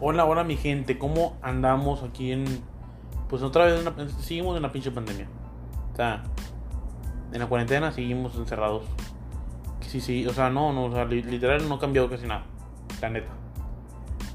Hola, 0.00 0.24
hola 0.24 0.44
mi 0.44 0.56
gente, 0.56 0.98
¿cómo 0.98 1.36
andamos 1.42 2.02
aquí 2.02 2.32
en... 2.32 2.44
Pues 3.28 3.42
otra 3.42 3.64
vez 3.66 3.80
una- 3.80 4.08
seguimos 4.20 4.56
en 4.56 4.62
la 4.62 4.70
pinche 4.72 4.90
pandemia. 4.90 5.26
O 5.92 5.96
sea, 5.96 6.22
en 7.32 7.40
la 7.40 7.46
cuarentena 7.46 7.90
seguimos 7.92 8.36
encerrados. 8.36 8.84
Sí, 9.80 10.00
sí, 10.00 10.26
o 10.26 10.32
sea, 10.32 10.50
no, 10.50 10.72
no, 10.72 10.84
o 10.84 10.92
sea, 10.92 11.04
li- 11.04 11.22
literal 11.22 11.68
no 11.68 11.74
ha 11.74 11.78
cambiado 11.80 12.08
casi 12.08 12.26
nada. 12.26 12.44
La 13.02 13.10
neta. 13.10 13.28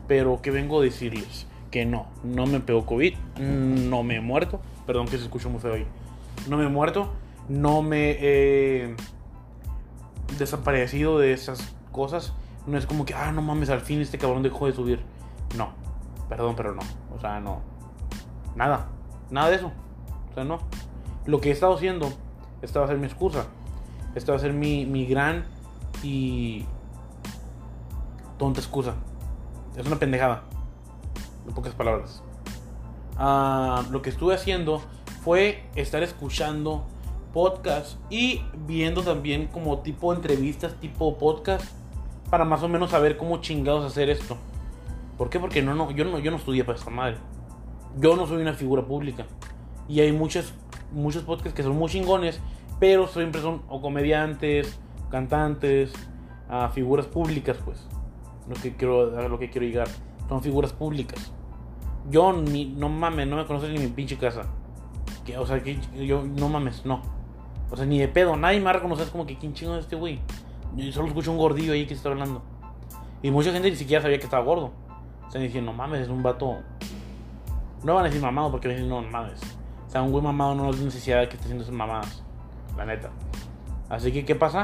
Pero 0.08 0.42
que 0.42 0.52
vengo 0.52 0.82
a 0.82 0.84
decirles 0.84 1.48
que 1.72 1.86
no, 1.86 2.08
no 2.24 2.46
me 2.46 2.60
pegó 2.60 2.86
COVID, 2.86 3.16
no 3.40 4.04
me 4.04 4.18
he 4.18 4.22
muerto. 4.22 4.60
Perdón 4.86 5.08
que 5.08 5.18
se 5.18 5.24
escuchó 5.24 5.50
muy 5.50 5.62
feo 5.62 5.76
ahí. 5.76 5.88
No 6.50 6.58
me 6.58 6.66
he 6.66 6.70
muerto, 6.70 7.10
no 7.48 7.82
me 7.82 8.18
he 8.20 8.96
desaparecido 10.38 11.20
de 11.20 11.32
esas 11.34 11.74
cosas. 11.92 12.34
No 12.68 12.78
es 12.78 12.86
como 12.86 13.06
que, 13.06 13.14
ah, 13.14 13.32
no 13.32 13.42
mames, 13.42 13.70
al 13.70 13.82
fin 13.82 14.02
este 14.02 14.18
cabrón 14.18 14.44
dejó 14.44 14.68
de 14.68 14.74
subir. 14.74 15.00
Perdón, 16.36 16.56
pero 16.56 16.74
no. 16.74 16.82
O 17.16 17.20
sea, 17.20 17.40
no. 17.40 17.62
Nada, 18.56 18.88
nada 19.30 19.50
de 19.52 19.58
eso. 19.58 19.72
O 20.32 20.34
sea, 20.34 20.44
no. 20.44 20.58
Lo 21.28 21.40
que 21.40 21.50
he 21.50 21.52
estado 21.52 21.76
haciendo, 21.76 22.12
esta 22.64 22.80
va 22.80 22.86
a 22.86 22.88
ser 22.88 22.98
mi 22.98 23.06
excusa. 23.06 23.46
Esta 24.16 24.32
va 24.32 24.40
a 24.40 24.42
ser 24.42 24.52
mi, 24.52 24.88
mi 24.88 25.06
gran 25.06 25.46
y 26.02 26.66
tonta 28.40 28.60
excusa. 28.60 28.96
Es 29.78 29.86
una 29.86 29.98
pendejada. 29.98 30.42
En 31.48 31.54
pocas 31.54 31.76
palabras. 31.76 32.24
Ah, 33.16 33.84
lo 33.92 34.02
que 34.02 34.10
estuve 34.10 34.34
haciendo 34.34 34.82
fue 35.24 35.70
estar 35.76 36.02
escuchando 36.02 36.88
podcast 37.32 38.00
y 38.10 38.42
viendo 38.66 39.04
también 39.04 39.46
como 39.48 39.80
tipo 39.80 40.16
entrevistas, 40.16 40.74
tipo 40.80 41.16
podcast, 41.20 41.64
para 42.32 42.44
más 42.44 42.64
o 42.64 42.68
menos 42.68 42.90
saber 42.90 43.18
cómo 43.18 43.38
chingados 43.38 43.86
hacer 43.86 44.10
esto. 44.10 44.36
¿Por 45.18 45.30
qué? 45.30 45.40
Porque 45.40 45.62
no, 45.62 45.76
no, 45.76 45.92
yo 45.92 46.06
no, 46.06 46.20
yo 46.20 46.32
no 46.32 46.38
estudié 46.38 46.64
para 46.64 46.78
esta 46.78 46.90
madre. 46.90 47.18
Yo 47.98 48.16
no 48.16 48.26
soy 48.26 48.42
una 48.42 48.54
figura 48.54 48.86
pública. 48.86 49.26
Y 49.88 50.00
hay 50.00 50.12
muchos, 50.12 50.54
muchos 50.92 51.24
podcasts 51.24 51.54
que 51.54 51.64
son 51.64 51.78
muy 51.78 51.90
chingones, 51.90 52.42
pero 52.80 53.08
siempre 53.08 53.42
son 53.42 53.62
o 53.70 53.82
comediantes, 53.82 54.80
cantantes, 55.10 55.94
ah, 56.50 56.70
figuras 56.74 57.06
públicas, 57.06 57.58
pues. 57.64 57.88
Lo 58.48 58.56
que 58.56 58.76
quiero, 58.76 59.18
a 59.18 59.28
lo 59.28 59.40
que 59.40 59.50
quiero 59.50 59.68
llegar. 59.68 59.88
Son 60.28 60.42
figuras 60.42 60.74
públicas. 60.74 61.32
Yo 62.10 62.34
ni, 62.34 62.66
no 62.66 62.90
mames, 62.90 63.28
no 63.28 63.38
me 63.38 63.46
conoces 63.46 63.70
ni 63.70 63.80
mi 63.80 63.88
pinche 63.88 64.18
casa. 64.18 64.44
O 65.38 65.46
sea, 65.46 65.62
que 65.64 65.80
yo, 66.06 66.24
no 66.24 66.50
mames, 66.50 66.86
no. 66.86 67.02
O 67.72 67.78
sea, 67.78 67.86
ni 67.86 68.00
de 68.00 68.08
pedo, 68.08 68.36
nadie 68.36 68.60
me 68.60 68.66
va 68.66 68.72
a 68.72 69.10
como 69.12 69.26
que 69.26 69.38
quién 69.38 69.54
chingo 69.54 69.76
es 69.76 69.86
este 69.86 69.96
güey. 69.96 70.20
Solo 70.92 71.08
escucho 71.08 71.32
un 71.32 71.38
gordillo 71.38 71.74
ahí 71.74 71.86
que 71.86 71.94
está 71.94 72.10
hablando. 72.10 72.42
Y 73.22 73.32
mucha 73.32 73.52
gente 73.54 73.70
ni 73.70 73.76
siquiera 73.76 74.02
sabía 74.02 74.18
que 74.18 74.26
estaba 74.26 74.44
gordo. 74.44 74.72
Están 75.34 75.48
diciendo, 75.48 75.72
no 75.72 75.78
mames, 75.80 76.02
es 76.02 76.10
un 76.10 76.22
vato. 76.22 76.60
No 77.84 77.96
van 77.96 78.06
a 78.06 78.08
decir 78.08 78.22
mamado 78.22 78.52
porque 78.52 78.68
decir, 78.68 78.86
no 78.86 79.02
mames. 79.02 79.42
O 79.88 79.90
sea, 79.90 80.04
un 80.04 80.12
güey 80.12 80.24
mamado 80.24 80.54
no 80.54 80.70
es 80.70 80.80
necesidad 80.80 81.22
de 81.22 81.28
que 81.28 81.34
esté 81.34 81.46
haciendo 81.46 81.64
esas 81.64 81.74
mamadas. 81.74 82.22
La 82.78 82.86
neta. 82.86 83.10
Así 83.90 84.12
que, 84.12 84.26
¿qué 84.26 84.36
pasa? 84.36 84.62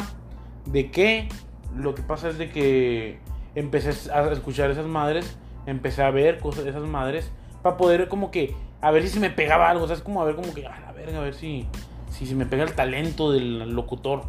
De 0.67 0.91
que 0.91 1.27
lo 1.75 1.95
que 1.95 2.03
pasa 2.03 2.29
es 2.29 2.37
de 2.37 2.51
que 2.51 3.19
empecé 3.55 4.11
a 4.11 4.31
escuchar 4.31 4.69
esas 4.69 4.85
madres, 4.85 5.39
empecé 5.65 6.03
a 6.03 6.11
ver 6.11 6.37
cosas 6.37 6.65
de 6.65 6.69
esas 6.69 6.83
madres, 6.83 7.31
para 7.63 7.75
poder 7.75 8.07
como 8.07 8.29
que, 8.29 8.53
a 8.79 8.91
ver 8.91 9.01
si 9.01 9.09
se 9.09 9.19
me 9.19 9.31
pegaba 9.31 9.71
algo, 9.71 9.85
o 9.85 9.87
sea, 9.87 9.95
es 9.95 10.03
como 10.03 10.21
a 10.21 10.25
ver 10.25 10.35
como 10.35 10.53
que, 10.53 10.67
a 10.67 10.79
la 10.81 10.91
verga, 10.91 11.17
a 11.17 11.21
ver 11.21 11.33
si, 11.33 11.65
si 12.11 12.27
se 12.27 12.35
me 12.35 12.45
pega 12.45 12.63
el 12.63 12.75
talento 12.75 13.31
del 13.31 13.71
locutor 13.71 14.21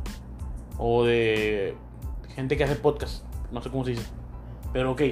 o 0.78 1.05
de 1.05 1.77
gente 2.34 2.56
que 2.56 2.64
hace 2.64 2.77
podcast, 2.77 3.27
no 3.52 3.61
sé 3.61 3.68
cómo 3.68 3.84
se 3.84 3.91
dice, 3.91 4.06
pero 4.72 4.92
ok, 4.92 5.02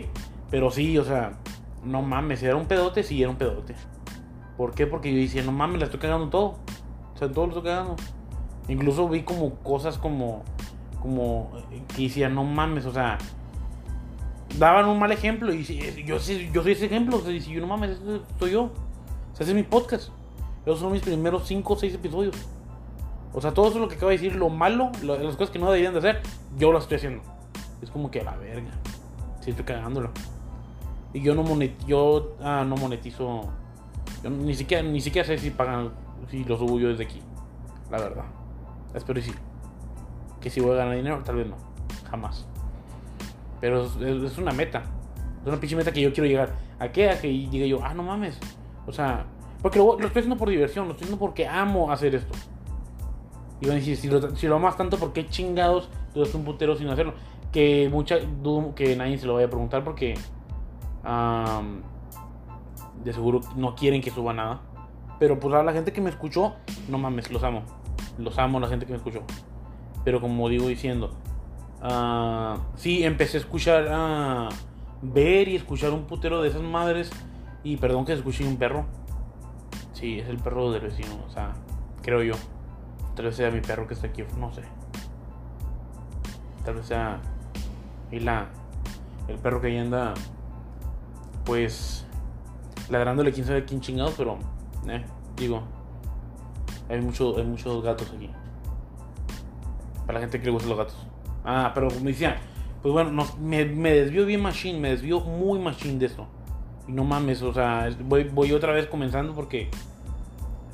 pero 0.51 0.71
sí, 0.71 0.97
o 0.99 1.05
sea, 1.05 1.33
no 1.85 2.03
mames, 2.03 2.41
si 2.41 2.47
era 2.47 2.57
un 2.57 2.67
pedote, 2.67 3.03
sí 3.03 3.21
era 3.21 3.31
un 3.31 3.37
pedote. 3.37 3.75
¿Por 4.57 4.75
qué? 4.75 4.87
Porque 4.87 5.13
yo 5.13 5.19
decía, 5.21 5.43
no 5.43 5.53
mames, 5.53 5.79
la 5.79 5.85
estoy 5.87 6.01
cagando 6.01 6.29
todo, 6.29 6.57
o 7.15 7.19
sea, 7.19 7.31
todo 7.31 7.47
lo 7.47 7.53
estoy 7.53 7.71
cagando. 7.71 7.97
Incluso 8.69 9.09
vi 9.09 9.23
como 9.23 9.55
cosas 9.57 9.99
como, 9.99 10.43
como 11.01 11.51
eh, 11.73 11.83
que 11.95 12.03
decía, 12.03 12.29
no 12.29 12.45
mames, 12.45 12.85
o 12.87 12.93
sea, 12.93 13.19
daban 14.59 14.87
un 14.89 14.99
mal 14.99 15.13
ejemplo 15.13 15.53
y 15.53 15.65
si- 15.65 15.79
yo, 16.05 16.17
yo 16.17 16.63
soy 16.63 16.73
ese 16.73 16.87
ejemplo, 16.87 17.17
o 17.19 17.21
sea, 17.21 17.31
si 17.41 17.53
yo 17.53 17.61
no 17.61 17.67
mames, 17.67 17.93
ese 17.93 18.21
soy 18.39 18.51
yo. 18.53 18.65
O 18.65 19.37
sea, 19.37 19.45
ese 19.45 19.51
es 19.53 19.55
mi 19.55 19.63
podcast. 19.63 20.11
Esos 20.67 20.81
son 20.81 20.93
mis 20.93 21.03
primeros 21.03 21.47
5 21.47 21.73
o 21.73 21.77
6 21.77 21.95
episodios. 21.95 22.35
O 23.33 23.41
sea, 23.41 23.53
todo 23.55 23.69
eso 23.69 23.79
lo 23.79 23.89
que 23.89 23.95
acabo 23.95 24.11
de 24.11 24.17
decir, 24.19 24.35
lo 24.37 24.49
malo, 24.49 24.91
lo- 25.03 25.19
las 25.19 25.37
cosas 25.37 25.51
que 25.51 25.59
no 25.59 25.67
deberían 25.67 25.93
de 25.93 26.01
hacer, 26.01 26.23
yo 26.59 26.73
las 26.73 26.83
estoy 26.85 26.97
haciendo. 26.97 27.23
Es 27.81 27.91
como 27.91 28.11
que 28.11 28.21
a 28.21 28.25
la 28.25 28.37
verga. 28.37 28.71
Sí, 29.41 29.51
estoy 29.51 29.65
cagándolo. 29.65 30.11
Y 31.13 31.23
yo 31.23 31.35
no 31.35 31.43
monetizo, 31.43 31.87
yo 31.87 32.37
ah, 32.43 32.65
no 32.67 32.77
monetizo. 32.77 33.49
Yo 34.23 34.31
ni 34.31 34.55
siquiera, 34.55 34.83
ni 34.83 35.01
siquiera 35.01 35.27
sé 35.27 35.39
si 35.39 35.51
pagan, 35.51 35.91
si 36.31 36.45
lo 36.45 36.57
subo 36.57 36.79
yo 36.79 36.89
desde 36.89 37.05
aquí. 37.05 37.21
La 37.91 37.99
verdad. 37.99 38.25
Espero 38.95 39.19
y 39.19 39.23
sí. 39.23 39.33
Que 40.41 40.51
si 40.51 40.61
voy 40.61 40.73
a 40.73 40.77
ganar 40.77 40.97
dinero, 40.97 41.23
tal 41.25 41.37
vez 41.37 41.47
no. 41.47 41.57
Jamás. 42.11 42.47
Pero 43.61 43.85
es, 43.85 44.39
una 44.39 44.53
meta. 44.53 44.83
Es 45.43 45.49
una 45.49 45.59
pinche 45.59 45.77
meta 45.77 45.93
que 45.93 46.01
yo 46.01 46.13
quiero 46.13 46.29
llegar. 46.29 46.55
¿A 46.79 46.89
qué? 46.89 47.11
A 47.11 47.21
que 47.21 47.33
llegue 47.33 47.69
yo, 47.69 47.83
ah, 47.83 47.95
no 47.95 48.03
mames. 48.03 48.39
O 48.87 48.93
sea, 48.93 49.27
porque 49.63 49.79
lo, 49.79 49.99
lo 49.99 50.07
estoy 50.07 50.21
haciendo 50.21 50.37
por 50.37 50.49
diversión, 50.49 50.87
lo 50.87 50.93
estoy 50.93 51.07
haciendo 51.07 51.19
porque 51.19 51.47
amo 51.47 51.91
hacer 51.91 52.15
esto. 52.15 52.35
Y 53.61 53.67
van 53.67 53.77
a 53.77 53.79
decir, 53.81 53.97
si 53.97 54.09
lo, 54.09 54.37
si 54.37 54.47
lo 54.47 54.57
amas 54.57 54.77
tanto, 54.77 54.99
¿por 54.99 55.13
qué 55.13 55.27
chingados 55.27 55.89
duraste 56.15 56.37
un 56.37 56.45
putero 56.45 56.77
sin 56.77 56.89
hacerlo? 56.89 57.15
Que 57.53 57.89
mucha, 57.91 58.19
dudo 58.19 58.75
que 58.75 58.95
nadie 58.95 59.19
se 59.19 59.27
lo 59.27 59.35
vaya 59.35 59.47
a 59.47 59.51
preguntar 59.51 59.83
porque 59.83 60.15
de 63.05 63.13
seguro 63.13 63.41
no 63.57 63.75
quieren 63.75 64.01
que 64.01 64.11
suba 64.11 64.33
nada. 64.33 64.61
Pero 65.19 65.41
pues 65.41 65.55
a 65.55 65.63
la 65.63 65.73
gente 65.73 65.93
que 65.93 66.01
me 66.01 66.11
escuchó, 66.11 66.55
no 66.89 66.99
mames, 66.99 67.31
los 67.31 67.43
amo. 67.43 67.63
Los 68.19 68.39
amo 68.39 68.61
la 68.61 68.69
gente 68.69 68.87
que 68.87 68.93
me 68.93 68.99
escuchó. 68.99 69.23
Pero 70.05 70.21
como 70.21 70.49
digo 70.49 70.69
diciendo, 70.69 71.11
ah, 71.83 72.59
sí, 72.77 73.05
empecé 73.05 73.39
a 73.39 73.41
escuchar, 73.41 73.89
a 73.91 74.49
ver 75.03 75.49
y 75.49 75.57
escuchar 75.57 75.93
un 75.93 76.05
putero 76.05 76.43
de 76.43 76.49
esas 76.49 76.63
madres. 76.63 77.11
Y 77.65 77.77
perdón 77.77 78.05
que 78.05 78.13
escuché 78.13 78.47
un 78.47 78.57
perro. 78.57 78.87
Sí, 79.93 80.21
es 80.21 80.29
el 80.29 80.39
perro 80.39 80.71
del 80.71 80.83
vecino, 80.83 81.19
o 81.27 81.31
sea, 81.31 81.53
creo 82.03 82.23
yo. 82.23 82.35
Tal 83.17 83.25
vez 83.25 83.35
sea 83.35 83.51
mi 83.51 83.61
perro 83.61 83.89
que 83.89 83.95
está 83.95 84.07
aquí, 84.07 84.23
no 84.39 84.53
sé. 84.53 84.63
Tal 86.65 86.77
vez 86.77 86.87
sea 86.87 87.21
y 88.11 88.21
la, 88.21 88.47
el 89.29 89.37
perro 89.39 89.61
que 89.61 89.69
ahí 89.69 89.79
anda, 89.79 90.15
pues, 91.49 92.05
ladrándole 92.91 93.33
quién 93.33 93.47
sabe 93.47 93.65
quién 93.65 93.81
chingados, 93.81 94.13
pero, 94.19 94.37
eh, 94.87 95.03
digo, 95.35 95.63
hay, 96.91 97.01
mucho, 97.01 97.39
hay 97.39 97.45
muchos 97.45 97.83
gatos 97.83 98.13
aquí. 98.15 98.29
Para 100.07 100.19
la 100.19 100.21
gente 100.21 100.39
que 100.39 100.45
le 100.45 100.51
gustan 100.51 100.69
los 100.69 100.79
gatos. 100.79 101.07
Ah, 101.47 101.73
pero 101.75 101.89
me 102.03 102.11
decía, 102.11 102.37
pues 102.83 102.93
bueno, 102.93 103.11
no, 103.13 103.27
me, 103.41 103.65
me 103.65 103.95
desvió 103.95 104.27
bien 104.27 104.43
machine, 104.43 104.79
me 104.79 104.91
desvió 104.91 105.21
muy 105.21 105.59
machine 105.59 105.99
de 105.99 106.05
esto. 106.05 106.27
Y 106.87 106.93
no 106.93 107.05
mames, 107.05 107.41
o 107.41 107.55
sea, 107.55 107.89
voy, 108.05 108.25
voy 108.25 108.53
otra 108.53 108.75
vez 108.75 108.87
comenzando 108.87 109.33
porque 109.33 109.71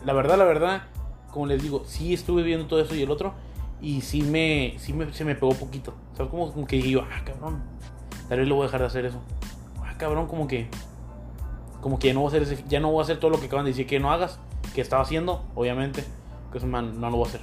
la 0.05 0.13
verdad, 0.13 0.37
la 0.37 0.45
verdad, 0.45 0.83
como 1.31 1.47
les 1.47 1.63
digo, 1.63 1.85
sí 1.87 2.13
estuve 2.13 2.43
viendo 2.43 2.67
todo 2.67 2.81
eso 2.81 2.97
y 2.97 3.03
el 3.03 3.13
otro. 3.13 3.33
Y 3.81 4.01
sí 4.01 4.23
me, 4.23 4.75
sí 4.79 4.93
me, 4.93 5.13
se 5.13 5.25
me 5.25 5.37
pegó 5.37 5.53
poquito. 5.53 5.95
¿Sabes? 6.15 6.33
Como, 6.33 6.53
como 6.53 6.67
que 6.67 6.77
dije 6.77 6.91
yo, 6.91 7.03
ah, 7.03 7.23
cabrón, 7.25 7.63
tal 8.29 8.41
vez 8.41 8.49
lo 8.49 8.57
voy 8.57 8.65
a 8.65 8.67
dejar 8.67 8.81
de 8.81 8.87
hacer 8.87 9.05
eso. 9.05 9.21
Ah, 9.95 9.99
cabrón, 9.99 10.27
como 10.27 10.47
que, 10.49 10.69
como 11.81 11.99
que 11.99 12.13
no 12.15 12.21
voy 12.21 12.27
a 12.27 12.29
hacer 12.29 12.43
ese- 12.43 12.65
ya 12.69 12.81
no 12.81 12.91
voy 12.91 13.01
a 13.01 13.03
hacer 13.03 13.19
todo 13.21 13.31
lo 13.31 13.39
que 13.41 13.47
acaban 13.47 13.65
de 13.65 13.71
decir 13.71 13.87
que 13.87 14.01
no 14.01 14.11
hagas, 14.11 14.39
que 14.75 14.81
estaba 14.81 15.03
haciendo, 15.03 15.45
obviamente, 15.55 16.05
que 16.51 16.59
eso 16.59 16.67
man, 16.67 17.01
no 17.01 17.11
lo 17.11 17.17
voy 17.19 17.27
a 17.27 17.29
hacer. 17.29 17.41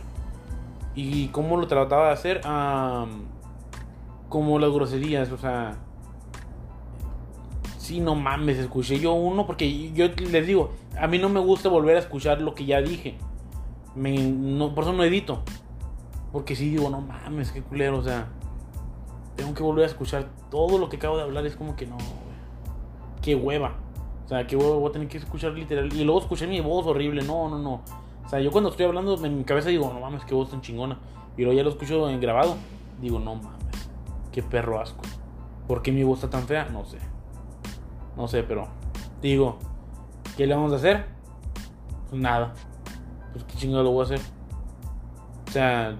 Y 0.96 1.28
cómo 1.30 1.58
lo 1.58 1.68
trataba 1.68 2.08
de 2.08 2.14
hacer, 2.14 2.42
Am, 2.46 3.24
como 4.30 4.60
las 4.60 4.72
groserías, 4.72 5.32
o 5.32 5.38
sea, 5.38 5.76
sí, 7.78 8.00
no 8.00 8.16
mames, 8.16 8.58
escuché 8.58 9.00
yo 9.00 9.14
uno, 9.14 9.46
porque 9.46 9.92
yo 9.94 10.08
les 10.08 10.48
digo, 10.48 10.72
a 11.00 11.08
mí 11.08 11.18
no 11.20 11.30
me 11.30 11.40
gusta 11.40 11.70
volver 11.70 11.96
a 11.96 12.00
escuchar 12.00 12.42
lo 12.42 12.54
que 12.56 12.66
ya 12.66 12.82
dije. 12.82 13.18
Por 13.94 14.84
eso 14.84 14.94
no 14.94 15.04
edito. 15.04 15.44
Porque 16.32 16.56
sí 16.56 16.70
digo, 16.70 16.90
no 16.90 17.02
mames, 17.02 17.52
qué 17.52 17.62
culero, 17.62 17.98
o 18.00 18.04
sea, 18.04 18.28
tengo 19.36 19.54
que 19.54 19.64
volver 19.64 19.84
a 19.84 19.88
escuchar 19.88 20.30
todo 20.50 20.78
lo 20.78 20.88
que 20.88 20.96
acabo 20.98 21.18
de 21.18 21.24
hablar, 21.24 21.46
es 21.46 21.56
como 21.58 21.76
que 21.76 21.86
no. 21.86 21.98
Qué 23.22 23.36
hueva. 23.36 23.76
O 24.26 24.28
sea, 24.28 24.48
qué 24.48 24.56
voy 24.56 24.88
a 24.88 24.92
tener 24.92 25.08
que 25.08 25.18
escuchar 25.18 25.52
literal. 25.52 25.92
Y 25.94 26.04
luego 26.04 26.22
escuché 26.22 26.48
mi 26.48 26.62
voz 26.62 26.86
horrible, 26.86 27.22
no, 27.24 27.50
no, 27.50 27.60
no. 27.60 27.82
O 28.26 28.30
sea, 28.30 28.40
yo 28.40 28.52
cuando 28.52 28.70
estoy 28.70 28.86
hablando 28.86 29.24
en 29.26 29.38
mi 29.38 29.44
cabeza 29.44 29.70
digo, 29.70 29.92
no 29.94 30.00
mames, 30.00 30.24
qué 30.26 30.34
voz 30.34 30.50
tan 30.50 30.62
chingona. 30.62 30.98
Y 31.38 31.44
luego 31.44 31.58
ya 31.58 31.64
lo 31.64 31.70
escucho 31.70 32.10
en 32.10 32.20
grabado, 32.22 32.56
digo, 33.02 33.20
no 33.20 33.36
mames, 33.36 33.90
qué 34.32 34.42
perro 34.42 34.80
asco. 34.80 35.02
¿Por 35.68 35.82
qué 35.82 35.92
mi 35.92 36.04
voz 36.04 36.24
está 36.24 36.30
tan 36.30 36.48
fea? 36.48 36.70
No 36.72 36.86
sé. 36.86 36.98
No 38.16 38.28
sé, 38.28 38.44
pero 38.44 38.68
digo, 39.22 39.58
¿qué 40.38 40.48
le 40.48 40.56
vamos 40.56 40.74
a 40.74 40.76
hacer? 40.76 41.06
Pues 42.10 42.22
nada. 42.22 42.54
Pues 43.32 43.44
qué 43.46 43.56
chingado 43.56 43.84
lo 43.84 43.92
voy 43.92 44.02
a 44.02 44.06
hacer. 44.06 44.20
O 45.48 45.52
sea, 45.52 45.96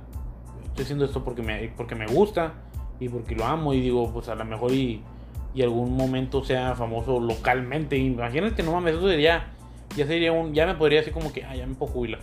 estoy 0.66 0.84
haciendo 0.84 1.06
esto 1.06 1.24
porque 1.24 1.42
me, 1.42 1.68
porque 1.76 1.96
me 1.96 2.08
gusta 2.08 2.54
y 3.00 3.10
porque 3.10 3.36
lo 3.36 3.46
amo 3.46 3.74
y 3.74 3.82
digo, 3.82 4.12
pues 4.12 4.30
a 4.30 4.36
lo 4.36 4.46
mejor 4.46 4.72
y 4.72 5.04
y 5.54 5.62
algún 5.62 5.96
momento 5.96 6.44
sea 6.44 6.76
famoso 6.76 7.20
localmente. 7.20 7.98
Imagínate, 7.98 8.64
no 8.64 8.74
mames, 8.74 8.96
eso 8.96 9.08
sería, 9.08 9.52
ya 9.96 10.06
sería 10.06 10.32
un, 10.32 10.54
ya 10.54 10.66
me 10.66 10.76
podría 10.76 11.00
decir 11.00 11.14
como 11.14 11.32
que, 11.34 11.44
ah, 11.44 11.56
ya 11.56 11.66
me 11.66 11.76
puedo 11.76 11.92
jubilar. 11.92 12.22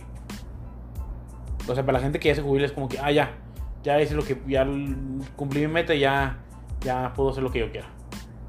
O 1.67 1.75
sea, 1.75 1.85
para 1.85 1.99
la 1.99 2.03
gente 2.03 2.19
que 2.19 2.29
ya 2.29 2.35
se 2.35 2.41
jubila 2.41 2.65
es 2.65 2.71
como 2.71 2.89
que, 2.89 2.99
ah, 2.99 3.11
ya, 3.11 3.37
ya 3.83 3.99
es 3.99 4.11
lo 4.11 4.23
que, 4.23 4.41
ya 4.47 4.67
cumplí 5.35 5.61
mi 5.61 5.67
meta, 5.67 5.93
ya, 5.93 6.39
ya 6.81 7.13
puedo 7.13 7.29
hacer 7.29 7.43
lo 7.43 7.51
que 7.51 7.59
yo 7.59 7.71
quiera. 7.71 7.87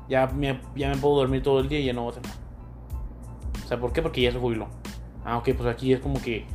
Ya 0.09 0.27
me, 0.27 0.61
ya 0.75 0.89
me 0.89 0.97
puedo 0.97 1.17
dormir 1.17 1.43
todo 1.43 1.61
el 1.61 1.69
día 1.69 1.81
y 1.81 1.85
ya 1.85 1.93
no 1.93 2.03
voy 2.03 2.09
a 2.09 2.19
hacer 2.19 2.23
nada. 2.25 2.37
O 3.65 3.69
sea, 3.69 3.79
¿por 3.79 3.93
qué? 3.93 4.03
Porque 4.03 4.23
ya 4.23 4.33
se 4.33 4.39
jubiló. 4.39 4.69
Ah, 5.25 5.37
ok, 5.37 5.51
pues 5.57 5.69
aquí 5.69 5.93
es 5.93 6.01
como 6.01 6.21
que, 6.21 6.47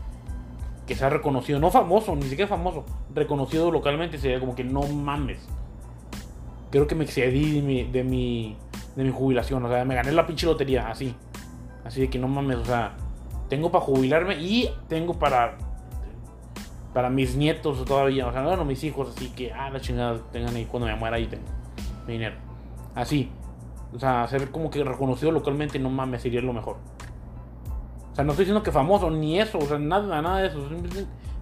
que 0.88 0.96
sea 0.96 1.10
reconocido, 1.10 1.60
no 1.60 1.70
famoso, 1.70 2.16
ni 2.16 2.24
siquiera 2.24 2.48
famoso, 2.48 2.86
reconocido 3.14 3.72
localmente 3.72 4.18
sería 4.18 4.40
como 4.40 4.56
que 4.56 4.64
no 4.64 4.82
mames 4.82 5.48
creo 6.76 6.88
que 6.88 6.96
me 6.96 7.06
excedí 7.06 7.54
de 7.54 7.62
mi, 7.62 7.84
de 7.86 8.04
mi, 8.04 8.58
de 8.98 9.06
mi 9.06 9.10
jubilación. 9.10 9.64
O 9.64 9.70
sea, 9.70 9.86
me 9.86 9.96
gané 9.96 10.12
la 10.12 10.28
pinche 10.28 10.46
lotería, 10.46 10.90
así. 10.90 11.16
Así 11.86 12.02
de 12.02 12.10
que 12.10 12.20
no 12.20 12.28
mames, 12.28 12.58
o 12.58 12.66
sea, 12.66 12.98
tengo 13.48 13.72
para 13.72 13.86
jubilarme 13.86 14.36
y 14.36 14.70
tengo 14.90 15.18
para 15.18 15.58
para 16.94 17.10
mis 17.10 17.36
nietos 17.36 17.84
todavía, 17.84 18.26
o 18.26 18.32
sea, 18.32 18.42
bueno, 18.42 18.64
mis 18.64 18.82
hijos, 18.86 19.14
así 19.16 19.30
que, 19.30 19.52
ah, 19.52 19.70
la 19.70 19.82
chingada, 19.82 20.18
tengan 20.32 20.56
ahí 20.56 20.66
cuando 20.66 20.88
me 20.88 20.96
muera 20.96 21.18
ahí 21.18 21.28
tengo 21.28 21.44
mi 22.08 22.14
dinero. 22.14 22.36
Así. 22.94 23.30
O 23.94 24.00
sea, 24.00 24.28
ser 24.28 24.50
como 24.52 24.70
que 24.70 24.84
reconocido 24.84 25.32
localmente, 25.32 25.80
no 25.80 25.90
mames, 25.90 26.24
sería 26.24 26.42
lo 26.42 26.54
mejor. 26.54 26.78
O 28.12 28.16
sea, 28.16 28.26
no 28.26 28.32
estoy 28.32 28.46
diciendo 28.46 28.64
que 28.64 28.72
famoso, 28.72 29.10
ni 29.10 29.40
eso, 29.40 29.60
o 29.60 29.66
sea, 29.66 29.78
nada, 29.80 30.22
nada 30.22 30.40
de 30.40 30.48
eso. 30.48 30.60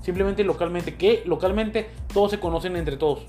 simplemente 0.02 0.44
localmente, 0.44 0.96
que 0.96 1.24
localmente 1.26 1.90
todos 2.12 2.32
se 2.32 2.40
conocen 2.40 2.76
entre 2.76 2.98
todos. 2.98 3.28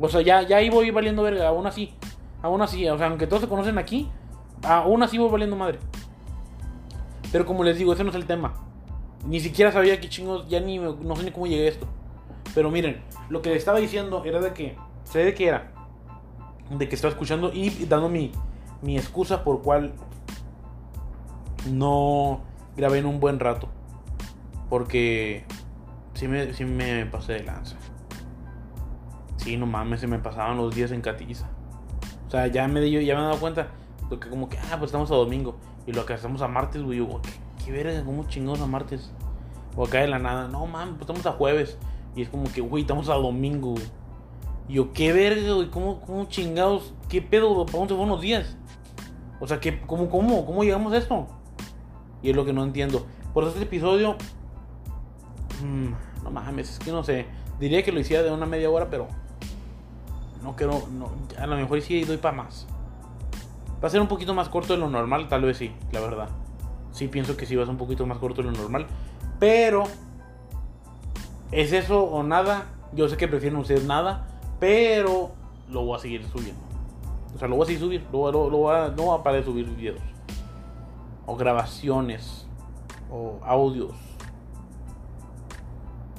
O 0.00 0.08
sea, 0.08 0.22
ya, 0.22 0.42
ya 0.42 0.56
ahí 0.56 0.70
voy 0.70 0.90
valiendo 0.90 1.22
verga, 1.22 1.48
aún 1.48 1.66
así. 1.66 1.94
Aún 2.42 2.60
así, 2.62 2.86
o 2.88 2.98
sea, 2.98 3.06
aunque 3.06 3.26
todos 3.26 3.42
se 3.42 3.48
conocen 3.48 3.78
aquí, 3.78 4.08
aún 4.62 5.02
así 5.02 5.18
voy 5.18 5.30
valiendo 5.30 5.56
madre. 5.56 5.78
Pero 7.32 7.46
como 7.46 7.64
les 7.64 7.78
digo, 7.78 7.92
ese 7.92 8.04
no 8.04 8.10
es 8.10 8.16
el 8.16 8.26
tema. 8.26 8.54
Ni 9.26 9.40
siquiera 9.40 9.72
sabía 9.72 10.00
qué 10.00 10.08
chingos, 10.08 10.48
ya 10.48 10.60
ni 10.60 10.78
no 10.78 11.16
sé 11.16 11.24
ni 11.24 11.30
cómo 11.30 11.46
llegué 11.46 11.66
a 11.66 11.70
esto. 11.70 11.86
Pero 12.54 12.70
miren, 12.70 13.02
lo 13.28 13.42
que 13.42 13.56
estaba 13.56 13.78
diciendo 13.78 14.24
era 14.24 14.40
de 14.40 14.52
que, 14.52 14.76
sé 15.04 15.20
de 15.20 15.34
qué 15.34 15.48
era. 15.48 15.72
De 16.70 16.88
que 16.88 16.94
estaba 16.94 17.12
escuchando 17.12 17.50
y 17.52 17.70
dando 17.86 18.08
mi, 18.08 18.30
mi 18.82 18.96
excusa 18.96 19.42
por 19.42 19.62
cual 19.62 19.94
no 21.70 22.40
grabé 22.76 22.98
en 22.98 23.06
un 23.06 23.20
buen 23.20 23.40
rato. 23.40 23.68
Porque 24.68 25.44
sí 26.14 26.28
me, 26.28 26.52
sí 26.52 26.64
me 26.64 27.06
pasé 27.06 27.34
de 27.34 27.44
lanza. 27.44 27.76
Sí, 29.36 29.56
no 29.56 29.66
mames, 29.66 30.00
se 30.00 30.06
me 30.06 30.18
pasaban 30.18 30.56
los 30.56 30.74
días 30.74 30.90
en 30.92 31.00
Catiza. 31.00 31.48
O 32.26 32.30
sea, 32.30 32.46
ya 32.46 32.66
me, 32.68 32.90
ya 32.90 33.14
me 33.14 33.20
he 33.20 33.24
dado 33.24 33.38
cuenta. 33.38 33.68
Porque 34.08 34.28
como 34.28 34.48
que, 34.48 34.58
ah, 34.58 34.76
pues 34.78 34.84
estamos 34.84 35.10
a 35.10 35.14
domingo. 35.14 35.56
Y 35.86 35.92
lo 35.92 36.06
que 36.06 36.14
estamos 36.14 36.42
a 36.42 36.48
martes, 36.48 36.82
güey. 36.82 36.98
Yo, 36.98 37.20
¿qué, 37.22 37.30
qué 37.64 37.72
verga? 37.72 38.04
¿Cómo 38.04 38.24
chingados 38.24 38.60
a 38.60 38.66
martes? 38.66 39.12
O 39.76 39.84
acá 39.84 40.00
de 40.00 40.08
la 40.08 40.18
nada. 40.18 40.48
No, 40.48 40.66
mames, 40.66 40.94
pues 40.94 41.02
estamos 41.02 41.26
a 41.26 41.32
jueves. 41.32 41.78
Y 42.16 42.22
es 42.22 42.28
como 42.28 42.44
que, 42.52 42.60
güey, 42.60 42.82
estamos 42.82 43.08
a 43.08 43.14
domingo, 43.14 43.72
güey. 43.72 43.84
Y 44.68 44.74
yo, 44.74 44.92
¿qué 44.92 45.12
verga, 45.12 45.52
güey? 45.54 45.70
¿Cómo, 45.70 46.00
¿Cómo 46.00 46.24
chingados? 46.26 46.94
¿Qué 47.08 47.20
pedo? 47.20 47.66
¿Para 47.66 47.78
dónde 47.78 47.94
se 47.94 47.96
fueron 47.96 48.08
los 48.08 48.20
días? 48.20 48.56
O 49.40 49.46
sea, 49.46 49.60
¿qué, 49.60 49.82
cómo, 49.82 50.08
cómo, 50.08 50.46
¿cómo 50.46 50.64
llegamos 50.64 50.92
a 50.92 50.98
esto? 50.98 51.26
Y 52.22 52.30
es 52.30 52.36
lo 52.36 52.44
que 52.44 52.52
no 52.52 52.62
entiendo. 52.62 53.06
Por 53.34 53.44
eso 53.44 53.52
este 53.52 53.64
episodio... 53.64 54.16
Mmm, 55.62 55.92
no 56.22 56.30
mames, 56.30 56.70
es 56.70 56.78
que 56.78 56.90
no 56.90 57.04
sé. 57.04 57.26
Diría 57.60 57.82
que 57.82 57.92
lo 57.92 58.00
hiciera 58.00 58.22
de 58.22 58.30
una 58.30 58.46
media 58.46 58.70
hora, 58.70 58.88
pero 58.88 59.08
no 60.44 60.54
quiero, 60.54 60.82
no, 60.92 61.10
a 61.38 61.46
lo 61.46 61.56
mejor 61.56 61.80
sí 61.80 62.04
doy 62.04 62.18
para 62.18 62.36
más. 62.36 62.66
Va 63.82 63.88
a 63.88 63.90
ser 63.90 64.00
un 64.00 64.08
poquito 64.08 64.34
más 64.34 64.50
corto 64.50 64.74
de 64.74 64.78
lo 64.78 64.90
normal, 64.90 65.26
tal 65.28 65.42
vez 65.42 65.56
sí, 65.56 65.74
la 65.90 66.00
verdad. 66.00 66.28
Sí 66.92 67.08
pienso 67.08 67.36
que 67.36 67.46
sí 67.46 67.56
va 67.56 67.62
a 67.62 67.66
ser 67.66 67.72
un 67.72 67.78
poquito 67.78 68.06
más 68.06 68.18
corto 68.18 68.42
de 68.42 68.50
lo 68.50 68.56
normal. 68.56 68.86
Pero, 69.40 69.84
¿es 71.50 71.72
eso 71.72 72.04
o 72.04 72.22
nada? 72.22 72.66
Yo 72.92 73.08
sé 73.08 73.16
que 73.16 73.26
prefieren 73.26 73.58
ustedes 73.58 73.84
nada, 73.84 74.28
pero 74.60 75.32
lo 75.70 75.84
voy 75.84 75.96
a 75.96 75.98
seguir 75.98 76.24
subiendo. 76.28 76.62
O 77.34 77.38
sea, 77.38 77.48
lo 77.48 77.56
voy 77.56 77.64
a 77.64 77.66
seguir 77.66 77.80
subiendo, 77.80 78.30
lo, 78.30 78.50
lo, 78.50 78.90
no 78.90 79.02
voy 79.02 79.18
a 79.18 79.22
parar 79.22 79.40
de 79.40 79.46
subir 79.46 79.66
videos. 79.70 80.00
O 81.26 81.36
grabaciones. 81.36 82.46
O 83.10 83.40
audios. 83.42 83.94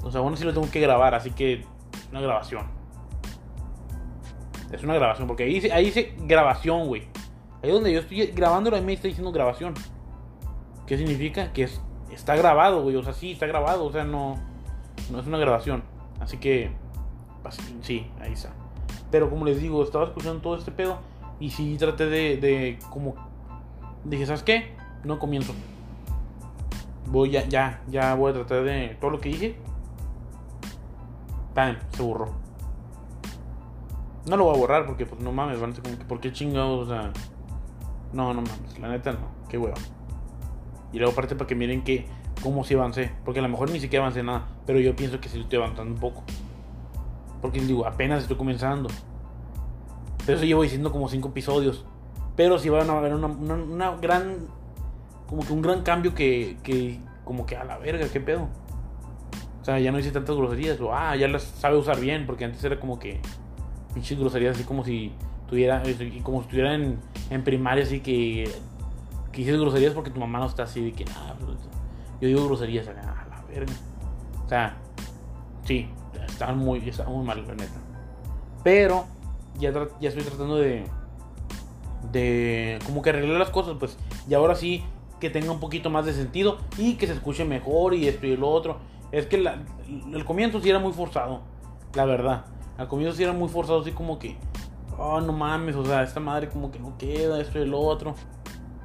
O 0.02 0.10
sea, 0.10 0.20
bueno, 0.20 0.36
sí 0.36 0.44
lo 0.44 0.52
tengo 0.52 0.70
que 0.70 0.80
grabar, 0.80 1.14
así 1.14 1.30
que 1.30 1.64
una 2.10 2.20
grabación. 2.20 2.75
Es 4.72 4.82
una 4.82 4.94
grabación, 4.94 5.26
porque 5.28 5.44
ahí 5.44 5.54
dice, 5.54 5.72
ahí 5.72 5.86
dice 5.86 6.14
grabación, 6.18 6.86
güey. 6.88 7.02
Ahí 7.62 7.70
donde 7.70 7.92
yo 7.92 8.00
estoy 8.00 8.26
grabándolo, 8.26 8.76
ahí 8.76 8.82
me 8.82 8.92
está 8.92 9.08
diciendo 9.08 9.32
grabación. 9.32 9.74
¿Qué 10.86 10.96
significa? 10.96 11.52
Que 11.52 11.64
es, 11.64 11.80
está 12.12 12.36
grabado, 12.36 12.82
güey. 12.82 12.96
O 12.96 13.02
sea, 13.02 13.12
sí, 13.12 13.32
está 13.32 13.46
grabado. 13.46 13.84
O 13.84 13.92
sea, 13.92 14.04
no, 14.04 14.38
no 15.10 15.20
es 15.20 15.26
una 15.26 15.38
grabación. 15.38 15.82
Así 16.20 16.38
que, 16.38 16.70
sí, 17.82 18.10
ahí 18.20 18.32
está. 18.32 18.52
Pero 19.10 19.30
como 19.30 19.44
les 19.44 19.60
digo, 19.60 19.82
estaba 19.82 20.04
escuchando 20.04 20.40
todo 20.40 20.56
este 20.56 20.70
pedo. 20.70 20.98
Y 21.38 21.50
sí 21.50 21.76
traté 21.78 22.06
de, 22.06 22.36
de 22.38 22.78
como... 22.90 23.14
Dije, 24.04 24.26
¿sabes 24.26 24.42
qué? 24.42 24.74
No 25.04 25.18
comienzo. 25.18 25.52
Voy 27.06 27.30
ya, 27.30 27.46
ya, 27.46 27.82
ya 27.88 28.14
voy 28.14 28.30
a 28.30 28.34
tratar 28.34 28.64
de... 28.64 28.96
Todo 29.00 29.10
lo 29.10 29.20
que 29.20 29.28
dije. 29.28 29.56
¡Pam! 31.54 31.76
Se 31.90 32.02
borró. 32.02 32.45
No 34.28 34.36
lo 34.36 34.44
voy 34.44 34.56
a 34.56 34.58
borrar 34.58 34.86
porque, 34.86 35.06
pues, 35.06 35.20
no 35.20 35.32
mames, 35.32 35.60
van 35.60 35.70
a 35.70 35.74
ser 35.74 35.84
como 35.84 35.98
que, 35.98 36.04
¿por 36.04 36.20
qué 36.20 36.32
chingados? 36.32 36.88
O 36.88 36.90
sea, 36.90 37.12
no, 38.12 38.34
no 38.34 38.42
mames, 38.42 38.78
la 38.80 38.88
neta 38.88 39.12
no, 39.12 39.18
qué 39.48 39.58
hueva. 39.58 39.76
Y 40.92 40.98
luego, 40.98 41.12
aparte, 41.12 41.36
para 41.36 41.46
que 41.46 41.54
miren 41.54 41.82
que, 41.84 42.06
cómo 42.42 42.64
si 42.64 42.74
avancé. 42.74 43.12
Porque 43.24 43.40
a 43.40 43.42
lo 43.42 43.48
mejor 43.48 43.70
ni 43.70 43.80
siquiera 43.80 44.04
avancé 44.04 44.22
nada, 44.22 44.46
pero 44.66 44.80
yo 44.80 44.94
pienso 44.96 45.20
que 45.20 45.28
sí 45.28 45.40
estoy 45.40 45.58
avanzando 45.58 45.92
un 45.92 46.00
poco. 46.00 46.24
Porque 47.40 47.60
digo, 47.60 47.86
apenas 47.86 48.22
estoy 48.22 48.36
comenzando. 48.36 48.88
Pero 50.24 50.38
eso 50.38 50.46
llevo 50.46 50.62
diciendo 50.62 50.90
como 50.90 51.08
cinco 51.08 51.28
episodios. 51.28 51.84
Pero 52.34 52.58
sí 52.58 52.68
van 52.68 52.90
a 52.90 52.98
haber 52.98 53.14
una, 53.14 53.28
una, 53.28 53.96
gran. 53.96 54.48
Como 55.26 55.44
que 55.44 55.52
un 55.52 55.62
gran 55.62 55.82
cambio 55.82 56.14
que, 56.14 56.56
que. 56.62 57.00
Como 57.24 57.46
que 57.46 57.56
a 57.56 57.64
la 57.64 57.78
verga, 57.78 58.06
qué 58.12 58.20
pedo. 58.20 58.48
O 59.60 59.64
sea, 59.64 59.78
ya 59.78 59.90
no 59.90 59.98
hice 59.98 60.10
tantas 60.10 60.36
groserías. 60.36 60.80
O 60.80 60.94
ah, 60.94 61.16
ya 61.16 61.28
las 61.28 61.42
sabe 61.42 61.76
usar 61.76 62.00
bien. 62.00 62.26
Porque 62.26 62.44
antes 62.44 62.62
era 62.64 62.78
como 62.78 62.98
que 62.98 63.20
pinches 63.96 64.18
groserías 64.18 64.54
así 64.54 64.64
como 64.64 64.84
si 64.84 65.10
tuviera, 65.48 65.82
como 66.22 66.40
si 66.40 66.44
estuviera 66.44 66.74
en, 66.74 67.44
primaria, 67.44 67.82
así 67.82 68.00
que, 68.00 68.50
que 69.32 69.42
groserías 69.42 69.94
porque 69.94 70.10
tu 70.10 70.20
mamá 70.20 70.38
no 70.38 70.46
está 70.46 70.64
así 70.64 70.84
de 70.84 70.92
que 70.92 71.06
nada, 71.06 71.34
pues, 71.40 71.56
yo 72.20 72.28
digo 72.28 72.44
groserías, 72.46 72.86
a 72.88 72.92
la 72.92 73.42
verga. 73.48 73.72
O 74.44 74.48
sea, 74.48 74.76
sí, 75.64 75.88
estaban 76.28 76.58
muy, 76.58 76.86
estaban 76.86 77.14
muy 77.14 77.24
mal, 77.24 77.42
la 77.46 77.54
neta. 77.54 77.80
Pero 78.62 79.06
ya, 79.58 79.72
ya 79.98 80.08
estoy 80.10 80.24
tratando 80.24 80.56
de, 80.56 80.84
de 82.12 82.78
como 82.84 83.00
que 83.00 83.10
arreglar 83.10 83.38
las 83.38 83.50
cosas, 83.50 83.76
pues, 83.78 83.96
y 84.28 84.34
ahora 84.34 84.54
sí 84.54 84.84
que 85.20 85.30
tenga 85.30 85.52
un 85.52 85.60
poquito 85.60 85.88
más 85.88 86.04
de 86.04 86.12
sentido 86.12 86.58
y 86.76 86.96
que 86.96 87.06
se 87.06 87.14
escuche 87.14 87.46
mejor 87.46 87.94
y 87.94 88.08
esto 88.08 88.26
y 88.26 88.36
lo 88.36 88.50
otro. 88.50 88.76
Es 89.10 89.24
que 89.24 89.36
el 89.36 90.24
comienzo 90.26 90.60
sí 90.60 90.68
era 90.68 90.80
muy 90.80 90.92
forzado, 90.92 91.40
la 91.94 92.04
verdad. 92.04 92.44
Al 92.78 92.88
comienzo 92.88 93.16
sí 93.16 93.22
era 93.22 93.32
muy 93.32 93.48
forzado, 93.48 93.80
así 93.80 93.92
como 93.92 94.18
que, 94.18 94.36
oh, 94.98 95.20
no 95.20 95.32
mames, 95.32 95.76
o 95.76 95.84
sea, 95.84 96.02
esta 96.02 96.20
madre 96.20 96.48
como 96.48 96.70
que 96.70 96.78
no 96.78 96.96
queda, 96.98 97.40
esto 97.40 97.58
y 97.58 97.66
lo 97.66 97.80
otro. 97.80 98.14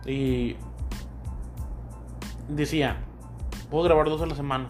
Y 0.06 0.56
decía, 2.48 2.98
puedo 3.70 3.84
grabar 3.84 4.08
dos 4.10 4.22
a 4.22 4.26
la 4.26 4.36
semana. 4.36 4.70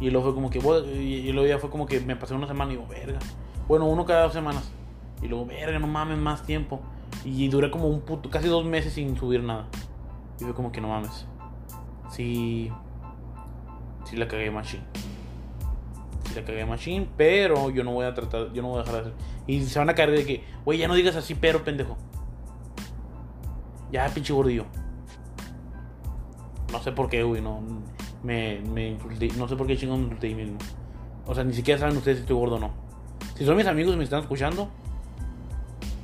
Y 0.00 0.10
luego 0.10 0.26
fue 0.26 0.34
como 0.34 0.50
que, 0.50 0.58
y 0.58 1.32
luego 1.32 1.48
ya 1.48 1.58
fue 1.58 1.70
como 1.70 1.86
que 1.86 2.00
me 2.00 2.14
pasé 2.14 2.34
una 2.34 2.46
semana 2.46 2.72
y 2.72 2.76
digo, 2.76 2.88
verga. 2.88 3.18
Bueno, 3.66 3.86
uno 3.86 4.04
cada 4.04 4.24
dos 4.24 4.32
semanas. 4.32 4.70
Y 5.20 5.26
luego, 5.26 5.46
verga, 5.46 5.78
no 5.80 5.88
mames, 5.88 6.18
más 6.18 6.44
tiempo. 6.44 6.80
Y 7.24 7.48
duré 7.48 7.70
como 7.70 7.88
un 7.88 8.02
puto, 8.02 8.30
casi 8.30 8.46
dos 8.46 8.64
meses 8.64 8.92
sin 8.92 9.16
subir 9.16 9.42
nada. 9.42 9.66
Y 10.40 10.44
fue 10.44 10.54
como 10.54 10.70
que 10.70 10.80
no 10.80 10.88
mames. 10.88 11.26
Sí. 12.10 12.70
Sí 14.04 14.16
la 14.16 14.28
cagué 14.28 14.50
machine 14.50 14.84
la 16.34 16.44
cagué 16.44 16.64
Machine, 16.64 17.08
pero 17.16 17.70
yo 17.70 17.84
no 17.84 17.92
voy 17.92 18.06
a 18.06 18.14
tratar, 18.14 18.52
yo 18.52 18.62
no 18.62 18.68
voy 18.68 18.78
a 18.78 18.84
dejar 18.84 18.94
de 18.94 19.00
hacer. 19.00 19.14
Y 19.46 19.62
se 19.64 19.78
van 19.78 19.90
a 19.90 19.94
caer 19.94 20.10
de 20.10 20.24
que, 20.24 20.44
güey, 20.64 20.78
ya 20.78 20.88
no 20.88 20.94
digas 20.94 21.16
así, 21.16 21.34
pero 21.34 21.64
pendejo. 21.64 21.96
Ya, 23.90 24.06
pinche 24.08 24.32
gordillo. 24.32 24.66
No 26.72 26.82
sé 26.82 26.92
por 26.92 27.08
qué, 27.08 27.22
güey, 27.22 27.40
no. 27.40 27.60
Me, 28.22 28.60
me 28.60 28.88
insulté, 28.88 29.28
no 29.38 29.48
sé 29.48 29.56
por 29.56 29.66
qué 29.66 29.76
chingón 29.76 30.00
me 30.00 30.04
insulté 30.06 30.34
mismo. 30.34 30.58
O 31.26 31.34
sea, 31.34 31.44
ni 31.44 31.52
siquiera 31.52 31.80
saben 31.80 31.96
ustedes 31.96 32.18
si 32.18 32.22
estoy 32.22 32.36
gordo 32.36 32.56
o 32.56 32.58
no. 32.58 32.70
Si 33.36 33.44
son 33.44 33.56
mis 33.56 33.66
amigos 33.66 33.94
y 33.94 33.96
me 33.96 34.04
están 34.04 34.20
escuchando, 34.20 34.68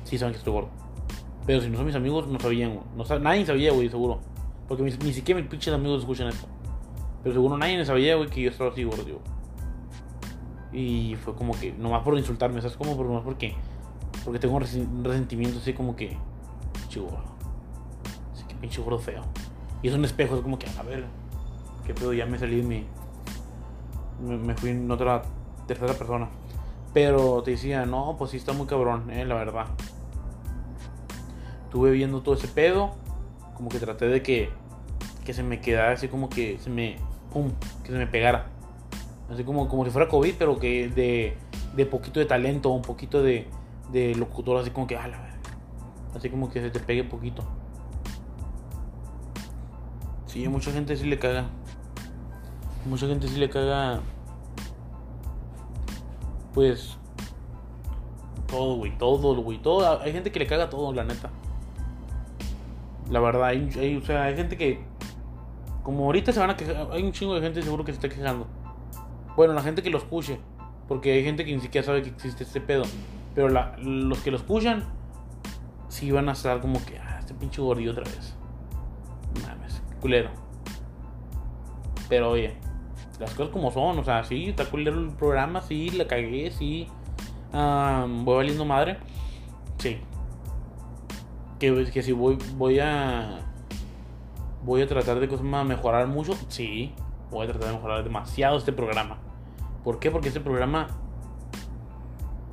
sí 0.05 0.17
saben 0.17 0.33
que 0.33 0.39
estoy 0.39 0.53
gordo. 0.53 0.69
Pero 1.45 1.61
si 1.61 1.69
no 1.69 1.77
son 1.77 1.85
mis 1.85 1.95
amigos, 1.95 2.27
no 2.27 2.39
sabían, 2.39 2.79
no 2.95 3.19
nadie 3.19 3.45
sabía, 3.45 3.71
güey, 3.71 3.89
seguro. 3.89 4.21
Porque 4.67 4.83
ni, 4.83 5.13
siquiera 5.13 5.39
mis 5.39 5.49
pinches 5.49 5.73
amigos 5.73 5.99
escuchan 5.99 6.27
esto. 6.29 6.47
Pero 7.21 7.35
seguro 7.35 7.57
nadie 7.57 7.83
sabía, 7.85 8.15
güey, 8.15 8.29
que 8.29 8.41
yo 8.41 8.49
estaba 8.49 8.71
así 8.71 8.83
gordo, 8.83 9.03
y 10.75 11.15
fue 11.15 11.33
como 11.35 11.57
que, 11.57 11.71
nomás 11.71 12.03
por 12.03 12.17
insultarme, 12.17 12.59
¿sabes? 12.61 12.75
Como 12.75 12.97
por, 12.97 13.05
nomás 13.05 13.23
porque 13.23 13.55
Porque 14.25 14.39
tengo 14.39 14.55
un 14.55 14.61
resentimiento 15.03 15.59
así 15.59 15.73
como 15.73 15.95
que. 15.95 16.17
Gordo. 16.95 17.19
Así 18.33 18.45
que 18.47 18.55
pinche 18.55 18.81
gordo 18.81 18.99
feo. 18.99 19.21
Y 19.81 19.89
es 19.89 19.93
un 19.93 20.05
espejo, 20.05 20.35
es 20.35 20.41
como 20.41 20.57
que, 20.57 20.67
a 20.77 20.83
ver, 20.83 21.05
qué 21.85 21.93
pedo, 21.93 22.13
ya 22.13 22.25
me 22.25 22.37
salí 22.37 22.57
de 22.57 22.63
mi. 22.63 22.85
Me, 24.21 24.55
fui 24.55 24.69
en 24.69 24.89
otra 24.89 25.23
tercera 25.67 25.93
persona. 25.93 26.29
Pero 26.93 27.43
te 27.43 27.51
decía, 27.51 27.85
no, 27.85 28.15
pues 28.17 28.31
sí 28.31 28.37
está 28.37 28.53
muy 28.53 28.65
cabrón, 28.65 29.11
eh, 29.11 29.25
la 29.25 29.35
verdad. 29.35 29.67
Estuve 31.65 31.91
viendo 31.91 32.21
todo 32.21 32.35
ese 32.35 32.47
pedo. 32.47 32.95
Como 33.55 33.69
que 33.69 33.79
traté 33.79 34.07
de 34.07 34.21
que. 34.21 34.49
Que 35.25 35.33
se 35.33 35.43
me 35.43 35.59
quedara 35.59 35.91
así 35.93 36.07
como 36.07 36.29
que 36.29 36.57
se 36.59 36.69
me. 36.69 36.97
Pum, 37.33 37.51
que 37.83 37.91
se 37.91 37.97
me 37.97 38.07
pegara. 38.07 38.54
Así 39.29 39.43
como, 39.43 39.67
como 39.67 39.85
si 39.85 39.91
fuera 39.91 40.07
COVID, 40.07 40.35
pero 40.37 40.59
que 40.59 40.89
de, 40.89 41.37
de 41.75 41.85
poquito 41.85 42.19
de 42.19 42.25
talento, 42.25 42.69
un 42.69 42.81
poquito 42.81 43.23
de, 43.23 43.47
de 43.91 44.15
locutor, 44.15 44.57
así 44.57 44.69
como 44.69 44.87
que, 44.87 44.95
ah, 44.95 45.09
Así 46.15 46.29
como 46.29 46.49
que 46.49 46.61
se 46.61 46.69
te 46.69 46.79
pegue 46.79 47.03
poquito. 47.03 47.43
Sí, 50.27 50.45
a 50.45 50.49
mucha 50.49 50.71
gente 50.71 50.95
sí 50.95 51.05
le 51.05 51.19
caga. 51.19 51.45
Mucha 52.85 53.05
gente 53.07 53.27
sí 53.27 53.37
le 53.37 53.49
caga. 53.49 53.99
Pues. 56.53 56.97
Todo, 58.47 58.75
güey. 58.75 58.97
Todo, 58.97 59.41
güey. 59.41 59.57
Todo. 59.57 60.01
Hay 60.01 60.13
gente 60.13 60.31
que 60.31 60.39
le 60.39 60.47
caga 60.47 60.69
todo, 60.69 60.93
la 60.93 61.03
neta. 61.03 61.29
La 63.09 63.19
verdad, 63.19 63.45
hay, 63.45 63.97
o 64.01 64.05
sea, 64.05 64.23
hay 64.23 64.35
gente 64.37 64.55
que. 64.55 64.79
Como 65.83 66.05
ahorita 66.05 66.31
se 66.31 66.39
van 66.39 66.51
a 66.51 66.55
quejar. 66.55 66.87
Hay 66.91 67.03
un 67.03 67.11
chingo 67.11 67.35
de 67.35 67.41
gente 67.41 67.61
seguro 67.61 67.83
que 67.83 67.91
se 67.91 67.97
está 67.97 68.07
quejando. 68.07 68.47
Bueno, 69.35 69.53
la 69.53 69.61
gente 69.61 69.83
que 69.83 69.89
lo 69.89 69.97
escuche. 69.97 70.39
Porque 70.87 71.13
hay 71.13 71.23
gente 71.23 71.45
que 71.45 71.53
ni 71.53 71.61
siquiera 71.61 71.85
sabe 71.85 72.03
que 72.03 72.09
existe 72.09 72.43
este 72.43 72.61
pedo. 72.61 72.83
Pero 73.33 73.49
los 73.49 74.19
que 74.19 74.31
lo 74.31 74.37
escuchan, 74.37 74.85
sí 75.89 76.11
van 76.11 76.29
a 76.29 76.33
estar 76.33 76.61
como 76.61 76.83
que, 76.85 76.97
ah, 76.99 77.17
este 77.19 77.33
pinche 77.33 77.61
gordillo 77.61 77.91
otra 77.91 78.03
vez. 78.03 78.35
Mames, 79.41 79.81
culero. 79.99 80.29
Pero 82.07 82.31
oye, 82.31 82.55
las 83.19 83.33
cosas 83.33 83.51
como 83.51 83.71
son, 83.71 83.97
o 83.97 84.03
sea, 84.03 84.23
sí, 84.23 84.49
está 84.49 84.65
culero 84.65 84.99
el 84.99 85.09
programa, 85.09 85.61
sí, 85.61 85.89
la 85.89 86.07
cagué, 86.07 86.51
sí. 86.51 86.87
voy 87.51 88.35
valiendo 88.35 88.63
madre. 88.63 88.97
Sí. 89.79 89.97
Que, 91.59 91.85
que 91.91 92.03
si 92.03 92.11
voy, 92.11 92.37
voy 92.55 92.79
a. 92.79 93.39
Voy 94.63 94.81
a 94.81 94.87
tratar 94.87 95.19
de 95.19 95.27
cosas 95.27 95.45
más 95.45 95.65
mejorar 95.65 96.07
mucho. 96.07 96.33
Sí. 96.47 96.93
Voy 97.31 97.45
a 97.45 97.49
tratar 97.49 97.69
de 97.69 97.75
mejorar 97.75 98.03
demasiado 98.03 98.57
este 98.57 98.71
programa. 98.71 99.17
¿Por 99.85 99.99
qué? 99.99 100.11
Porque 100.11 100.27
este 100.27 100.41
programa 100.41 100.87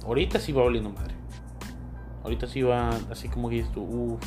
Ahorita 0.05 0.41
sí 0.41 0.53
va 0.53 0.65
valiendo 0.65 0.91
madre. 0.91 1.15
Ahorita 2.25 2.47
sí 2.47 2.63
va 2.63 2.91
así 3.11 3.29
como 3.29 3.49
que 3.49 3.57
dices 3.57 3.73
tú, 3.73 4.19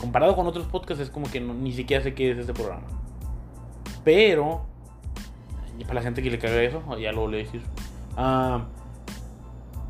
Comparado 0.00 0.36
con 0.36 0.46
otros 0.46 0.66
podcasts 0.66 1.02
es 1.02 1.10
como 1.10 1.30
que 1.30 1.40
ni 1.40 1.72
siquiera 1.72 2.02
sé 2.02 2.14
qué 2.14 2.30
es 2.30 2.38
este 2.38 2.52
programa. 2.52 2.86
Pero, 4.02 4.66
para 5.82 5.94
la 5.94 6.02
gente 6.02 6.22
que 6.22 6.30
le 6.30 6.38
caga 6.38 6.62
eso, 6.62 6.82
ya 6.98 7.12
lo 7.12 7.22
voy 7.22 7.34
a 7.34 7.38
decir. 7.38 7.62
Ah, 8.16 8.64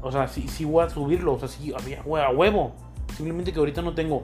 o 0.03 0.13
sea, 0.13 0.29
sí, 0.29 0.47
sí 0.47 0.65
voy 0.65 0.85
a 0.85 0.91
subirlo, 0.91 1.35
o 1.35 1.39
sea, 1.39 1.49
sí, 1.49 1.73
a 1.73 2.31
huevo. 2.31 2.73
Simplemente 3.17 3.53
que 3.53 3.59
ahorita 3.59 3.83
no 3.83 3.95
tengo 3.95 4.23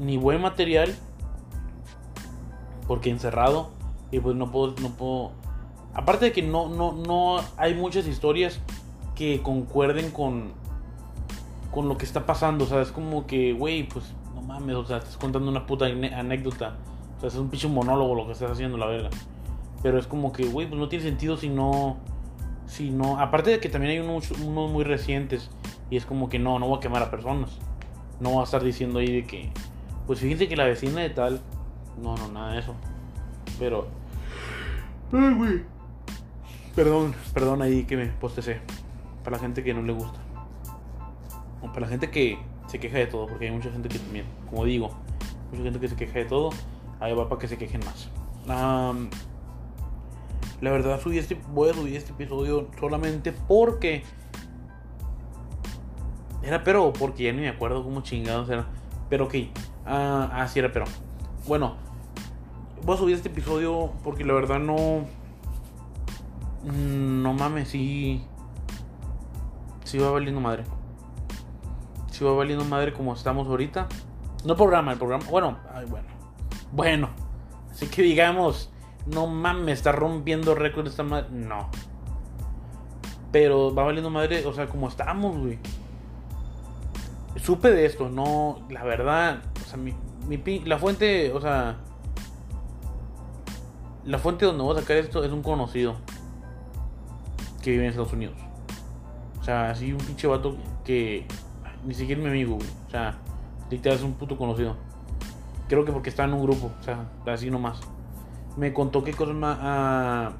ni 0.00 0.16
buen 0.16 0.40
material, 0.40 0.92
porque 2.88 3.10
encerrado, 3.10 3.70
y 4.10 4.18
pues 4.18 4.34
no 4.34 4.50
puedo, 4.50 4.74
no 4.80 4.90
puedo. 4.90 5.32
Aparte 5.94 6.26
de 6.26 6.32
que 6.32 6.42
no, 6.42 6.68
no, 6.68 6.92
no 6.92 7.40
hay 7.56 7.74
muchas 7.74 8.06
historias 8.06 8.60
que 9.14 9.42
concuerden 9.42 10.10
con, 10.10 10.52
con 11.70 11.88
lo 11.88 11.96
que 11.96 12.04
está 12.04 12.26
pasando. 12.26 12.64
O 12.64 12.66
sea, 12.66 12.80
es 12.80 12.92
como 12.92 13.26
que, 13.26 13.52
güey, 13.52 13.88
pues 13.88 14.14
no 14.34 14.42
mames, 14.42 14.76
o 14.76 14.84
sea, 14.84 14.98
estás 14.98 15.16
contando 15.16 15.50
una 15.50 15.66
puta 15.66 15.86
anécdota. 15.86 16.76
O 17.16 17.20
sea, 17.20 17.28
es 17.28 17.34
un 17.34 17.50
pinche 17.50 17.68
monólogo 17.68 18.14
lo 18.14 18.26
que 18.26 18.32
estás 18.32 18.50
haciendo, 18.50 18.78
la 18.78 18.86
verga. 18.86 19.10
Pero 19.82 19.98
es 19.98 20.06
como 20.06 20.32
que, 20.32 20.44
güey, 20.44 20.68
pues 20.68 20.78
no 20.78 20.88
tiene 20.88 21.04
sentido 21.04 21.36
si 21.36 21.48
no. 21.48 21.98
Si 22.66 22.90
no. 22.90 23.18
Aparte 23.18 23.50
de 23.50 23.60
que 23.60 23.68
también 23.68 23.92
hay 23.92 23.98
unos, 23.98 24.38
muy 24.38 24.84
recientes. 24.84 25.50
Y 25.90 25.96
es 25.96 26.06
como 26.06 26.28
que 26.28 26.38
no, 26.38 26.58
no 26.58 26.68
voy 26.68 26.78
a 26.78 26.80
quemar 26.80 27.02
a 27.02 27.10
personas. 27.10 27.58
No 28.20 28.30
voy 28.30 28.40
a 28.40 28.44
estar 28.44 28.62
diciendo 28.62 29.00
ahí 29.00 29.10
de 29.10 29.26
que. 29.26 29.50
Pues 30.06 30.20
fíjense 30.20 30.48
que 30.48 30.56
la 30.56 30.64
vecina 30.64 31.00
de 31.00 31.10
tal. 31.10 31.40
No, 32.00 32.16
no, 32.16 32.28
nada 32.28 32.52
de 32.52 32.60
eso. 32.60 32.74
Pero. 33.58 33.88
Ay, 35.12 35.34
güey. 35.34 35.79
Perdón, 36.74 37.14
perdón 37.34 37.62
ahí 37.62 37.84
que 37.84 37.96
me 37.96 38.06
postecé 38.06 38.60
para 39.24 39.36
la 39.36 39.42
gente 39.42 39.62
que 39.62 39.74
no 39.74 39.82
le 39.82 39.92
gusta. 39.92 40.18
O 41.62 41.66
para 41.68 41.80
la 41.80 41.88
gente 41.88 42.10
que 42.10 42.38
se 42.68 42.78
queja 42.78 42.98
de 42.98 43.06
todo, 43.06 43.26
porque 43.26 43.46
hay 43.46 43.50
mucha 43.50 43.70
gente 43.70 43.88
que 43.88 43.98
también, 43.98 44.26
como 44.48 44.64
digo, 44.64 44.90
mucha 45.50 45.64
gente 45.64 45.80
que 45.80 45.88
se 45.88 45.96
queja 45.96 46.20
de 46.20 46.24
todo, 46.26 46.50
ahí 47.00 47.12
va 47.12 47.28
para 47.28 47.40
que 47.40 47.48
se 47.48 47.58
quejen 47.58 47.80
más. 47.84 48.08
la 50.60 50.70
verdad 50.70 51.00
subí 51.00 51.18
este, 51.18 51.36
voy 51.52 51.70
a 51.70 51.74
subir 51.74 51.96
este 51.96 52.12
episodio 52.12 52.68
solamente 52.78 53.32
porque 53.32 54.02
era 56.42 56.64
pero, 56.64 56.92
porque 56.92 57.24
ya 57.24 57.32
ni 57.32 57.40
me 57.40 57.48
acuerdo 57.48 57.82
cómo 57.82 58.02
chingados 58.02 58.48
era. 58.48 58.66
Pero 59.08 59.24
ok, 59.24 59.34
ah, 59.86 60.30
ah, 60.32 60.48
sí 60.48 60.58
era 60.58 60.72
pero. 60.72 60.86
Bueno, 61.46 61.76
voy 62.84 62.94
a 62.94 62.98
subir 62.98 63.14
este 63.16 63.28
episodio 63.28 63.92
porque 64.04 64.24
la 64.24 64.34
verdad 64.34 64.58
no... 64.58 65.06
No 66.64 67.32
mames, 67.32 67.68
sí 67.68 68.24
si 69.90 69.98
va 69.98 70.12
valiendo 70.12 70.40
madre. 70.40 70.62
Si 72.12 72.24
va 72.24 72.32
valiendo 72.32 72.64
madre 72.64 72.92
como 72.92 73.12
estamos 73.12 73.48
ahorita. 73.48 73.88
No 74.44 74.54
programa, 74.54 74.92
el 74.92 74.98
programa. 74.98 75.24
Bueno, 75.28 75.58
ay, 75.74 75.84
bueno. 75.86 76.06
Bueno. 76.70 77.10
Así 77.72 77.88
que 77.88 78.02
digamos, 78.02 78.70
no 79.06 79.26
mames, 79.26 79.78
está 79.78 79.90
rompiendo 79.90 80.54
récord 80.54 80.86
esta 80.86 81.02
madre. 81.02 81.26
No. 81.32 81.70
Pero 83.32 83.74
va 83.74 83.82
valiendo 83.82 84.10
madre, 84.10 84.46
o 84.46 84.52
sea, 84.52 84.68
como 84.68 84.86
estamos, 84.86 85.36
güey. 85.36 85.58
Supe 87.42 87.72
de 87.72 87.84
esto, 87.86 88.08
no, 88.08 88.60
la 88.70 88.84
verdad, 88.84 89.42
o 89.64 89.68
sea, 89.68 89.76
mi, 89.76 89.94
mi, 90.28 90.60
la 90.60 90.78
fuente, 90.78 91.32
o 91.32 91.40
sea, 91.40 91.78
la 94.04 94.18
fuente 94.18 94.44
donde 94.44 94.62
voy 94.62 94.76
a 94.76 94.80
sacar 94.80 94.98
esto 94.98 95.24
es 95.24 95.32
un 95.32 95.42
conocido 95.42 95.96
que 97.62 97.70
vive 97.70 97.84
en 97.84 97.90
Estados 97.90 98.12
Unidos. 98.12 98.36
O 99.40 99.44
sea, 99.44 99.70
así 99.70 99.92
un 99.92 99.98
pinche 99.98 100.26
vato 100.26 100.56
que 100.84 101.26
ni 101.84 101.94
siquiera 101.94 102.20
es 102.20 102.24
mi 102.24 102.30
amigo, 102.30 102.56
güey. 102.56 102.68
O 102.86 102.90
sea, 102.90 103.18
literal 103.70 103.98
es 103.98 104.04
un 104.04 104.14
puto 104.14 104.36
conocido. 104.36 104.76
Creo 105.68 105.84
que 105.84 105.92
porque 105.92 106.10
está 106.10 106.24
en 106.24 106.34
un 106.34 106.42
grupo, 106.42 106.70
o 106.78 106.82
sea, 106.82 107.08
así 107.26 107.50
nomás. 107.50 107.80
Me 108.56 108.72
contó 108.72 109.04
qué 109.04 109.12
cosas 109.12 109.34
más. 109.34 109.58
Ah, 109.60 110.32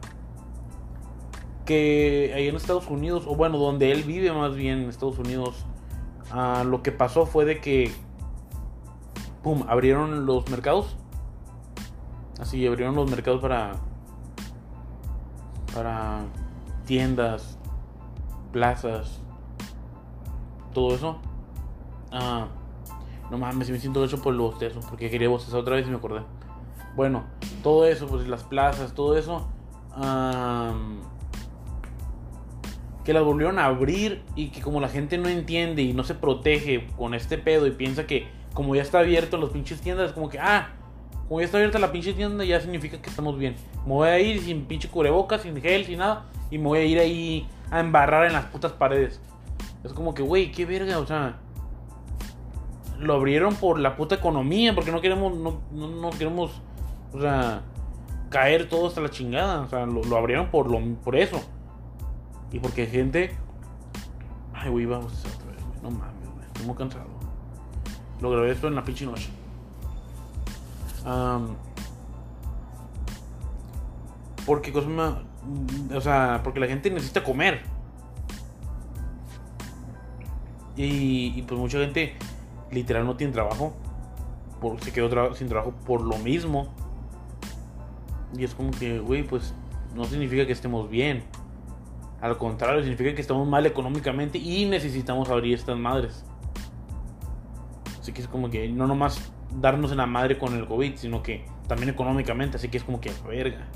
que 1.64 2.32
ahí 2.34 2.48
en 2.48 2.56
Estados 2.56 2.88
Unidos, 2.88 3.24
o 3.26 3.36
bueno, 3.36 3.56
donde 3.56 3.92
él 3.92 4.02
vive 4.02 4.32
más 4.32 4.54
bien 4.54 4.80
en 4.80 4.88
Estados 4.88 5.18
Unidos, 5.18 5.64
ah, 6.32 6.64
lo 6.66 6.82
que 6.82 6.92
pasó 6.92 7.26
fue 7.26 7.44
de 7.44 7.60
que. 7.60 7.92
Pum, 9.42 9.64
abrieron 9.68 10.26
los 10.26 10.50
mercados. 10.50 10.96
Así, 12.40 12.66
abrieron 12.66 12.96
los 12.96 13.08
mercados 13.08 13.40
para. 13.40 13.76
Para 15.72 16.24
tiendas, 16.90 17.56
plazas, 18.50 19.20
todo 20.74 20.92
eso. 20.92 21.18
Ah, 22.10 22.48
no 23.30 23.38
mames, 23.38 23.70
me 23.70 23.78
siento 23.78 24.04
hecho 24.04 24.20
por 24.20 24.34
los 24.34 24.50
bostezo, 24.50 24.80
porque 24.80 25.08
quería 25.08 25.28
bostezar 25.28 25.60
otra 25.60 25.76
vez 25.76 25.86
y 25.86 25.90
me 25.90 25.98
acordé. 25.98 26.22
Bueno, 26.96 27.26
todo 27.62 27.86
eso, 27.86 28.08
pues 28.08 28.26
las 28.26 28.42
plazas, 28.42 28.92
todo 28.92 29.16
eso. 29.16 29.46
que 33.04 33.12
las 33.12 33.22
volvieron 33.22 33.60
a 33.60 33.66
abrir 33.66 34.24
y 34.34 34.48
que 34.48 34.60
como 34.60 34.80
la 34.80 34.88
gente 34.88 35.16
no 35.16 35.28
entiende 35.28 35.82
y 35.82 35.92
no 35.92 36.02
se 36.02 36.16
protege 36.16 36.88
con 36.98 37.14
este 37.14 37.38
pedo 37.38 37.68
y 37.68 37.70
piensa 37.70 38.04
que 38.04 38.26
como 38.52 38.74
ya 38.74 38.82
está 38.82 38.98
abierto 38.98 39.36
los 39.36 39.50
pinches 39.50 39.80
tiendas, 39.80 40.10
como 40.10 40.28
que, 40.28 40.40
ah, 40.40 40.70
como 41.28 41.38
ya 41.38 41.44
está 41.44 41.58
abierta 41.58 41.78
la 41.78 41.92
pinche 41.92 42.14
tienda, 42.14 42.44
ya 42.44 42.60
significa 42.60 43.00
que 43.00 43.10
estamos 43.10 43.38
bien. 43.38 43.54
Me 43.86 43.92
voy 43.92 44.08
a 44.08 44.18
ir 44.18 44.40
sin 44.42 44.64
pinche 44.64 44.88
cubrebocas, 44.88 45.42
sin 45.42 45.54
gel, 45.62 45.86
sin 45.86 46.00
nada, 46.00 46.26
y 46.50 46.58
me 46.58 46.64
voy 46.64 46.78
a 46.78 46.84
ir 46.84 46.98
ahí 46.98 47.48
a 47.70 47.80
embarrar 47.80 48.26
en 48.26 48.32
las 48.32 48.46
putas 48.46 48.72
paredes. 48.72 49.20
Es 49.84 49.92
como 49.92 50.14
que, 50.14 50.22
güey, 50.22 50.52
qué 50.52 50.66
verga, 50.66 50.98
o 50.98 51.06
sea. 51.06 51.38
Lo 52.98 53.14
abrieron 53.14 53.54
por 53.54 53.78
la 53.78 53.96
puta 53.96 54.16
economía, 54.16 54.74
porque 54.74 54.92
no 54.92 55.00
queremos, 55.00 55.34
no, 55.34 55.62
no, 55.72 56.10
queremos, 56.10 56.60
o 57.14 57.20
sea, 57.20 57.62
caer 58.28 58.68
todo 58.68 58.88
hasta 58.88 59.00
la 59.00 59.08
chingada. 59.08 59.62
O 59.62 59.68
sea, 59.68 59.86
lo, 59.86 60.16
abrieron 60.16 60.48
por, 60.50 60.70
lo, 60.70 60.78
por 60.96 61.16
eso. 61.16 61.40
Y 62.52 62.58
porque 62.58 62.86
gente. 62.86 63.34
Ay, 64.52 64.68
güey, 64.68 64.84
vamos 64.84 65.12
a 65.24 65.28
otra 65.34 65.52
vez, 65.52 65.64
güey. 65.64 65.82
No 65.82 65.90
mames, 65.90 66.28
güey. 66.30 66.46
Estoy 66.46 66.66
muy 66.66 66.74
cansado. 66.74 67.06
Lo 68.20 68.44
esto 68.44 68.68
en 68.68 68.74
la 68.74 68.84
pinche 68.84 69.06
noche. 69.06 69.30
porque 74.44 74.72
cosa 74.72 74.88
más 74.88 75.14
o 75.94 76.00
sea, 76.00 76.40
porque 76.44 76.60
la 76.60 76.66
gente 76.66 76.90
necesita 76.90 77.24
comer. 77.24 77.62
Y, 80.76 81.42
pues 81.42 81.60
mucha 81.60 81.78
gente 81.78 82.14
literal 82.70 83.04
no 83.04 83.16
tiene 83.16 83.32
trabajo. 83.32 83.74
Por, 84.60 84.80
se 84.80 84.92
quedó 84.92 85.34
sin 85.34 85.48
trabajo 85.48 85.72
por 85.86 86.02
lo 86.02 86.16
mismo. 86.18 86.72
Y 88.36 88.44
es 88.44 88.54
como 88.54 88.70
que, 88.70 88.98
güey, 89.00 89.22
pues 89.22 89.54
no 89.94 90.04
significa 90.04 90.46
que 90.46 90.52
estemos 90.52 90.88
bien. 90.88 91.24
Al 92.20 92.36
contrario, 92.36 92.82
significa 92.82 93.14
que 93.14 93.20
estamos 93.20 93.48
mal 93.48 93.66
económicamente 93.66 94.38
y 94.38 94.66
necesitamos 94.66 95.28
abrir 95.30 95.54
estas 95.54 95.78
madres. 95.78 96.24
Así 97.98 98.12
que 98.12 98.22
es 98.22 98.28
como 98.28 98.50
que 98.50 98.68
no 98.68 98.86
nomás 98.86 99.32
darnos 99.58 99.90
en 99.90 99.98
la 99.98 100.06
madre 100.06 100.38
con 100.38 100.54
el 100.54 100.66
COVID, 100.66 100.96
sino 100.96 101.22
que 101.22 101.44
también 101.66 101.88
económicamente. 101.88 102.56
Así 102.56 102.68
que 102.68 102.78
es 102.78 102.84
como 102.84 103.00
que, 103.00 103.10
verga. 103.26 103.66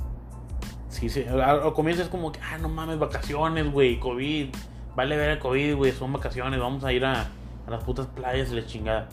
Sí, 0.95 1.09
sí, 1.09 1.27
comienzo 1.75 2.05
es 2.05 2.09
como 2.09 2.31
que, 2.31 2.39
ah, 2.41 2.57
no 2.57 2.69
mames, 2.69 3.01
vacaciones, 3.01 3.69
güey, 3.73 3.99
COVID. 3.99 4.55
Vale 4.95 5.17
ver 5.17 5.31
el 5.31 5.39
COVID, 5.41 5.75
güey, 5.75 5.91
son 5.91 6.13
vacaciones, 6.13 6.61
vamos 6.61 6.85
a 6.85 6.93
ir 6.93 7.05
a, 7.05 7.27
las 7.69 7.83
putas 7.83 8.07
playas 8.07 8.51
de 8.51 8.61
la 8.61 8.67
chingada. 8.67 9.09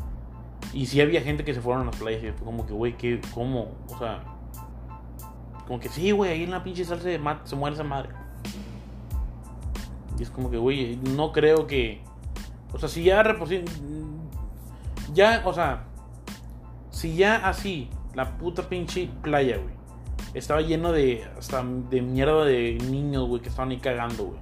Y 0.74 0.86
sí 0.86 1.02
había 1.02 1.22
gente 1.22 1.44
que 1.44 1.56
se 1.56 1.60
fueron 1.60 1.82
a 1.82 1.86
las 1.86 1.96
playas 1.96 2.24
y 2.24 2.44
como 2.44 2.68
que, 2.68 2.74
güey, 2.74 2.96
¿qué? 2.98 3.20
¿Cómo? 3.34 3.72
O 3.90 3.98
sea, 3.98 4.22
como 5.66 5.80
que 5.80 5.90
sí, 5.90 6.12
güey, 6.12 6.30
ahí 6.30 6.44
en 6.44 6.52
la 6.52 6.64
pinche 6.64 6.86
salsa 6.86 7.10
de 7.10 7.18
mat 7.18 7.48
se 7.48 7.56
muere 7.56 7.74
esa 7.74 7.84
madre. 7.84 8.10
Y 10.20 10.22
es 10.22 10.30
como 10.30 10.52
que, 10.52 10.58
güey, 10.58 10.98
no 10.98 11.32
creo 11.32 11.66
que. 11.66 12.04
O 12.74 12.78
sea, 12.78 12.90
si 12.90 13.04
ya 13.04 13.24
Ya, 15.16 15.42
o 15.46 15.52
sea. 15.52 15.86
Si 16.92 17.16
ya 17.16 17.38
así, 17.38 17.90
la 18.14 18.38
puta 18.38 18.70
pinche 18.70 19.10
playa, 19.24 19.58
güey. 19.58 19.81
Estaba 20.34 20.62
lleno 20.62 20.92
de. 20.92 21.26
Hasta 21.38 21.64
de 21.64 22.02
mierda 22.02 22.46
de 22.46 22.78
niños, 22.90 23.28
güey, 23.28 23.42
que 23.42 23.50
estaban 23.50 23.72
ahí 23.72 23.78
cagando, 23.78 24.26
güey. 24.26 24.40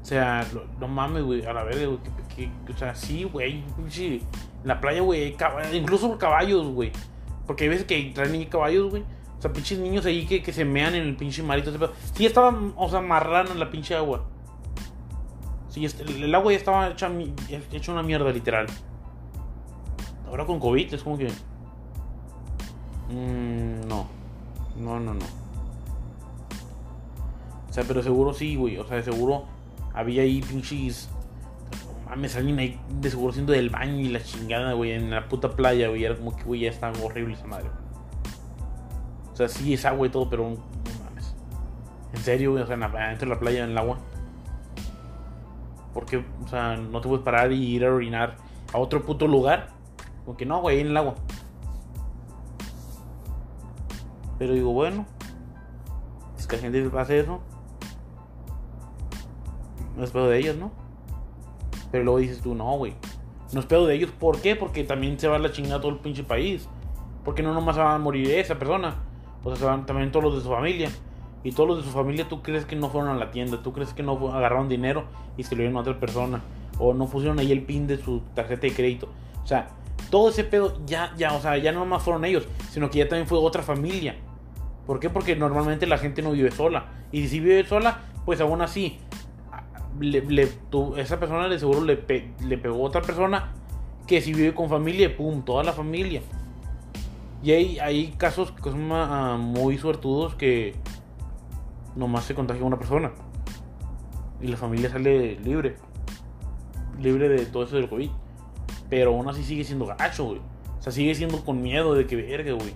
O 0.00 0.04
sea, 0.04 0.44
lo- 0.52 0.64
no 0.80 0.88
mames, 0.88 1.22
güey, 1.22 1.44
a 1.46 1.52
la 1.52 1.62
verga, 1.64 1.86
güey. 1.86 1.98
o 2.74 2.76
sea, 2.76 2.94
sí, 2.94 3.24
güey, 3.24 3.62
pinche. 3.76 4.16
En 4.16 4.68
la 4.68 4.80
playa, 4.80 5.00
güey, 5.00 5.36
incluso 5.72 6.18
caballos, 6.18 6.66
güey. 6.68 6.90
Porque 7.46 7.64
hay 7.64 7.70
veces 7.70 7.86
que 7.86 8.10
traen 8.14 8.44
caballos, 8.46 8.90
güey. 8.90 9.02
O 9.38 9.42
sea, 9.42 9.52
pinches 9.52 9.78
niños 9.78 10.06
ahí 10.06 10.24
que, 10.26 10.42
que 10.42 10.52
se 10.52 10.64
mean 10.64 10.94
en 10.94 11.02
el 11.02 11.16
pinche 11.16 11.42
marito. 11.42 11.72
Sí, 12.14 12.26
estaba, 12.26 12.56
o 12.76 12.88
sea, 12.88 13.00
marrano 13.00 13.50
en 13.50 13.58
la 13.60 13.70
pinche 13.70 13.94
agua. 13.94 14.24
Sí, 15.68 15.84
este- 15.84 16.02
el 16.04 16.34
agua 16.34 16.52
ya 16.52 16.58
estaba 16.58 16.88
hecha, 16.88 17.10
hecha 17.72 17.92
una 17.92 18.02
mierda, 18.02 18.30
literal. 18.30 18.66
Ahora 20.28 20.46
con 20.46 20.58
COVID 20.60 20.94
es 20.94 21.02
como 21.02 21.16
que. 21.18 21.28
Mm, 23.12 23.86
no. 23.88 24.06
No, 24.76 24.98
no, 24.98 25.14
no. 25.14 25.24
O 27.68 27.72
sea, 27.72 27.84
pero 27.84 28.02
seguro 28.02 28.32
sí, 28.32 28.56
güey. 28.56 28.78
O 28.78 28.86
sea, 28.86 28.96
de 28.96 29.02
seguro 29.02 29.44
había 29.94 30.22
ahí 30.22 30.40
pinches. 30.42 31.10
Mames, 32.06 32.36
alguien 32.36 32.58
ahí 32.58 32.80
de 33.00 33.10
seguro 33.10 33.30
haciendo 33.30 33.52
del 33.52 33.70
baño 33.70 34.00
y 34.00 34.08
la 34.08 34.22
chingada, 34.22 34.72
güey, 34.74 34.92
en 34.92 35.10
la 35.10 35.28
puta 35.28 35.50
playa, 35.50 35.88
güey. 35.88 36.04
Era 36.04 36.16
como 36.16 36.36
que, 36.36 36.44
güey, 36.44 36.60
ya 36.60 36.70
está 36.70 36.92
horrible 37.02 37.34
esa 37.34 37.46
madre. 37.46 37.68
O 39.32 39.36
sea, 39.36 39.48
sí 39.48 39.72
es 39.72 39.84
agua 39.84 40.06
y 40.06 40.10
todo, 40.10 40.28
pero 40.28 40.50
no 40.50 40.56
mames. 41.04 41.34
En 42.12 42.20
serio, 42.20 42.52
güey, 42.52 42.62
o 42.62 42.66
sea, 42.66 42.76
adentro 42.76 43.28
de 43.28 43.34
la 43.34 43.40
playa, 43.40 43.64
en 43.64 43.70
el 43.70 43.78
agua. 43.78 43.98
Porque, 45.94 46.24
o 46.44 46.48
sea, 46.48 46.76
no 46.76 47.00
te 47.00 47.08
puedes 47.08 47.24
parar 47.24 47.52
y 47.52 47.62
ir 47.62 47.84
a 47.84 47.94
orinar 47.94 48.36
a 48.72 48.78
otro 48.78 49.02
puto 49.04 49.26
lugar. 49.26 49.68
Como 50.24 50.36
que 50.36 50.46
no, 50.46 50.60
güey, 50.60 50.80
en 50.80 50.88
el 50.88 50.96
agua. 50.96 51.14
Pero 54.42 54.54
digo, 54.54 54.72
bueno, 54.72 55.06
es 56.36 56.48
que 56.48 56.56
la 56.56 56.62
gente 56.62 56.90
hace 56.98 57.20
eso. 57.20 57.38
No 59.96 60.02
es 60.02 60.10
pedo 60.10 60.28
de 60.28 60.36
ellos, 60.36 60.56
¿no? 60.56 60.72
Pero 61.92 62.02
luego 62.02 62.18
dices 62.18 62.40
tú, 62.40 62.52
no, 62.56 62.76
güey. 62.76 62.92
No 63.52 63.60
es 63.60 63.66
pedo 63.66 63.86
de 63.86 63.94
ellos. 63.94 64.10
¿Por 64.10 64.40
qué? 64.40 64.56
Porque 64.56 64.82
también 64.82 65.16
se 65.16 65.28
va 65.28 65.36
a 65.36 65.38
la 65.38 65.52
chingada 65.52 65.80
todo 65.80 65.92
el 65.92 65.98
pinche 65.98 66.24
país. 66.24 66.68
Porque 67.24 67.44
no 67.44 67.54
nomás 67.54 67.76
se 67.76 67.82
va 67.82 67.94
a 67.94 67.98
morir 68.00 68.32
esa 68.32 68.58
persona. 68.58 68.96
O 69.44 69.50
sea, 69.50 69.56
se 69.60 69.64
van 69.64 69.86
también 69.86 70.10
todos 70.10 70.24
los 70.24 70.34
de 70.34 70.40
su 70.40 70.48
familia. 70.48 70.90
Y 71.44 71.52
todos 71.52 71.68
los 71.68 71.78
de 71.78 71.84
su 71.84 71.90
familia, 71.90 72.28
¿tú 72.28 72.42
crees 72.42 72.66
que 72.66 72.74
no 72.74 72.88
fueron 72.88 73.10
a 73.10 73.14
la 73.14 73.30
tienda? 73.30 73.62
¿Tú 73.62 73.72
crees 73.72 73.94
que 73.94 74.02
no 74.02 74.14
agarraron 74.34 74.68
dinero 74.68 75.04
y 75.36 75.44
se 75.44 75.54
lo 75.54 75.60
dieron 75.60 75.76
a 75.76 75.82
otra 75.82 76.00
persona? 76.00 76.42
O 76.80 76.94
no 76.94 77.06
pusieron 77.06 77.38
ahí 77.38 77.52
el 77.52 77.62
pin 77.62 77.86
de 77.86 77.96
su 77.96 78.22
tarjeta 78.34 78.62
de 78.62 78.74
crédito. 78.74 79.08
O 79.44 79.46
sea, 79.46 79.68
todo 80.10 80.30
ese 80.30 80.42
pedo 80.42 80.84
ya, 80.84 81.14
ya, 81.16 81.32
o 81.32 81.40
sea, 81.40 81.58
ya 81.58 81.70
no 81.70 81.78
nomás 81.78 82.02
fueron 82.02 82.24
ellos, 82.24 82.48
sino 82.72 82.90
que 82.90 82.98
ya 82.98 83.08
también 83.08 83.28
fue 83.28 83.38
otra 83.38 83.62
familia. 83.62 84.16
¿Por 84.86 84.98
qué? 85.00 85.10
Porque 85.10 85.36
normalmente 85.36 85.86
la 85.86 85.98
gente 85.98 86.22
no 86.22 86.32
vive 86.32 86.50
sola. 86.50 86.86
Y 87.12 87.28
si 87.28 87.40
vive 87.40 87.64
sola, 87.64 88.00
pues 88.24 88.40
aún 88.40 88.62
así, 88.62 88.98
esa 90.96 91.20
persona 91.20 91.48
de 91.48 91.58
seguro 91.58 91.84
le, 91.84 91.96
pe- 91.96 92.32
le 92.44 92.58
pegó 92.58 92.76
a 92.84 92.88
otra 92.88 93.02
persona 93.02 93.52
que 94.06 94.20
si 94.20 94.32
vive 94.34 94.54
con 94.54 94.68
familia, 94.68 95.16
pum, 95.16 95.42
toda 95.42 95.62
la 95.62 95.72
familia. 95.72 96.22
Y 97.42 97.52
hay, 97.52 97.78
hay 97.78 98.12
casos 98.18 98.52
que 98.52 98.70
son 98.70 98.90
ah, 98.92 99.36
muy 99.38 99.78
suertudos 99.78 100.34
que 100.34 100.74
nomás 101.96 102.24
se 102.24 102.34
contagia 102.34 102.64
una 102.64 102.78
persona. 102.78 103.12
Y 104.40 104.48
la 104.48 104.56
familia 104.56 104.90
sale 104.90 105.38
libre. 105.40 105.76
Libre 107.00 107.28
de 107.28 107.46
todo 107.46 107.64
eso 107.64 107.76
del 107.76 107.88
COVID. 107.88 108.10
Pero 108.88 109.10
aún 109.10 109.28
así 109.28 109.42
sigue 109.44 109.64
siendo 109.64 109.86
gacho, 109.86 110.24
güey. 110.24 110.40
O 110.78 110.82
sea, 110.82 110.92
sigue 110.92 111.14
siendo 111.14 111.44
con 111.44 111.62
miedo 111.62 111.94
de 111.94 112.06
que 112.06 112.16
verga, 112.16 112.52
güey. 112.52 112.74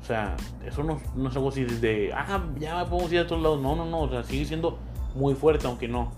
O 0.00 0.04
sea, 0.04 0.36
eso 0.64 0.82
no, 0.82 0.98
no 1.14 1.28
es 1.28 1.36
algo 1.36 1.50
así 1.50 1.64
de, 1.64 2.12
ah, 2.14 2.42
ya 2.58 2.84
podemos 2.86 3.12
ir 3.12 3.20
a 3.20 3.26
todos 3.26 3.42
lados. 3.42 3.60
No, 3.60 3.76
no, 3.76 3.84
no. 3.84 4.00
O 4.00 4.08
sea, 4.08 4.22
sigue 4.24 4.44
siendo 4.44 4.78
muy 5.14 5.34
fuerte, 5.34 5.66
aunque 5.66 5.88
no. 5.88 6.12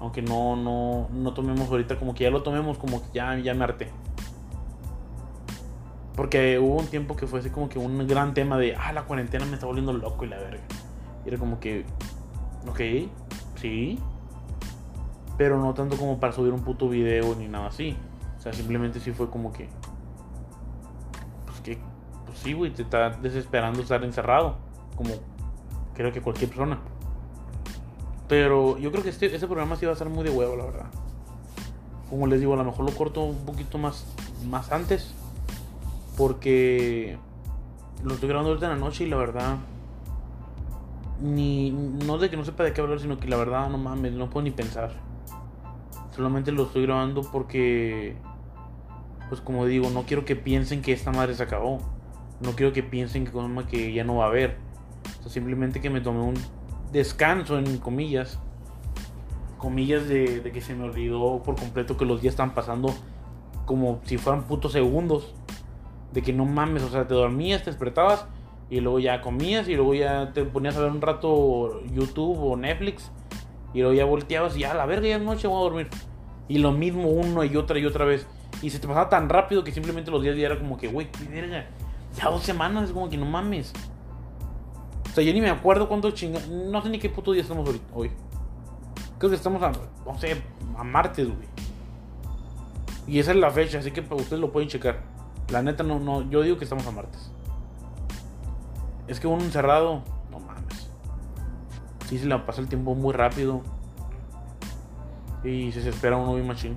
Aunque 0.00 0.22
no, 0.22 0.56
no, 0.56 1.08
no 1.12 1.34
tomemos 1.34 1.68
ahorita 1.68 1.98
como 1.98 2.14
que 2.14 2.24
ya 2.24 2.30
lo 2.30 2.42
tomemos 2.42 2.78
como 2.78 3.02
que 3.02 3.08
ya, 3.14 3.36
ya 3.38 3.54
me 3.54 3.64
harté. 3.64 3.90
Porque 6.14 6.58
hubo 6.58 6.76
un 6.76 6.86
tiempo 6.86 7.14
que 7.14 7.26
fue 7.26 7.40
así 7.40 7.50
como 7.50 7.68
que 7.68 7.78
un 7.78 8.06
gran 8.06 8.32
tema 8.32 8.56
de, 8.56 8.74
ah, 8.74 8.92
la 8.92 9.04
cuarentena 9.04 9.44
me 9.44 9.54
está 9.54 9.66
volviendo 9.66 9.92
loco 9.92 10.24
y 10.24 10.28
la 10.28 10.38
verga. 10.38 10.62
Y 11.24 11.28
era 11.28 11.38
como 11.38 11.60
que, 11.60 11.84
ok, 12.68 13.10
sí. 13.56 13.98
Pero 15.36 15.60
no 15.60 15.74
tanto 15.74 15.98
como 15.98 16.18
para 16.18 16.32
subir 16.32 16.54
un 16.54 16.62
puto 16.62 16.88
video 16.88 17.34
ni 17.34 17.48
nada 17.48 17.66
así. 17.66 17.96
O 18.38 18.40
sea, 18.40 18.54
simplemente 18.54 18.98
sí 18.98 19.12
fue 19.12 19.28
como 19.28 19.52
que, 19.52 19.68
sí, 22.42 22.52
güey, 22.52 22.72
te 22.72 22.82
está 22.82 23.10
desesperando 23.10 23.80
estar 23.80 24.02
encerrado. 24.04 24.56
Como 24.96 25.10
creo 25.94 26.12
que 26.12 26.20
cualquier 26.20 26.50
persona. 26.50 26.78
Pero 28.28 28.76
yo 28.78 28.90
creo 28.90 29.02
que 29.02 29.10
este, 29.10 29.26
este 29.26 29.46
programa 29.46 29.76
sí 29.76 29.86
va 29.86 29.92
a 29.92 29.96
ser 29.96 30.08
muy 30.08 30.24
de 30.24 30.30
huevo, 30.30 30.56
la 30.56 30.64
verdad. 30.64 30.86
Como 32.10 32.26
les 32.26 32.40
digo, 32.40 32.54
a 32.54 32.56
lo 32.56 32.64
mejor 32.64 32.84
lo 32.84 32.96
corto 32.96 33.22
un 33.22 33.44
poquito 33.44 33.78
más, 33.78 34.06
más 34.48 34.72
antes. 34.72 35.14
Porque 36.16 37.18
lo 38.02 38.14
estoy 38.14 38.28
grabando 38.28 38.50
ahorita 38.50 38.66
en 38.66 38.72
la 38.72 38.84
noche 38.84 39.04
y 39.04 39.08
la 39.08 39.16
verdad. 39.16 39.56
Ni. 41.20 41.70
No 41.70 42.18
de 42.18 42.30
que 42.30 42.36
no 42.36 42.44
sepa 42.44 42.64
de 42.64 42.72
qué 42.72 42.80
hablar, 42.80 43.00
sino 43.00 43.18
que 43.18 43.28
la 43.28 43.36
verdad 43.36 43.68
no 43.70 43.78
mames, 43.78 44.12
no 44.12 44.28
puedo 44.28 44.44
ni 44.44 44.50
pensar. 44.50 44.92
Solamente 46.14 46.52
lo 46.52 46.64
estoy 46.64 46.82
grabando 46.82 47.22
porque. 47.22 48.16
Pues 49.28 49.40
como 49.40 49.66
digo, 49.66 49.90
no 49.90 50.02
quiero 50.02 50.24
que 50.24 50.36
piensen 50.36 50.82
que 50.82 50.92
esta 50.92 51.10
madre 51.12 51.34
se 51.34 51.42
acabó. 51.42 51.80
No 52.40 52.52
quiero 52.52 52.72
que 52.72 52.82
piensen 52.82 53.24
que, 53.24 53.32
como 53.32 53.66
que 53.66 53.92
ya 53.92 54.04
no 54.04 54.16
va 54.16 54.24
a 54.24 54.28
haber. 54.28 54.56
O 55.20 55.22
sea, 55.22 55.32
simplemente 55.32 55.80
que 55.80 55.90
me 55.90 56.00
tomé 56.00 56.20
un 56.20 56.34
descanso, 56.92 57.58
en 57.58 57.78
comillas. 57.78 58.38
Comillas 59.58 60.06
de, 60.08 60.42
que 60.52 60.60
se 60.60 60.74
me 60.74 60.84
olvidó 60.84 61.42
por 61.42 61.56
completo 61.56 61.96
que 61.96 62.04
los 62.04 62.20
días 62.20 62.32
están 62.32 62.54
pasando 62.54 62.94
como 63.64 64.00
si 64.04 64.18
fueran 64.18 64.44
putos 64.44 64.72
segundos. 64.72 65.34
De 66.12 66.22
que 66.22 66.32
no 66.32 66.44
mames, 66.44 66.82
o 66.82 66.90
sea, 66.90 67.06
te 67.06 67.14
dormías, 67.14 67.62
te 67.62 67.70
despertabas 67.70 68.26
y 68.68 68.80
luego 68.80 68.98
ya 68.98 69.20
comías 69.20 69.68
y 69.68 69.76
luego 69.76 69.94
ya 69.94 70.32
te 70.32 70.44
ponías 70.44 70.76
a 70.76 70.80
ver 70.80 70.90
un 70.90 71.00
rato 71.00 71.84
YouTube 71.92 72.36
o 72.38 72.56
Netflix 72.56 73.12
y 73.72 73.80
luego 73.80 73.94
ya 73.94 74.04
volteabas 74.04 74.56
y 74.56 74.60
ya 74.60 74.72
a 74.72 74.74
la 74.74 74.86
verga 74.86 75.06
ya 75.06 75.16
es 75.16 75.22
noche 75.22 75.46
voy 75.46 75.58
a 75.58 75.60
dormir. 75.60 75.88
Y 76.48 76.58
lo 76.58 76.72
mismo 76.72 77.08
una 77.08 77.44
y 77.44 77.56
otra 77.56 77.78
y 77.78 77.84
otra 77.84 78.04
vez. 78.04 78.26
Y 78.62 78.70
se 78.70 78.78
te 78.78 78.88
pasaba 78.88 79.08
tan 79.08 79.28
rápido 79.28 79.64
que 79.64 79.72
simplemente 79.72 80.10
los 80.10 80.22
días 80.22 80.36
ya 80.36 80.46
era 80.46 80.58
como 80.58 80.78
que, 80.78 80.88
güey, 80.88 81.10
qué 81.10 81.24
verga. 81.24 81.66
Ya 82.16 82.30
dos 82.30 82.42
semanas 82.42 82.84
es 82.84 82.92
como 82.92 83.08
que 83.08 83.16
no 83.16 83.26
mames. 83.26 83.72
O 85.10 85.14
sea, 85.14 85.22
yo 85.22 85.32
ni 85.32 85.40
me 85.40 85.50
acuerdo 85.50 85.88
cuánto 85.88 86.10
chinga. 86.10 86.40
No 86.50 86.82
sé 86.82 86.88
ni 86.88 86.98
qué 86.98 87.08
puto 87.10 87.32
día 87.32 87.42
estamos 87.42 87.68
hoy. 87.94 88.10
Creo 89.18 89.30
que 89.30 89.36
estamos 89.36 89.62
a, 89.62 89.72
no 90.04 90.18
sé, 90.18 90.42
a 90.76 90.84
martes, 90.84 91.26
güey. 91.26 91.48
Y 93.06 93.18
esa 93.18 93.30
es 93.30 93.36
la 93.36 93.50
fecha, 93.50 93.78
así 93.78 93.92
que 93.92 94.00
ustedes 94.00 94.40
lo 94.40 94.50
pueden 94.52 94.68
checar. 94.68 95.02
La 95.50 95.62
neta, 95.62 95.84
no, 95.84 96.00
no, 96.00 96.28
yo 96.28 96.42
digo 96.42 96.58
que 96.58 96.64
estamos 96.64 96.86
a 96.86 96.90
martes. 96.90 97.30
Es 99.06 99.20
que 99.20 99.28
uno 99.28 99.42
encerrado, 99.42 100.02
no 100.30 100.40
mames. 100.40 100.90
Sí, 102.08 102.18
se 102.18 102.26
le 102.26 102.38
pasa 102.40 102.60
el 102.60 102.68
tiempo 102.68 102.94
muy 102.94 103.12
rápido. 103.12 103.62
Y 105.44 105.70
se 105.70 105.78
desespera 105.78 106.16
uno 106.16 106.34
bien 106.34 106.46
machín. 106.46 106.76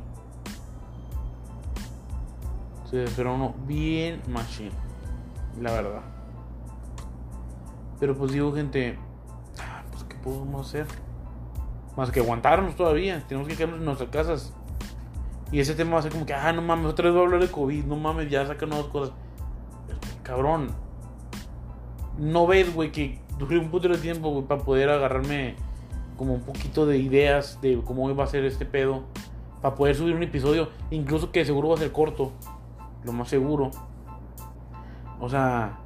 Se 2.89 2.97
desespera 2.97 3.31
uno 3.31 3.55
bien 3.65 4.21
machín. 4.27 4.71
La 5.59 5.71
verdad. 5.71 6.01
Pero 7.99 8.15
pues 8.15 8.31
digo, 8.31 8.53
gente, 8.53 8.97
ah, 9.59 9.83
pues 9.91 10.03
¿qué 10.03 10.15
podemos 10.15 10.67
hacer? 10.67 10.85
Más 11.97 12.11
que 12.11 12.21
aguantarnos 12.21 12.75
todavía. 12.75 13.25
Tenemos 13.27 13.47
que 13.47 13.55
quedarnos 13.55 13.79
en 13.79 13.85
nuestras 13.85 14.09
casas. 14.09 14.53
Y 15.51 15.59
ese 15.59 15.75
tema 15.75 15.93
va 15.93 15.99
a 15.99 16.01
ser 16.03 16.11
como 16.11 16.25
que, 16.25 16.33
ah, 16.33 16.53
no 16.53 16.61
mames, 16.61 16.85
otra 16.85 17.05
vez 17.05 17.13
voy 17.13 17.23
a 17.23 17.25
hablar 17.25 17.41
de 17.41 17.51
COVID, 17.51 17.85
no 17.85 17.95
mames, 17.95 18.29
ya 18.29 18.45
sacan 18.45 18.69
nuevas 18.69 18.87
cosas. 18.87 19.13
Cabrón. 20.23 20.69
No 22.17 22.45
ves, 22.45 22.73
güey, 22.73 22.91
que 22.91 23.19
duré 23.37 23.57
un 23.57 23.71
puto 23.71 23.87
de 23.87 23.97
tiempo, 23.97 24.45
para 24.45 24.61
poder 24.61 24.89
agarrarme 24.89 25.55
como 26.17 26.35
un 26.35 26.41
poquito 26.41 26.85
de 26.85 26.97
ideas 26.97 27.59
de 27.61 27.81
cómo 27.83 28.13
va 28.15 28.25
a 28.25 28.27
ser 28.27 28.45
este 28.45 28.65
pedo. 28.65 29.03
Para 29.61 29.75
poder 29.75 29.95
subir 29.95 30.15
un 30.15 30.23
episodio, 30.23 30.69
incluso 30.91 31.31
que 31.31 31.43
seguro 31.43 31.69
va 31.69 31.75
a 31.75 31.79
ser 31.79 31.91
corto. 31.91 32.31
Lo 33.03 33.11
más 33.11 33.29
seguro. 33.29 33.71
O 35.19 35.29
sea, 35.29 35.79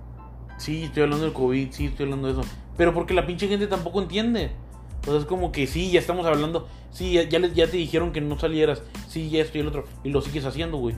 sí, 0.57 0.83
estoy 0.83 1.03
hablando 1.03 1.25
del 1.25 1.33
COVID, 1.33 1.71
sí, 1.71 1.87
estoy 1.87 2.05
hablando 2.05 2.27
de 2.27 2.33
eso. 2.39 2.49
Pero 2.77 2.93
porque 2.93 3.13
la 3.13 3.25
pinche 3.25 3.47
gente 3.47 3.67
tampoco 3.67 4.01
entiende. 4.01 4.51
O 5.03 5.11
sea, 5.11 5.17
es 5.17 5.25
como 5.25 5.51
que 5.51 5.67
sí, 5.67 5.91
ya 5.91 5.99
estamos 5.99 6.25
hablando. 6.25 6.67
Sí, 6.91 7.13
ya, 7.13 7.23
ya, 7.23 7.67
te 7.67 7.77
dijeron 7.77 8.11
que 8.11 8.21
no 8.21 8.37
salieras. 8.37 8.83
Sí, 9.07 9.29
ya 9.29 9.41
esto 9.41 9.57
y 9.57 9.61
el 9.61 9.67
otro. 9.67 9.85
Y 10.03 10.09
lo 10.09 10.21
sigues 10.21 10.45
haciendo, 10.45 10.77
güey. 10.77 10.95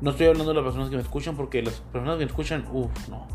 No 0.00 0.10
estoy 0.10 0.26
hablando 0.26 0.52
de 0.52 0.54
las 0.54 0.64
personas 0.64 0.90
que 0.90 0.96
me 0.96 1.02
escuchan 1.02 1.36
porque 1.36 1.62
las 1.62 1.74
personas 1.74 2.16
que 2.16 2.24
me 2.24 2.30
escuchan, 2.30 2.66
uff, 2.72 3.08
no. 3.08 3.26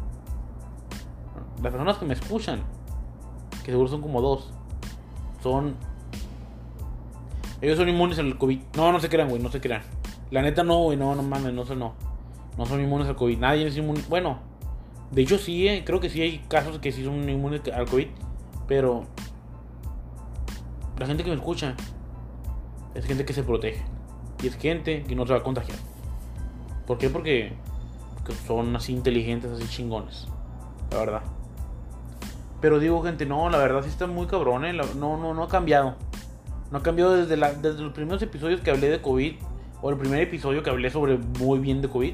Las 1.64 1.72
personas 1.72 1.98
que 1.98 2.06
me 2.06 2.14
escuchan, 2.14 2.62
que 3.64 3.72
seguro 3.72 3.88
son 3.88 4.02
como 4.02 4.22
dos, 4.22 4.52
son. 5.42 5.76
Ellos 7.62 7.78
son 7.78 7.90
inmunes 7.90 8.20
al 8.20 8.38
COVID. 8.38 8.60
No, 8.76 8.92
no 8.92 9.00
se 9.00 9.10
crean, 9.10 9.30
güey, 9.30 9.42
no 9.42 9.50
se 9.50 9.62
crean. 9.62 9.82
La 10.30 10.42
neta 10.42 10.64
no, 10.64 10.84
güey, 10.84 10.98
no, 10.98 11.16
no 11.16 11.24
mames, 11.24 11.54
no 11.54 11.66
sé, 11.66 11.76
no. 11.76 11.96
No 12.58 12.66
son 12.66 12.82
inmunes 12.82 13.08
al 13.08 13.16
COVID. 13.16 13.38
Nadie 13.38 13.68
es 13.68 13.78
inmune. 13.78 14.02
Bueno, 14.10 14.40
de 15.12 15.22
hecho 15.22 15.38
sí, 15.38 15.68
eh, 15.68 15.84
creo 15.86 16.00
que 16.00 16.10
sí 16.10 16.22
hay 16.22 16.40
casos 16.48 16.80
que 16.80 16.92
sí 16.92 17.04
son 17.04 17.30
inmunes 17.30 17.62
al 17.74 17.88
COVID. 17.88 18.08
Pero 18.68 19.04
la 20.98 21.06
gente 21.06 21.24
que 21.24 21.30
me 21.30 21.36
escucha 21.36 21.76
es 22.96 23.06
gente 23.06 23.26
que 23.26 23.34
se 23.34 23.44
protege. 23.44 23.84
Y 24.42 24.48
es 24.48 24.56
gente 24.56 25.04
que 25.04 25.16
no 25.16 25.26
se 25.26 25.34
va 25.34 25.40
a 25.40 25.44
contagiar. 25.44 25.78
¿Por 26.86 26.98
qué? 26.98 27.10
Porque, 27.10 27.54
son 28.46 28.76
así 28.76 28.94
inteligentes, 28.94 29.52
así 29.52 29.68
chingones. 29.68 30.28
La 30.92 30.98
verdad. 30.98 31.22
Pero 32.62 32.80
digo, 32.80 33.04
gente, 33.04 33.26
no, 33.26 33.50
la 33.50 33.60
verdad 33.60 33.84
sí 33.84 33.90
está 33.90 34.08
muy 34.08 34.26
cabrón, 34.26 34.66
¿eh? 34.66 34.74
no, 34.74 35.18
no, 35.18 35.34
no 35.34 35.44
ha 35.44 35.48
cambiado. 35.48 35.96
No 36.72 36.80
ha 36.80 36.84
cambiado 36.84 37.16
desde, 37.16 37.36
desde 37.36 37.82
los 37.82 37.94
primeros 37.94 38.22
episodios 38.22 38.62
que 38.62 38.72
hablé 38.72 38.90
de 38.90 39.02
COVID. 39.02 39.36
O 39.82 39.92
el 39.92 39.98
primer 39.98 40.22
episodio 40.22 40.64
que 40.64 40.72
hablé 40.72 40.90
sobre 40.90 41.18
muy 41.18 41.60
bien 41.60 41.82
de 41.82 41.90
COVID. 41.90 42.14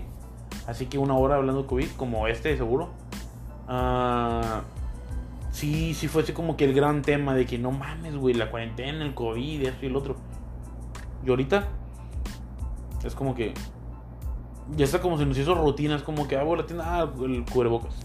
Así 0.67 0.85
que 0.85 0.97
una 0.97 1.15
hora 1.15 1.35
hablando 1.35 1.63
de 1.63 1.67
COVID, 1.67 1.89
como 1.97 2.27
este, 2.27 2.55
seguro. 2.57 2.89
Ah 3.67 4.63
sí, 5.53 5.93
sí 5.93 6.09
fue 6.09 6.23
así 6.23 6.33
como 6.33 6.57
que 6.57 6.65
el 6.65 6.73
gran 6.73 7.01
tema 7.01 7.33
de 7.33 7.45
que 7.45 7.57
no 7.57 7.71
mames, 7.71 8.17
güey, 8.17 8.33
la 8.33 8.51
cuarentena, 8.51 9.05
el 9.05 9.13
COVID, 9.13 9.61
esto 9.61 9.85
y 9.85 9.87
el 9.87 9.95
otro. 9.95 10.17
Y 11.25 11.29
ahorita 11.29 11.69
es 13.05 13.15
como 13.15 13.33
que 13.33 13.53
ya 14.75 14.83
está 14.83 14.99
como 14.99 15.17
se 15.17 15.25
nos 15.25 15.37
hizo 15.37 15.53
rutina, 15.55 15.95
es 15.95 16.03
como 16.03 16.27
que 16.27 16.35
hago 16.35 16.53
ah, 16.53 16.57
la 16.57 16.65
tienda, 16.65 16.85
ah, 16.87 17.09
el 17.23 17.45
cubrebocas. 17.45 17.95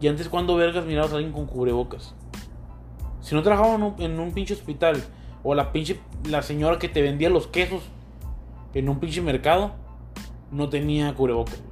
Y 0.00 0.08
antes, 0.08 0.28
cuando 0.28 0.56
vergas 0.56 0.84
mirabas 0.84 1.12
a 1.12 1.16
alguien 1.16 1.32
con 1.32 1.46
cubrebocas? 1.46 2.14
Si 3.20 3.34
no 3.34 3.42
trabajaba 3.42 3.74
en 3.74 3.82
un, 3.82 3.94
en 3.98 4.18
un, 4.18 4.32
pinche 4.32 4.54
hospital, 4.54 5.02
o 5.42 5.54
la 5.54 5.72
pinche, 5.72 6.00
la 6.24 6.42
señora 6.42 6.78
que 6.78 6.88
te 6.88 7.02
vendía 7.02 7.28
los 7.28 7.46
quesos 7.46 7.82
en 8.74 8.88
un 8.88 9.00
pinche 9.00 9.20
mercado, 9.20 9.72
no 10.50 10.68
tenía 10.68 11.14
cubrebocas. 11.14 11.62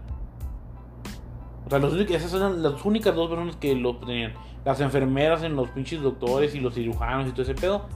O 1.66 1.70
sea, 1.70 1.78
esas 2.16 2.34
eran 2.34 2.62
las 2.62 2.84
únicas 2.84 3.14
dos 3.14 3.28
personas 3.28 3.56
que 3.56 3.74
lo 3.74 3.96
tenían 3.96 4.32
las 4.66 4.80
enfermeras 4.80 5.44
en 5.44 5.54
los 5.54 5.68
pinches 5.70 6.02
doctores 6.02 6.56
y 6.56 6.60
los 6.60 6.74
cirujanos 6.74 7.28
y 7.28 7.30
todo 7.30 7.42
ese 7.42 7.54
pedo 7.54 7.86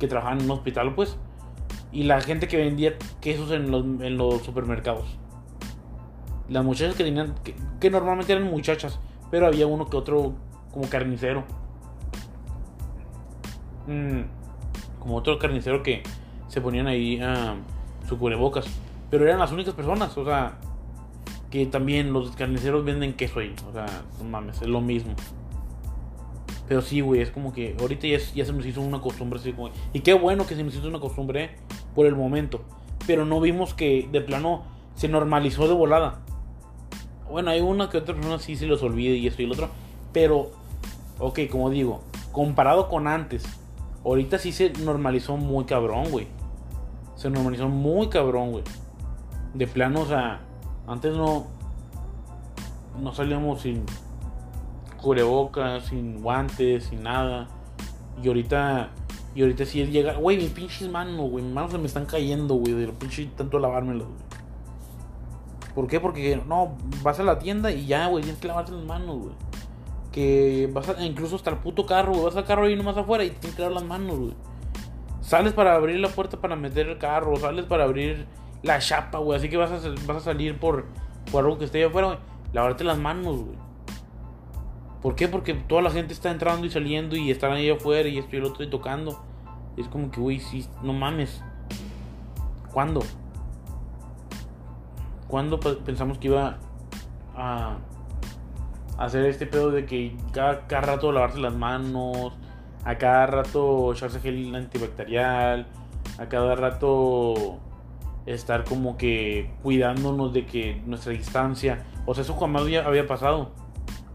que 0.00 0.08
trabajaban 0.08 0.40
en 0.40 0.46
un 0.46 0.50
hospital, 0.50 0.92
pues. 0.96 1.16
Y 1.92 2.02
la 2.02 2.20
gente 2.20 2.48
que 2.48 2.56
vendía 2.56 2.94
quesos 3.20 3.52
en 3.52 3.70
los, 3.70 3.84
en 3.84 4.18
los 4.18 4.42
supermercados. 4.42 5.16
Las 6.48 6.64
muchachas 6.64 6.96
que 6.96 7.04
tenían, 7.04 7.36
que, 7.78 7.88
normalmente 7.88 8.32
eran 8.32 8.50
muchachas, 8.50 8.98
pero 9.30 9.46
había 9.46 9.68
uno 9.68 9.86
que 9.86 9.96
otro 9.96 10.34
como 10.72 10.90
carnicero. 10.90 11.44
Mm, 13.86 14.22
como 14.98 15.14
otro 15.14 15.38
carnicero 15.38 15.84
que 15.84 16.02
se 16.48 16.60
ponían 16.60 16.88
ahí 16.88 17.20
a 17.20 17.54
su 18.08 18.18
cubrebocas. 18.18 18.66
Pero 19.10 19.24
eran 19.24 19.38
las 19.38 19.52
únicas 19.52 19.74
personas, 19.74 20.16
o 20.16 20.24
sea, 20.24 20.58
que 21.50 21.66
también 21.66 22.12
los 22.12 22.30
carniceros 22.36 22.84
venden 22.84 23.14
queso 23.14 23.40
ahí. 23.40 23.54
O 23.68 23.72
sea, 23.72 23.86
no 24.18 24.24
mames, 24.24 24.60
es 24.60 24.68
lo 24.68 24.80
mismo. 24.80 25.14
Pero 26.68 26.82
sí, 26.82 27.00
güey, 27.00 27.22
es 27.22 27.30
como 27.30 27.52
que 27.52 27.74
ahorita 27.80 28.06
ya, 28.06 28.44
se 28.44 28.52
nos 28.52 28.66
hizo 28.66 28.82
una 28.82 29.00
costumbre 29.00 29.40
así 29.40 29.52
como... 29.52 29.70
Y 29.94 30.00
qué 30.00 30.12
bueno 30.12 30.46
que 30.46 30.54
se 30.54 30.62
nos 30.62 30.74
hizo 30.74 30.86
una 30.86 31.00
costumbre 31.00 31.56
por 31.94 32.06
el 32.06 32.14
momento. 32.14 32.60
Pero 33.06 33.24
no 33.24 33.40
vimos 33.40 33.72
que 33.72 34.06
de 34.12 34.20
plano 34.20 34.64
se 34.94 35.08
normalizó 35.08 35.66
de 35.66 35.72
volada. 35.72 36.20
Bueno, 37.30 37.50
hay 37.50 37.60
una 37.60 37.88
que 37.88 37.96
otra 37.96 38.14
persona 38.14 38.38
sí 38.38 38.56
se 38.56 38.66
los 38.66 38.82
olvide 38.82 39.16
y 39.16 39.26
esto 39.26 39.40
y 39.40 39.46
el 39.46 39.52
otro. 39.52 39.70
Pero, 40.12 40.50
ok, 41.18 41.40
como 41.50 41.70
digo, 41.70 42.02
comparado 42.32 42.88
con 42.88 43.06
antes, 43.06 43.44
ahorita 44.04 44.38
sí 44.38 44.52
se 44.52 44.70
normalizó 44.70 45.38
muy 45.38 45.64
cabrón, 45.64 46.10
güey. 46.10 46.26
Se 47.16 47.30
normalizó 47.30 47.68
muy 47.68 48.08
cabrón, 48.08 48.52
güey. 48.52 48.64
De 49.54 49.66
plano, 49.66 50.02
o 50.02 50.06
sea, 50.06 50.40
antes 50.86 51.14
no... 51.14 51.46
No 53.00 53.12
salíamos 53.12 53.60
sin 53.60 53.84
cubrebocas, 55.00 55.84
sin 55.86 56.20
guantes, 56.20 56.84
sin 56.84 57.02
nada. 57.02 57.48
Y 58.22 58.28
ahorita, 58.28 58.90
y 59.34 59.42
ahorita 59.42 59.64
si 59.64 59.80
él 59.80 59.90
llega, 59.90 60.14
güey, 60.14 60.36
mis 60.36 60.50
pinches 60.50 60.90
manos, 60.90 61.30
güey, 61.30 61.44
mis 61.44 61.54
manos 61.54 61.70
se 61.70 61.78
me 61.78 61.86
están 61.86 62.06
cayendo, 62.06 62.54
güey, 62.54 62.72
de 62.72 62.88
pinche 62.88 63.26
tanto 63.36 63.58
lavármelas, 63.58 64.06
güey. 64.06 64.28
¿Por 65.74 65.86
qué? 65.86 66.00
Porque 66.00 66.42
no, 66.44 66.76
vas 67.02 67.20
a 67.20 67.22
la 67.22 67.38
tienda 67.38 67.70
y 67.70 67.86
ya, 67.86 68.08
güey, 68.08 68.24
tienes 68.24 68.40
que 68.40 68.48
lavarte 68.48 68.72
las 68.72 68.84
manos, 68.84 69.18
güey. 69.18 69.34
Que 70.10 70.68
vas 70.72 70.88
a, 70.88 71.04
incluso 71.04 71.36
hasta 71.36 71.50
el 71.50 71.58
puto 71.58 71.86
carro, 71.86 72.12
güey, 72.12 72.24
vas 72.24 72.36
al 72.36 72.44
carro 72.44 72.64
ahí 72.64 72.74
nomás 72.74 72.96
afuera 72.96 73.22
y 73.24 73.30
tienes 73.30 73.54
que 73.54 73.62
lavar 73.62 73.76
las 73.76 73.84
manos, 73.84 74.18
güey. 74.18 74.34
Sales 75.20 75.52
para 75.52 75.74
abrir 75.74 76.00
la 76.00 76.08
puerta 76.08 76.40
para 76.40 76.56
meter 76.56 76.88
el 76.88 76.98
carro, 76.98 77.36
sales 77.36 77.66
para 77.66 77.84
abrir 77.84 78.26
la 78.62 78.78
chapa, 78.78 79.18
güey. 79.18 79.38
Así 79.38 79.48
que 79.48 79.56
vas 79.56 79.70
a, 79.70 79.88
vas 80.06 80.16
a 80.16 80.20
salir 80.20 80.58
por, 80.58 80.86
por 81.30 81.44
algo 81.44 81.58
que 81.58 81.64
esté 81.64 81.78
ahí 81.78 81.84
afuera, 81.84 82.08
güey. 82.08 82.18
Lavarte 82.52 82.84
las 82.84 82.98
manos, 82.98 83.44
güey. 83.44 83.58
¿Por 85.02 85.14
qué? 85.14 85.28
Porque 85.28 85.54
toda 85.54 85.82
la 85.82 85.90
gente 85.90 86.12
está 86.12 86.30
entrando 86.30 86.66
y 86.66 86.70
saliendo 86.70 87.16
y 87.16 87.30
están 87.30 87.52
ahí 87.52 87.70
afuera 87.70 88.08
y 88.08 88.18
esto 88.18 88.34
y 88.34 88.38
el 88.38 88.44
otro 88.44 88.64
y 88.64 88.70
tocando. 88.70 89.22
es 89.76 89.86
como 89.88 90.10
que, 90.10 90.20
güey, 90.20 90.40
sí, 90.40 90.66
no 90.82 90.92
mames. 90.92 91.42
¿Cuándo? 92.72 93.00
¿Cuándo 95.28 95.60
pensamos 95.60 96.18
que 96.18 96.28
iba 96.28 96.58
a 97.36 97.76
hacer 98.98 99.24
este 99.26 99.46
pedo 99.46 99.70
de 99.70 99.86
que 99.86 100.16
cada, 100.32 100.66
cada 100.66 100.82
rato 100.82 101.12
lavarse 101.12 101.38
las 101.38 101.54
manos, 101.54 102.32
a 102.84 102.96
cada 102.96 103.26
rato 103.26 103.92
echarse 103.92 104.20
gel 104.20 104.54
antibacterial, 104.54 105.66
a 106.18 106.26
cada 106.28 106.56
rato 106.56 107.60
estar 108.34 108.64
como 108.64 108.96
que 108.96 109.50
cuidándonos 109.62 110.32
de 110.32 110.46
que 110.46 110.82
nuestra 110.86 111.12
distancia, 111.12 111.84
o 112.06 112.14
sea, 112.14 112.22
eso 112.22 112.34
jamás 112.36 112.62
había 112.62 113.06
pasado. 113.06 113.50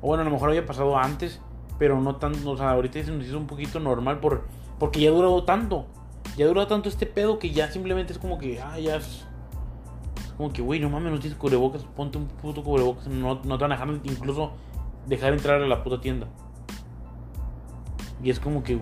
O 0.02 0.08
bueno, 0.08 0.21
a 0.21 0.26
lo 0.26 0.32
mejor 0.32 0.49
había 0.49 0.65
pasado 0.65 0.97
antes, 0.97 1.41
pero 1.80 1.99
no 1.99 2.17
tan, 2.17 2.34
o 2.47 2.58
sea, 2.58 2.71
ahorita 2.71 3.04
se 3.04 3.12
nos 3.12 3.26
hizo 3.26 3.38
un 3.38 3.47
poquito 3.47 3.80
normal 3.80 4.19
por, 4.19 4.45
porque 4.80 4.99
ya 4.99 5.10
ha 5.10 5.13
durado 5.13 5.43
tanto. 5.43 5.88
Ya 6.38 6.45
ha 6.45 6.47
durado 6.47 6.67
tanto 6.67 6.89
este 6.89 7.06
pedo 7.06 7.39
que 7.39 7.52
ya 7.52 7.71
simplemente 7.71 8.13
es 8.13 8.19
como 8.19 8.38
que, 8.38 8.60
ah, 8.62 8.80
ya 8.80 8.95
es, 8.95 9.26
como 10.38 10.52
que, 10.52 10.62
güey, 10.62 10.80
no 10.80 10.89
mames, 10.89 11.12
no 11.12 11.19
tienes 11.19 11.38
cubrebocas, 11.38 11.84
ponte 11.84 12.17
un 12.17 12.28
puto 12.28 12.63
cubrebocas, 12.63 13.08
no, 13.08 13.41
no 13.43 13.58
te 13.58 13.63
van 13.63 13.71
a 13.71 13.76
dejar 13.76 13.89
incluso 14.04 14.54
dejar 15.06 15.34
entrar 15.34 15.62
a 15.62 15.67
la 15.67 15.84
puta 15.84 16.02
tienda. 16.02 16.28
Y 18.23 18.30
es 18.30 18.39
como 18.39 18.63
que, 18.63 18.80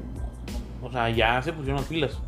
o 0.82 0.92
sea, 0.92 1.10
ya 1.10 1.42
se 1.42 1.52
pusieron 1.52 1.82
las 1.82 1.90
pilas. 1.90 2.22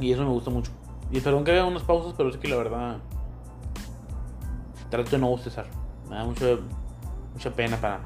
Y 0.00 0.12
eso 0.12 0.22
me 0.24 0.30
gusta 0.30 0.50
mucho. 0.50 0.70
Y 1.10 1.20
perdón 1.20 1.44
que 1.44 1.52
haga 1.52 1.64
unas 1.64 1.82
pausas, 1.82 2.14
pero 2.16 2.28
es 2.28 2.36
que 2.36 2.48
la 2.48 2.56
verdad 2.56 2.98
trato 4.90 5.10
de 5.10 5.18
no 5.18 5.28
bostezar. 5.28 5.66
Me 6.08 6.16
da 6.16 6.24
mucho, 6.24 6.60
mucha 7.32 7.50
pena 7.50 7.76
para 7.76 8.00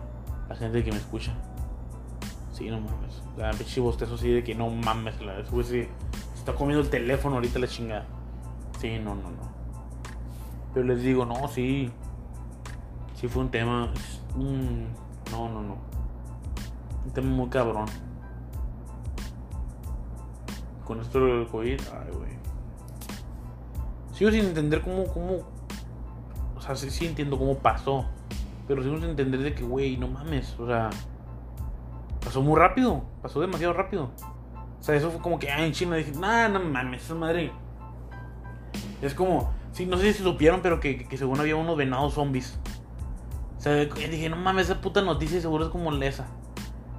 la 0.49 0.57
gente 0.57 0.83
que 0.83 0.91
me 0.91 0.99
escucha. 0.99 1.33
Sí, 2.53 2.69
no 2.69 2.81
mames. 2.81 3.23
La 3.37 3.51
pinche 3.53 3.81
bostezo 3.81 4.15
así 4.15 4.29
de 4.29 4.45
que 4.45 4.55
no 4.55 4.69
mames. 4.69 5.21
La 5.21 5.43
güey 5.51 5.65
se 5.65 5.89
está 6.35 6.55
comiendo 6.55 6.83
el 6.83 6.91
teléfono 6.91 7.37
ahorita 7.37 7.59
la 7.59 7.69
chingada. 7.69 8.07
Sí, 8.79 8.99
no, 8.99 9.15
no, 9.15 9.31
no. 9.31 9.51
Pero 10.75 10.87
les 10.87 11.03
digo, 11.03 11.25
no, 11.25 11.49
sí. 11.49 11.91
Sí 13.15 13.29
fue 13.29 13.43
un 13.43 13.51
tema. 13.51 13.93
no, 14.37 15.49
no, 15.49 15.63
no. 15.63 15.77
Un 17.05 17.11
tema 17.13 17.31
muy 17.31 17.49
cabrón. 17.49 17.87
Con 20.91 21.01
esto 21.01 21.25
del 21.25 21.47
COVID, 21.47 21.81
ay, 21.93 22.13
güey. 22.13 22.33
Sigo 24.13 24.33
sin 24.33 24.47
entender 24.47 24.83
cómo, 24.83 25.05
cómo 25.05 25.49
o 26.57 26.61
sea, 26.61 26.75
sí, 26.75 27.07
entiendo 27.07 27.39
cómo 27.39 27.59
pasó. 27.59 28.07
Pero 28.67 28.83
sigo 28.83 28.97
sin 28.97 29.11
entender 29.11 29.39
de 29.39 29.55
que, 29.55 29.63
güey, 29.63 29.97
no 29.99 30.09
mames. 30.09 30.59
O 30.59 30.67
sea, 30.67 30.91
pasó 32.25 32.43
muy 32.43 32.59
rápido. 32.59 33.05
Pasó 33.23 33.41
demasiado 33.41 33.73
rápido. 33.73 34.11
O 34.81 34.83
sea, 34.83 34.97
eso 34.97 35.13
fue 35.13 35.21
como 35.21 35.39
que, 35.39 35.49
ah, 35.49 35.65
en 35.65 35.71
China 35.71 35.95
dije, 35.95 36.11
nah, 36.19 36.49
no 36.49 36.59
mames, 36.59 37.05
esa 37.05 37.15
madre. 37.15 37.53
Es 39.01 39.15
como, 39.15 39.53
sí, 39.71 39.87
no 39.87 39.97
sé 39.97 40.13
si 40.13 40.25
supieron, 40.25 40.61
pero 40.61 40.81
que, 40.81 41.07
que 41.07 41.17
según 41.17 41.39
había 41.39 41.55
unos 41.55 41.77
venados 41.77 42.15
zombies. 42.15 42.59
O 43.59 43.61
sea, 43.61 43.75
dije, 43.75 44.29
no 44.29 44.35
mames, 44.35 44.71
esa 44.71 44.81
puta 44.81 45.03
noticia 45.03 45.41
seguro 45.41 45.67
es 45.67 45.71
como 45.71 45.93
lesa. 45.93 46.27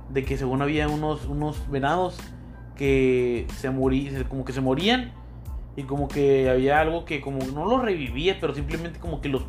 De 0.08 0.24
que 0.24 0.38
según 0.38 0.62
había 0.62 0.88
unos, 0.88 1.26
unos 1.26 1.70
venados 1.70 2.18
que 2.82 3.46
se 3.58 3.70
morían, 3.70 4.24
como 4.24 4.44
que 4.44 4.54
se 4.54 4.60
morían. 4.60 5.12
Y 5.76 5.84
como 5.84 6.08
que 6.08 6.50
había 6.50 6.80
algo 6.80 7.06
que 7.06 7.22
como 7.22 7.38
no 7.54 7.66
los 7.66 7.80
revivía, 7.80 8.40
pero 8.42 8.56
simplemente 8.56 9.00
como 9.00 9.22
que 9.22 9.30
los 9.30 9.44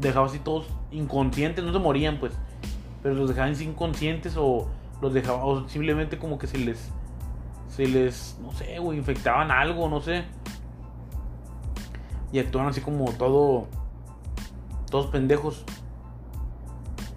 dejaba 0.00 0.26
así 0.26 0.40
todos 0.40 0.66
inconscientes, 0.90 1.64
no 1.64 1.72
se 1.72 1.78
morían 1.78 2.18
pues. 2.18 2.32
Pero 3.00 3.14
los 3.14 3.28
dejaban 3.28 3.54
inconscientes 3.62 4.34
o 4.36 4.66
los 5.00 5.14
dejaba, 5.14 5.44
o 5.44 5.68
simplemente 5.68 6.18
como 6.18 6.40
que 6.40 6.48
se 6.48 6.58
les, 6.58 6.90
se 7.68 7.86
les, 7.86 8.36
no 8.42 8.50
sé, 8.50 8.80
güey, 8.80 8.98
infectaban 8.98 9.52
algo, 9.52 9.88
no 9.88 10.00
sé. 10.00 10.24
Y 12.32 12.40
actuaban 12.40 12.70
así 12.70 12.80
como 12.80 13.12
todo, 13.12 13.68
todos 14.90 15.06
pendejos. 15.06 15.64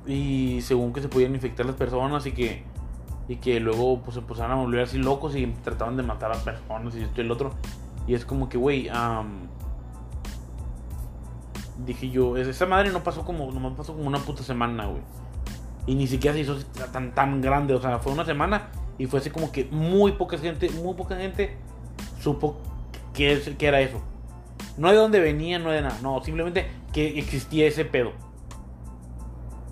Y 0.06 0.62
según 0.62 0.94
que 0.94 1.02
se 1.02 1.10
podían 1.10 1.34
infectar 1.34 1.66
las 1.66 1.76
personas 1.76 2.24
y 2.28 2.34
que, 2.34 2.64
y 3.28 3.38
que 3.38 3.60
luego 3.60 4.02
pues 4.02 4.16
se 4.16 4.20
empezaron 4.20 4.52
a 4.52 4.56
volver 4.56 4.82
así 4.82 4.98
locos 4.98 5.36
y 5.36 5.48
trataban 5.64 5.98
de 5.98 6.04
matar 6.04 6.32
a 6.32 6.36
personas 6.36 6.96
y 6.96 7.04
esto 7.04 7.22
y 7.22 7.26
el 7.26 7.32
otro. 7.32 7.54
Y 8.08 8.14
es 8.14 8.26
como 8.26 8.50
que, 8.50 8.58
güey, 8.58 8.90
dije 11.86 12.10
yo, 12.10 12.38
esa 12.38 12.66
madre 12.66 12.92
no 12.92 13.04
pasó 13.04 13.26
como, 13.26 13.52
no 13.52 13.76
pasó 13.76 13.94
como 13.94 14.08
una 14.08 14.20
puta 14.20 14.44
semana, 14.44 14.86
güey. 14.86 15.02
Y 15.88 15.96
ni 15.96 16.08
siquiera 16.08 16.36
se 16.36 16.42
hizo 16.42 16.58
tan, 16.92 17.14
tan 17.14 17.42
grande, 17.42 17.74
o 17.74 17.82
sea, 17.82 18.00
fue 18.00 18.12
una 18.12 18.26
semana 18.26 18.70
y 18.98 19.06
fue 19.08 19.20
así 19.20 19.30
como 19.30 19.52
que 19.52 19.66
muy 19.66 20.14
poca 20.14 20.38
gente, 20.38 20.70
muy 20.70 20.96
poca 20.96 21.16
gente 21.16 21.58
supo 22.20 22.58
que, 23.14 23.56
que 23.58 23.68
era 23.68 23.82
eso. 23.82 24.02
No 24.78 24.90
de 24.90 24.96
dónde 24.96 25.20
venía, 25.20 25.60
no 25.60 25.72
de 25.72 25.82
nada, 25.82 25.98
no, 26.02 26.24
simplemente 26.24 26.68
que 26.94 27.20
existía 27.20 27.68
ese 27.68 27.86
pedo. 27.86 28.14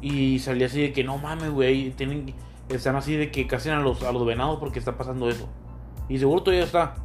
Y 0.02 0.40
salía 0.40 0.68
así 0.68 0.82
de 0.82 0.94
que 0.94 1.04
no 1.04 1.18
mames, 1.18 1.50
güey, 1.50 1.92
tienen, 1.92 2.34
están 2.70 2.96
así 2.96 3.16
de 3.16 3.32
que 3.32 3.48
casen 3.48 3.74
a 3.74 3.80
los, 3.80 4.04
a 4.04 4.12
los 4.12 4.26
venados 4.26 4.60
porque 4.60 4.80
está 4.80 4.98
pasando 4.98 5.30
eso. 5.30 5.48
Y 6.10 6.20
seguro 6.20 6.44
todavía 6.44 6.66
está. 6.66 6.96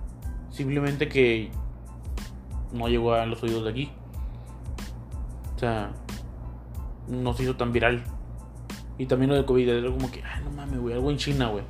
Simplemente 0.51 1.09
que 1.09 1.51
no 2.73 2.89
llegó 2.89 3.13
a 3.13 3.27
los 3.27 3.43
oídos 3.43 3.65
de 3.65 3.71
aquí. 3.71 3.91
O 5.55 5.59
sea, 5.59 5.93
no 7.09 7.33
se 7.33 7.45
hizo 7.45 7.57
tan 7.57 7.73
viral. 7.73 8.03
Y 8.99 9.07
también 9.07 9.31
lo 9.31 9.37
de 9.37 9.45
COVID, 9.45 9.69
era 9.69 9.91
como 9.91 10.11
que, 10.11 10.23
ay, 10.25 10.43
no 10.45 10.51
mames, 10.51 10.81
güey, 10.81 10.95
algo 10.95 11.11
en 11.11 11.17
China, 11.17 11.49
güey. 11.49 11.65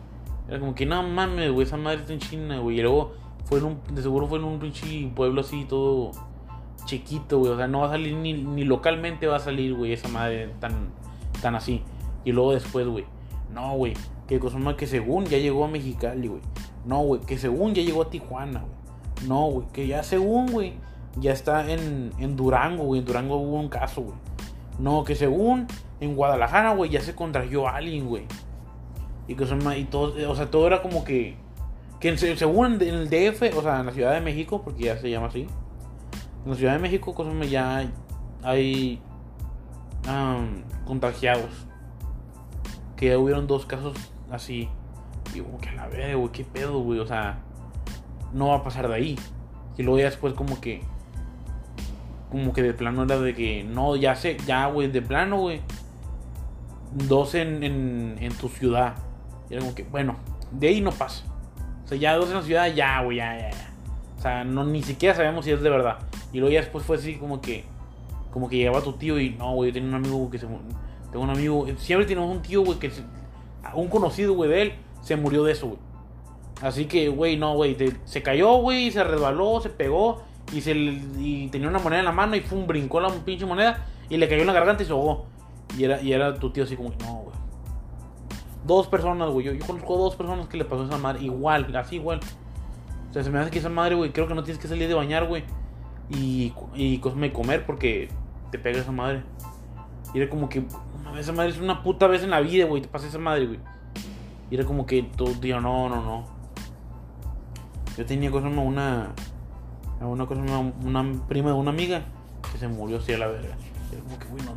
Era 0.48 0.58
como 0.58 0.74
que, 0.74 0.86
no 0.86 1.02
mames, 1.02 1.50
güey, 1.50 1.66
esa 1.66 1.76
madre 1.76 2.00
está 2.00 2.12
en 2.12 2.20
China, 2.20 2.58
güey. 2.58 2.78
Y 2.78 2.82
luego 2.82 3.12
fue 3.44 3.58
en 3.58 3.64
un, 3.64 3.80
de 3.92 4.02
seguro 4.02 4.26
fue 4.26 4.38
en 4.38 4.44
un 4.44 4.58
pinche 4.58 5.10
pueblo 5.14 5.42
así, 5.42 5.64
todo 5.64 6.12
chiquito, 6.86 7.38
güey. 7.38 7.52
O 7.52 7.56
sea, 7.56 7.68
no 7.68 7.80
va 7.80 7.88
a 7.88 7.90
salir 7.90 8.14
ni, 8.14 8.32
ni 8.32 8.64
localmente 8.64 9.26
va 9.26 9.36
a 9.36 9.40
salir, 9.40 9.74
güey, 9.74 9.92
esa 9.92 10.08
madre 10.08 10.54
tan, 10.58 10.88
tan 11.42 11.54
así. 11.54 11.82
Y 12.24 12.32
luego 12.32 12.52
después, 12.52 12.86
güey, 12.86 13.04
no, 13.52 13.76
güey, 13.76 13.94
que 14.26 14.38
más 14.38 14.74
que 14.74 14.86
según 14.86 15.24
ya 15.24 15.38
llegó 15.38 15.64
a 15.64 15.68
Mexicali, 15.68 16.28
güey. 16.28 16.42
No, 16.84 17.00
güey, 17.02 17.20
que 17.22 17.38
según 17.38 17.74
ya 17.74 17.82
llegó 17.82 18.02
a 18.02 18.10
Tijuana, 18.10 18.60
güey. 18.60 19.28
No, 19.28 19.46
güey, 19.46 19.66
que 19.72 19.86
ya 19.86 20.02
según, 20.02 20.52
güey, 20.52 20.74
ya 21.16 21.32
está 21.32 21.70
en, 21.70 22.12
en 22.18 22.36
Durango, 22.36 22.84
güey. 22.84 23.00
En 23.00 23.06
Durango 23.06 23.36
hubo 23.36 23.58
un 23.58 23.68
caso, 23.68 24.02
güey. 24.02 24.16
No, 24.78 25.04
que 25.04 25.14
según 25.16 25.66
en 26.00 26.14
Guadalajara, 26.14 26.74
güey, 26.74 26.90
ya 26.90 27.00
se 27.00 27.14
contrajo 27.14 27.68
a 27.68 27.76
alguien, 27.76 28.06
güey. 28.06 28.26
Y 29.26 29.34
que 29.34 29.46
son 29.46 29.60
y 29.76 29.84
todo, 29.84 30.14
o 30.30 30.34
sea, 30.34 30.50
todo 30.50 30.66
era 30.66 30.82
como 30.82 31.04
que 31.04 31.36
que 32.00 32.16
según 32.16 32.80
en 32.80 32.94
el 32.94 33.10
DF, 33.10 33.56
o 33.56 33.62
sea, 33.62 33.80
en 33.80 33.86
la 33.86 33.92
Ciudad 33.92 34.12
de 34.12 34.20
México, 34.20 34.62
porque 34.62 34.84
ya 34.84 34.96
se 34.98 35.10
llama 35.10 35.26
así. 35.26 35.48
En 36.44 36.50
la 36.50 36.56
Ciudad 36.56 36.72
de 36.74 36.78
México, 36.78 37.14
cosas 37.14 37.50
ya 37.50 37.90
hay 38.42 39.02
contagiados. 40.86 41.67
Que 42.98 43.06
ya 43.06 43.18
hubieron 43.18 43.46
dos 43.46 43.64
casos 43.64 43.96
así. 44.30 44.68
Como 45.32 45.58
que 45.58 45.68
a 45.68 45.74
la 45.74 45.86
vez, 45.86 46.16
güey, 46.16 46.30
qué 46.32 46.44
pedo, 46.44 46.80
güey. 46.80 46.98
O 46.98 47.06
sea, 47.06 47.38
no 48.32 48.48
va 48.48 48.56
a 48.56 48.62
pasar 48.62 48.88
de 48.88 48.94
ahí. 48.94 49.18
Y 49.76 49.82
luego 49.84 49.98
ya 49.98 50.06
después 50.06 50.34
como 50.34 50.60
que... 50.60 50.82
Como 52.30 52.52
que 52.52 52.62
de 52.62 52.74
plano 52.74 53.04
era 53.04 53.18
de 53.18 53.34
que... 53.34 53.64
No, 53.64 53.96
ya 53.96 54.16
sé, 54.16 54.36
ya, 54.46 54.66
güey, 54.66 54.90
de 54.90 55.00
plano, 55.00 55.38
güey. 55.38 55.62
Dos 56.92 57.34
en, 57.34 57.62
en, 57.62 58.16
en 58.20 58.34
tu 58.34 58.48
ciudad. 58.48 58.96
Y 59.48 59.54
era 59.54 59.62
como 59.62 59.74
que, 59.74 59.84
bueno, 59.84 60.16
de 60.50 60.68
ahí 60.68 60.80
no 60.80 60.90
pasa. 60.90 61.24
O 61.84 61.88
sea, 61.88 61.96
ya 61.96 62.16
dos 62.16 62.28
en 62.28 62.34
la 62.34 62.42
ciudad, 62.42 62.74
ya, 62.74 63.00
güey, 63.02 63.18
ya, 63.18 63.38
ya, 63.38 63.50
ya. 63.50 63.70
O 64.18 64.20
sea, 64.20 64.44
no, 64.44 64.64
ni 64.64 64.82
siquiera 64.82 65.14
sabemos 65.14 65.44
si 65.44 65.52
es 65.52 65.62
de 65.62 65.70
verdad. 65.70 65.98
Y 66.32 66.40
luego 66.40 66.52
ya 66.52 66.60
después 66.60 66.84
fue 66.84 66.96
así 66.96 67.14
como 67.14 67.40
que... 67.40 67.64
Como 68.32 68.48
que 68.48 68.56
llegaba 68.56 68.82
tu 68.82 68.94
tío 68.94 69.18
y... 69.20 69.30
No, 69.30 69.54
güey, 69.54 69.70
yo 69.70 69.74
tenía 69.74 69.88
un 69.88 69.94
amigo 69.94 70.28
que 70.30 70.38
se... 70.38 70.46
Tengo 71.10 71.24
un 71.24 71.30
amigo... 71.30 71.66
Siempre 71.78 72.06
tenemos 72.06 72.30
un 72.30 72.42
tío, 72.42 72.62
güey, 72.64 72.78
que... 72.78 72.90
un 73.74 73.88
conocido, 73.88 74.34
güey, 74.34 74.50
de 74.50 74.62
él 74.62 74.72
se 75.02 75.16
murió 75.16 75.44
de 75.44 75.52
eso, 75.52 75.68
güey. 75.68 75.78
Así 76.62 76.86
que, 76.86 77.08
güey, 77.08 77.36
no, 77.36 77.54
güey, 77.54 77.76
se 78.04 78.22
cayó, 78.22 78.56
güey, 78.56 78.90
se 78.90 79.04
resbaló, 79.04 79.60
se 79.60 79.70
pegó 79.70 80.22
y, 80.52 80.60
se, 80.60 80.72
y 80.72 81.48
tenía 81.52 81.68
una 81.68 81.78
moneda 81.78 82.00
en 82.00 82.04
la 82.04 82.12
mano 82.12 82.34
y 82.34 82.40
fue 82.40 82.58
un 82.58 82.66
brincó 82.66 83.00
la 83.00 83.10
pinche 83.10 83.46
moneda 83.46 83.86
y 84.08 84.16
le 84.16 84.28
cayó 84.28 84.40
en 84.40 84.48
la 84.48 84.52
garganta 84.52 84.82
y 84.82 84.86
se 84.86 84.92
ahogó. 84.92 85.26
Y 85.76 85.84
era, 85.84 86.02
y 86.02 86.12
era 86.12 86.34
tu 86.34 86.50
tío 86.50 86.64
así 86.64 86.76
como, 86.76 86.90
no, 87.00 87.14
güey. 87.14 87.36
Dos 88.66 88.88
personas, 88.88 89.30
güey. 89.30 89.46
Yo, 89.46 89.52
yo 89.52 89.64
conozco 89.64 89.96
dos 89.96 90.16
personas 90.16 90.48
que 90.48 90.56
le 90.56 90.64
pasó 90.64 90.82
a 90.82 90.86
esa 90.86 90.98
madre 90.98 91.22
igual, 91.22 91.74
así 91.76 91.96
igual. 91.96 92.20
O 93.08 93.12
sea, 93.12 93.22
se 93.22 93.30
me 93.30 93.38
hace 93.38 93.50
que 93.50 93.60
esa 93.60 93.68
madre, 93.68 93.94
güey, 93.94 94.12
creo 94.12 94.26
que 94.26 94.34
no 94.34 94.42
tienes 94.42 94.60
que 94.60 94.68
salir 94.68 94.88
de 94.88 94.94
bañar, 94.94 95.26
güey. 95.28 95.44
Y, 96.10 96.52
y 96.74 96.98
comer 96.98 97.64
porque 97.64 98.08
te 98.50 98.58
pega 98.58 98.80
esa 98.80 98.92
madre. 98.92 99.22
Y 100.12 100.18
era 100.18 100.28
como 100.28 100.48
que, 100.48 100.64
esa 101.16 101.32
madre 101.32 101.50
es 101.50 101.58
una 101.58 101.82
puta 101.82 102.06
vez 102.06 102.22
en 102.22 102.30
la 102.30 102.40
vida, 102.40 102.66
güey. 102.66 102.82
Te 102.82 102.88
pasa 102.88 103.06
esa 103.06 103.18
madre, 103.18 103.46
güey. 103.46 103.60
Y 104.50 104.54
era 104.54 104.64
como 104.64 104.86
que 104.86 105.02
todo 105.02 105.32
tío, 105.32 105.60
no, 105.60 105.88
no, 105.88 106.02
no. 106.02 106.24
Yo 107.96 108.06
tenía 108.06 108.30
cosa 108.30 108.48
una. 108.48 109.12
Una 110.00 110.26
cosa, 110.26 110.40
una, 110.40 111.26
prima 111.26 111.50
de 111.50 111.56
una 111.56 111.70
amiga 111.70 112.04
que 112.52 112.58
se 112.58 112.68
murió 112.68 112.98
así 112.98 113.12
a 113.12 113.18
la 113.18 113.26
verga. 113.26 113.56
Era 113.92 114.00
como 114.02 114.18
que, 114.18 114.26
güey, 114.26 114.44
no, 114.44 114.52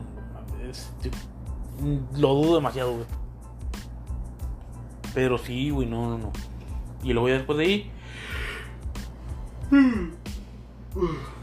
lo 2.19 2.35
dudo 2.35 2.55
demasiado, 2.55 2.93
güey. 2.93 3.05
Pero 5.13 5.37
sí, 5.37 5.71
güey, 5.71 5.87
no, 5.87 6.09
no, 6.09 6.17
no. 6.17 6.31
Y 7.03 7.13
luego 7.13 7.27
ya 7.27 7.35
después 7.35 7.57
de 7.57 7.63
ahí. 7.65 7.91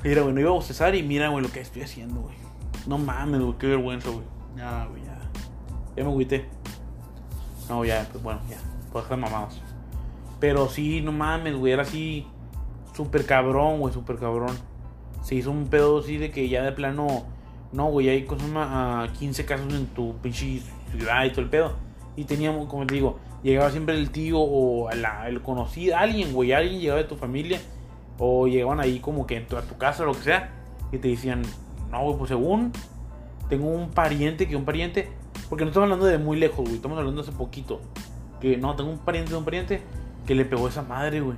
Mira, 0.05 0.23
güey, 0.23 0.35
no 0.35 0.40
iba 0.40 0.51
a 0.51 0.53
bostezar 0.53 0.94
y 0.94 1.03
mira, 1.03 1.29
güey, 1.29 1.42
lo 1.42 1.51
que 1.51 1.61
estoy 1.61 1.83
haciendo, 1.83 2.21
güey. 2.21 2.37
No 2.87 2.99
mames, 2.99 3.40
güey, 3.40 3.59
qué 3.59 3.66
vergüenza, 3.66 4.11
güey. 4.11 4.25
Ya, 4.57 4.87
güey, 4.87 4.97
ya. 5.98 6.04
Me 6.04 6.11
agüité. 6.11 6.46
No, 7.68 7.84
ya, 7.84 8.06
pues 8.11 8.22
bueno, 8.22 8.40
ya. 8.48 8.56
Puedo 8.90 9.04
dejar 9.04 9.18
mamados. 9.18 9.61
Pero 10.40 10.68
sí, 10.68 11.00
no 11.00 11.12
mames, 11.12 11.56
güey. 11.56 11.72
Era 11.72 11.82
así. 11.82 12.26
Súper 12.94 13.26
cabrón, 13.26 13.80
güey. 13.80 13.92
Súper 13.92 14.16
cabrón. 14.16 14.56
Se 15.22 15.34
hizo 15.34 15.50
un 15.50 15.66
pedo 15.66 15.98
así 15.98 16.16
de 16.16 16.30
que 16.30 16.48
ya 16.48 16.62
de 16.62 16.72
plano. 16.72 17.24
No, 17.72 17.87
güey. 17.90 18.08
Hay 18.08 18.24
cosas 18.24 18.48
a 18.54 19.08
15 19.18 19.44
casos 19.44 19.72
en 19.74 19.87
tu 19.88 20.16
pinche 20.18 20.62
ciudad 20.90 21.24
y 21.24 21.30
todo 21.30 21.42
el 21.42 21.50
pedo. 21.50 21.72
Y 22.16 22.24
teníamos, 22.24 22.68
como 22.68 22.87
te 22.87 22.94
digo, 22.94 23.18
llegaba 23.42 23.70
siempre 23.70 23.96
el 23.96 24.11
tío 24.11 24.38
o 24.40 24.90
el 24.90 25.42
conocido, 25.42 25.96
alguien, 25.96 26.32
güey. 26.32 26.52
Alguien 26.52 26.80
llegaba 26.80 27.00
de 27.00 27.08
tu 27.08 27.16
familia. 27.16 27.61
O 28.18 28.48
llegaban 28.48 28.80
ahí 28.80 28.98
como 28.98 29.26
que 29.26 29.37
a 29.37 29.46
tu 29.46 29.76
casa 29.76 30.02
o 30.02 30.06
lo 30.06 30.12
que 30.12 30.22
sea. 30.22 30.52
Y 30.90 30.98
te 30.98 31.08
decían, 31.08 31.42
no, 31.90 32.02
güey, 32.02 32.16
pues 32.16 32.28
según 32.28 32.72
tengo 33.48 33.68
un 33.68 33.90
pariente 33.90 34.46
que 34.48 34.56
un 34.56 34.64
pariente 34.64 35.08
porque 35.48 35.64
no 35.64 35.70
estamos 35.70 35.87
hablando 35.87 36.06
de 36.06 36.18
muy 36.18 36.38
lejos, 36.38 36.61
güey. 36.61 36.74
Estamos 36.74 36.98
hablando 36.98 37.22
hace 37.22 37.32
poquito. 37.32 37.80
Que 38.40 38.56
no, 38.56 38.76
tengo 38.76 38.90
un 38.90 38.98
pariente 38.98 39.32
de 39.32 39.37
un 39.37 39.44
pariente 39.44 39.82
que 40.26 40.34
le 40.34 40.44
pegó 40.44 40.68
esa 40.68 40.82
madre, 40.82 41.20
güey. 41.20 41.37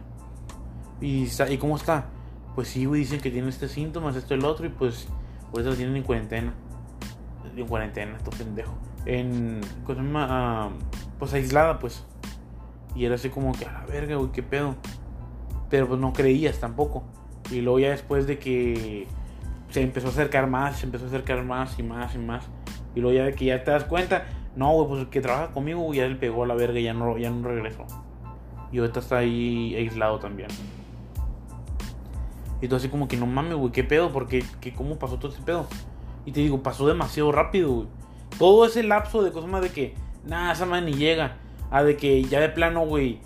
¿Y, 1.00 1.28
¿Y 1.48 1.58
cómo 1.58 1.76
está? 1.76 2.06
Pues 2.54 2.68
sí, 2.68 2.84
güey, 2.84 3.02
dicen 3.02 3.20
que 3.20 3.30
tiene 3.30 3.48
este 3.48 3.68
síntoma, 3.68 4.10
esto 4.10 4.34
y 4.34 4.38
el 4.38 4.44
otro. 4.44 4.66
Y 4.66 4.70
pues, 4.70 5.08
por 5.50 5.60
eso 5.60 5.70
lo 5.70 5.76
tienen 5.76 5.96
en 5.96 6.02
cuarentena. 6.02 6.52
En 7.56 7.66
cuarentena, 7.66 8.16
esto 8.16 8.30
pendejo. 8.30 8.74
En. 9.06 9.60
Cosa 9.84 10.02
más. 10.02 10.72
pues 11.18 11.32
aislada, 11.32 11.78
pues. 11.78 12.04
Y 12.94 13.04
era 13.04 13.14
así 13.14 13.28
como 13.28 13.52
que 13.52 13.64
a 13.64 13.72
la 13.72 13.86
verga, 13.86 14.16
güey, 14.16 14.32
qué 14.32 14.42
pedo. 14.42 14.74
Pero 15.68 15.86
pues 15.86 16.00
no 16.00 16.12
creías 16.12 16.58
tampoco. 16.58 17.04
Y 17.50 17.60
luego 17.60 17.78
ya 17.78 17.90
después 17.90 18.26
de 18.26 18.38
que 18.38 19.06
se 19.70 19.82
empezó 19.82 20.08
a 20.08 20.10
acercar 20.10 20.48
más, 20.48 20.78
se 20.78 20.86
empezó 20.86 21.04
a 21.04 21.08
acercar 21.08 21.44
más 21.44 21.78
y 21.78 21.82
más 21.82 22.14
y 22.14 22.18
más. 22.18 22.44
Y 22.94 23.00
luego 23.00 23.16
ya 23.16 23.32
que 23.32 23.44
ya 23.44 23.62
te 23.62 23.70
das 23.70 23.84
cuenta, 23.84 24.26
no, 24.56 24.72
güey, 24.72 24.88
pues 24.88 25.08
que 25.08 25.20
trabaja 25.20 25.52
conmigo, 25.52 25.92
ya 25.94 26.04
él 26.04 26.18
pegó 26.18 26.44
a 26.44 26.46
la 26.46 26.54
verga 26.54 26.78
y 26.78 26.84
ya 26.84 26.94
no, 26.94 27.16
ya 27.18 27.30
no 27.30 27.46
regresó. 27.46 27.86
Y 28.72 28.78
ahorita 28.78 29.00
está 29.00 29.18
ahí 29.18 29.74
aislado 29.76 30.18
también. 30.18 30.48
Y 32.60 32.68
tú 32.68 32.76
así 32.76 32.88
como 32.88 33.08
que 33.08 33.16
no 33.16 33.26
mames, 33.26 33.54
güey, 33.54 33.72
¿qué 33.72 33.84
pedo? 33.84 34.10
Porque, 34.12 34.44
¿qué, 34.60 34.72
¿cómo 34.72 34.98
pasó 34.98 35.18
todo 35.18 35.32
ese 35.32 35.42
pedo? 35.42 35.66
Y 36.26 36.32
te 36.32 36.40
digo, 36.40 36.62
pasó 36.62 36.86
demasiado 36.86 37.32
rápido, 37.32 37.72
güey. 37.72 37.86
Todo 38.38 38.66
ese 38.66 38.82
lapso 38.82 39.22
de 39.22 39.32
cosas 39.32 39.50
más 39.50 39.62
de 39.62 39.70
que, 39.70 39.94
nada, 40.24 40.52
esa 40.52 40.66
madre 40.66 40.86
ni 40.86 40.94
llega. 40.94 41.38
A 41.70 41.82
de 41.82 41.96
que 41.96 42.24
ya 42.24 42.40
de 42.40 42.48
plano, 42.48 42.84
güey, 42.84 43.20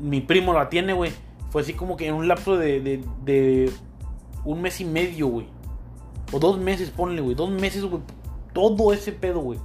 mi 0.00 0.20
primo 0.20 0.52
la 0.52 0.68
tiene, 0.68 0.92
güey. 0.92 1.12
Fue 1.50 1.62
así 1.62 1.74
como 1.74 1.96
que 1.96 2.06
en 2.06 2.14
un 2.14 2.26
lapso 2.26 2.56
de, 2.56 2.80
de, 2.80 3.04
de 3.24 3.70
un 4.44 4.62
mes 4.62 4.80
y 4.80 4.84
medio, 4.84 5.28
güey. 5.28 5.46
O 6.32 6.38
dos 6.38 6.58
meses, 6.58 6.90
ponle, 6.90 7.20
güey. 7.20 7.34
Dos 7.34 7.50
meses, 7.50 7.84
güey. 7.84 8.02
Todo 8.52 8.92
ese 8.92 9.12
pedo, 9.12 9.40
güey. 9.40 9.58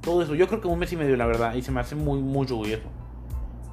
Todo 0.00 0.22
eso. 0.22 0.34
Yo 0.34 0.46
creo 0.48 0.60
que 0.60 0.68
un 0.68 0.78
mes 0.78 0.92
y 0.92 0.96
medio, 0.96 1.16
la 1.16 1.26
verdad. 1.26 1.54
Y 1.54 1.62
se 1.62 1.72
me 1.72 1.80
hace 1.80 1.94
muy 1.94 2.20
mucho, 2.20 2.56
güey, 2.56 2.74
eso. 2.74 2.88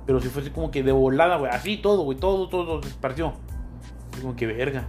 Pero 0.05 0.19
si 0.19 0.29
fuese 0.29 0.51
como 0.51 0.71
que 0.71 0.83
de 0.83 0.91
volada, 0.91 1.37
güey. 1.37 1.51
Así 1.51 1.77
todo, 1.77 2.03
güey. 2.03 2.17
Todo, 2.17 2.49
todo, 2.49 2.81
se 2.81 2.89
esparció. 2.89 3.33
Es 4.13 4.21
como 4.21 4.35
que 4.35 4.47
verga. 4.47 4.87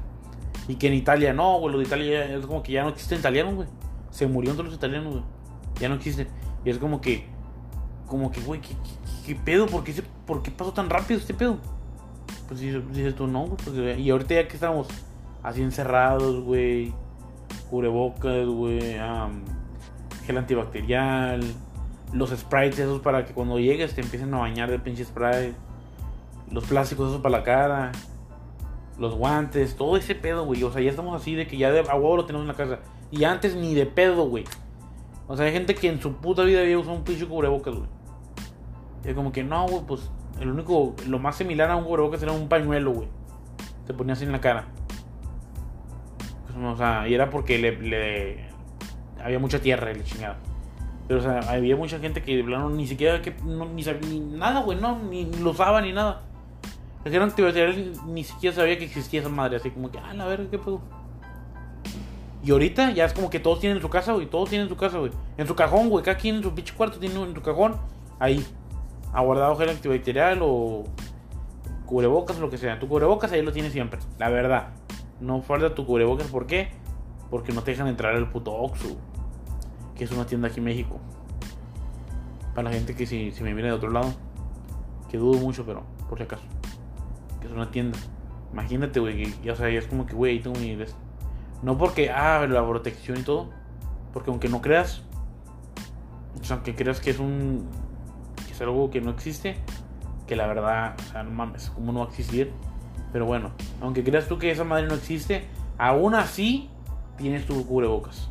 Y 0.68 0.76
que 0.76 0.88
en 0.88 0.94
Italia, 0.94 1.32
no, 1.32 1.58
güey. 1.58 1.72
Lo 1.72 1.78
de 1.78 1.84
Italia 1.84 2.24
es 2.36 2.46
como 2.46 2.62
que 2.62 2.72
ya 2.72 2.82
no 2.82 2.90
existen 2.90 3.18
italianos, 3.18 3.54
güey. 3.54 3.68
Se 4.10 4.26
murieron 4.26 4.56
todos 4.56 4.70
los 4.70 4.78
italianos, 4.78 5.12
güey. 5.12 5.24
Ya 5.80 5.88
no 5.88 5.96
existen. 5.96 6.28
Y 6.64 6.70
es 6.70 6.78
como 6.78 7.00
que. 7.00 7.26
Como 8.06 8.30
que, 8.30 8.40
güey, 8.40 8.60
¿qué, 8.60 8.76
qué, 9.26 9.34
pedo? 9.34 9.66
¿Por 9.66 9.82
qué, 9.82 9.92
se, 9.92 10.02
¿Por 10.02 10.42
qué 10.42 10.50
pasó 10.50 10.72
tan 10.72 10.90
rápido 10.90 11.18
este 11.18 11.34
pedo? 11.34 11.58
Pues 12.48 12.60
dices 12.60 13.14
tú, 13.14 13.26
no, 13.26 13.46
güey. 13.46 14.00
Y 14.00 14.10
ahorita 14.10 14.34
ya 14.34 14.46
que 14.46 14.54
estamos 14.54 14.88
así 15.42 15.62
encerrados, 15.62 16.42
güey. 16.44 16.92
Cubrebocas, 17.70 18.46
güey. 18.46 18.98
Um, 18.98 19.42
gel 20.24 20.38
antibacterial. 20.38 21.42
Los 22.12 22.30
sprites 22.30 22.78
esos 22.78 23.00
para 23.00 23.24
que 23.24 23.32
cuando 23.32 23.58
llegues 23.58 23.94
te 23.94 24.00
empiecen 24.00 24.32
a 24.34 24.38
bañar 24.38 24.70
de 24.70 24.78
pinche 24.78 25.04
spray. 25.04 25.54
Los 26.50 26.64
plásticos 26.64 27.10
esos 27.10 27.20
para 27.20 27.38
la 27.38 27.44
cara. 27.44 27.92
Los 28.98 29.14
guantes, 29.14 29.76
todo 29.76 29.96
ese 29.96 30.14
pedo, 30.14 30.44
güey. 30.44 30.62
O 30.62 30.70
sea, 30.70 30.80
ya 30.80 30.90
estamos 30.90 31.20
así 31.20 31.34
de 31.34 31.46
que 31.46 31.56
ya 31.56 31.72
de 31.72 31.80
a 31.80 31.96
lo 31.96 32.24
tenemos 32.24 32.44
en 32.44 32.48
la 32.48 32.54
casa. 32.54 32.78
Y 33.10 33.24
antes 33.24 33.56
ni 33.56 33.74
de 33.74 33.86
pedo, 33.86 34.28
güey. 34.28 34.44
O 35.26 35.36
sea, 35.36 35.46
hay 35.46 35.52
gente 35.52 35.74
que 35.74 35.88
en 35.88 36.00
su 36.00 36.14
puta 36.16 36.42
vida 36.42 36.60
había 36.60 36.78
usado 36.78 36.96
un 36.96 37.04
pinche 37.04 37.26
cubrebocas, 37.26 37.74
güey. 37.74 37.88
Y 39.04 39.08
es 39.08 39.14
como 39.14 39.32
que 39.32 39.42
no, 39.42 39.66
güey, 39.66 39.82
pues 39.86 40.10
el 40.40 40.50
único, 40.50 40.94
lo 41.08 41.18
más 41.18 41.36
similar 41.36 41.70
a 41.70 41.76
un 41.76 41.84
cubrebocas 41.84 42.22
era 42.22 42.32
un 42.32 42.48
pañuelo, 42.48 42.92
güey. 42.92 43.08
Se 43.86 43.94
ponía 43.94 44.12
así 44.12 44.24
en 44.24 44.32
la 44.32 44.40
cara. 44.40 44.66
Pues, 46.46 46.64
o 46.64 46.76
sea, 46.76 47.08
y 47.08 47.14
era 47.14 47.30
porque 47.30 47.58
le 47.58 48.53
había 49.24 49.38
mucha 49.38 49.58
tierra 49.58 49.90
y 49.90 49.94
le 49.94 50.04
chingada. 50.04 50.36
Pero, 51.08 51.20
o 51.20 51.22
sea, 51.22 51.40
había 51.50 51.76
mucha 51.76 51.98
gente 51.98 52.22
que 52.22 52.36
de 52.36 52.42
ni 52.42 52.86
siquiera 52.86 53.20
que, 53.20 53.34
no, 53.44 53.66
ni, 53.66 53.82
sabía, 53.82 54.08
ni 54.08 54.20
nada, 54.20 54.60
güey, 54.60 54.78
no, 54.78 54.98
ni 54.98 55.24
lo 55.24 55.50
usaba 55.50 55.80
ni 55.80 55.92
nada. 55.92 56.22
El 57.04 57.20
antibacterial 57.20 57.92
ni 58.06 58.24
siquiera 58.24 58.56
sabía 58.56 58.78
que 58.78 58.84
existía 58.84 59.20
esa 59.20 59.28
madre, 59.28 59.56
así 59.56 59.70
como 59.70 59.90
que, 59.90 59.98
ah, 59.98 60.14
la 60.14 60.24
verga, 60.24 60.48
qué 60.50 60.58
pedo. 60.58 60.80
Y 62.44 62.50
ahorita 62.50 62.90
ya 62.90 63.06
es 63.06 63.14
como 63.14 63.30
que 63.30 63.40
todos 63.40 63.58
tienen 63.60 63.78
en 63.78 63.82
su 63.82 63.88
casa, 63.88 64.12
güey. 64.12 64.26
Todos 64.26 64.50
tienen 64.50 64.66
en 64.66 64.68
su 64.68 64.76
casa, 64.76 64.98
güey. 64.98 65.10
En 65.38 65.46
su 65.46 65.54
cajón, 65.54 65.88
güey. 65.88 66.04
Cada 66.04 66.18
quien 66.18 66.36
en 66.36 66.42
su 66.42 66.54
pinche 66.54 66.74
cuarto 66.74 66.98
tiene 66.98 67.20
en 67.22 67.34
su 67.34 67.40
cajón. 67.40 67.76
Ahí. 68.18 68.44
Aguardado 69.14 69.56
gel 69.56 69.70
antibacterial 69.70 70.40
o 70.42 70.84
cubrebocas 71.86 72.38
lo 72.38 72.50
que 72.50 72.58
sea. 72.58 72.78
Tu 72.78 72.86
cubrebocas 72.86 73.32
ahí 73.32 73.40
lo 73.40 73.50
tienes 73.50 73.72
siempre. 73.72 73.98
La 74.18 74.28
verdad. 74.28 74.74
No 75.20 75.40
falta 75.40 75.74
tu 75.74 75.86
cubrebocas. 75.86 76.26
¿Por 76.26 76.46
qué? 76.46 76.68
Porque 77.30 77.52
no 77.52 77.62
te 77.62 77.70
dejan 77.70 77.86
entrar 77.86 78.14
al 78.14 78.30
puto 78.30 78.52
Oxxo. 78.52 78.94
Que 79.96 80.04
es 80.04 80.12
una 80.12 80.26
tienda 80.26 80.48
aquí 80.48 80.58
en 80.58 80.64
México. 80.64 81.00
Para 82.54 82.70
la 82.70 82.74
gente 82.74 82.94
que 82.94 83.06
si, 83.06 83.32
me 83.40 83.54
viene 83.54 83.68
de 83.68 83.72
otro 83.72 83.90
lado. 83.90 84.12
Que 85.10 85.18
dudo 85.18 85.38
mucho, 85.38 85.64
pero 85.64 85.84
por 86.08 86.18
si 86.18 86.24
acaso. 86.24 86.44
Que 87.40 87.46
es 87.46 87.52
una 87.52 87.70
tienda. 87.70 87.98
Imagínate, 88.52 89.00
güey. 89.00 89.34
Ya 89.42 89.52
o 89.52 89.56
sea, 89.56 89.68
es 89.68 89.86
como 89.86 90.06
que, 90.06 90.14
güey, 90.14 90.40
tengo 90.40 90.58
mi... 90.58 90.76
No 91.62 91.78
porque, 91.78 92.10
ah, 92.10 92.46
la 92.46 92.66
protección 92.66 93.18
y 93.18 93.22
todo. 93.22 93.50
Porque 94.12 94.30
aunque 94.30 94.48
no 94.48 94.60
creas, 94.60 95.02
o 96.40 96.44
sea, 96.44 96.56
aunque 96.56 96.74
creas 96.74 97.00
que 97.00 97.10
es 97.10 97.18
un. 97.18 97.66
que 98.46 98.52
es 98.52 98.60
algo 98.60 98.90
que 98.90 99.00
no 99.00 99.10
existe, 99.10 99.56
que 100.26 100.36
la 100.36 100.46
verdad, 100.46 100.94
o 100.98 101.10
sea, 101.10 101.22
no 101.22 101.30
mames, 101.30 101.70
¿cómo 101.70 101.92
no 101.92 102.00
va 102.00 102.06
a 102.06 102.08
existir? 102.08 102.52
Pero 103.12 103.26
bueno, 103.26 103.52
aunque 103.80 104.04
creas 104.04 104.28
tú 104.28 104.38
que 104.38 104.50
esa 104.50 104.64
madre 104.64 104.86
no 104.86 104.94
existe, 104.94 105.46
aún 105.78 106.14
así 106.14 106.68
tienes 107.16 107.46
tu 107.46 107.66
cubrebocas. 107.66 108.28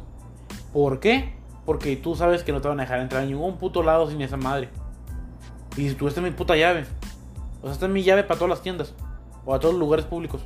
¿Por 0.72 1.00
qué? 1.00 1.34
Porque 1.66 1.96
tú 1.96 2.16
sabes 2.16 2.44
que 2.44 2.52
no 2.52 2.62
te 2.62 2.68
van 2.68 2.80
a 2.80 2.84
dejar 2.84 3.00
entrar 3.00 3.24
a 3.24 3.26
ningún 3.26 3.58
puto 3.58 3.84
lado 3.84 4.10
sin 4.10 4.22
esa 4.22 4.38
madre. 4.38 4.70
Y 5.78 5.90
si 5.90 5.96
tú 5.96 6.08
esta 6.08 6.20
es 6.20 6.24
mi 6.26 6.32
puta 6.32 6.56
llave. 6.56 6.86
O 7.62 7.66
sea, 7.66 7.74
esta 7.74 7.86
es 7.86 7.92
mi 7.92 8.04
llave 8.04 8.24
para 8.24 8.38
todas 8.38 8.50
las 8.50 8.62
tiendas. 8.62 8.94
O 9.46 9.54
a 9.54 9.60
todos 9.60 9.74
los 9.74 9.80
lugares 9.80 10.06
públicos. 10.06 10.42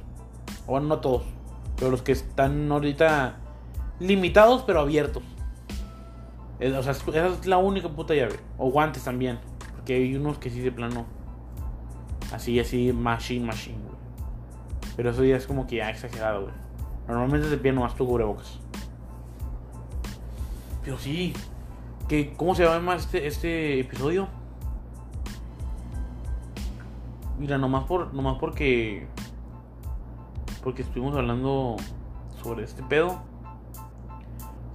O 0.66 0.72
bueno, 0.72 0.88
no 0.88 0.96
a 0.96 1.02
todos. 1.02 1.24
Pero 1.76 1.92
los 1.92 2.02
que 2.02 2.12
están 2.12 2.72
ahorita 2.72 3.36
limitados 4.00 4.64
pero 4.64 4.80
abiertos. 4.80 5.24
O 6.60 6.84
sea, 6.84 6.92
esa 6.92 7.28
es 7.28 7.46
la 7.46 7.58
única 7.58 7.90
puta 7.90 8.14
llave. 8.14 8.40
O 8.58 8.70
guantes 8.70 9.04
también. 9.04 9.40
Porque 9.76 9.96
hay 9.96 10.16
unos 10.16 10.38
que 10.38 10.50
sí 10.50 10.62
de 10.62 10.72
plano. 10.72 11.06
Así, 12.32 12.60
así, 12.60 12.92
machine, 12.94 13.46
machine, 13.46 13.80
güey. 13.80 13.98
Pero 14.96 15.12
eso 15.12 15.24
ya 15.24 15.38
es 15.38 15.48
como 15.48 15.66
que 15.68 15.78
ya 15.78 15.90
exagerado, 15.90 16.44
güey. 16.44 16.54
Normalmente 17.08 17.48
te 17.50 17.58
piden 17.58 17.76
nomás 17.76 17.96
tu 17.96 18.06
cubrebocas. 18.06 18.60
Pero 20.88 21.00
sí. 21.00 21.34
Que, 22.08 22.34
¿Cómo 22.38 22.56
se 22.56 22.64
llama 22.64 22.96
este, 22.96 23.28
este 23.28 23.82
episodio? 23.82 24.30
Mira, 27.38 27.58
nomás 27.58 27.84
por. 27.84 28.14
Nomás 28.14 28.38
porque 28.40 29.06
porque 30.64 30.84
estuvimos 30.84 31.14
hablando 31.18 31.76
sobre 32.42 32.64
este 32.64 32.84
pedo. 32.84 33.20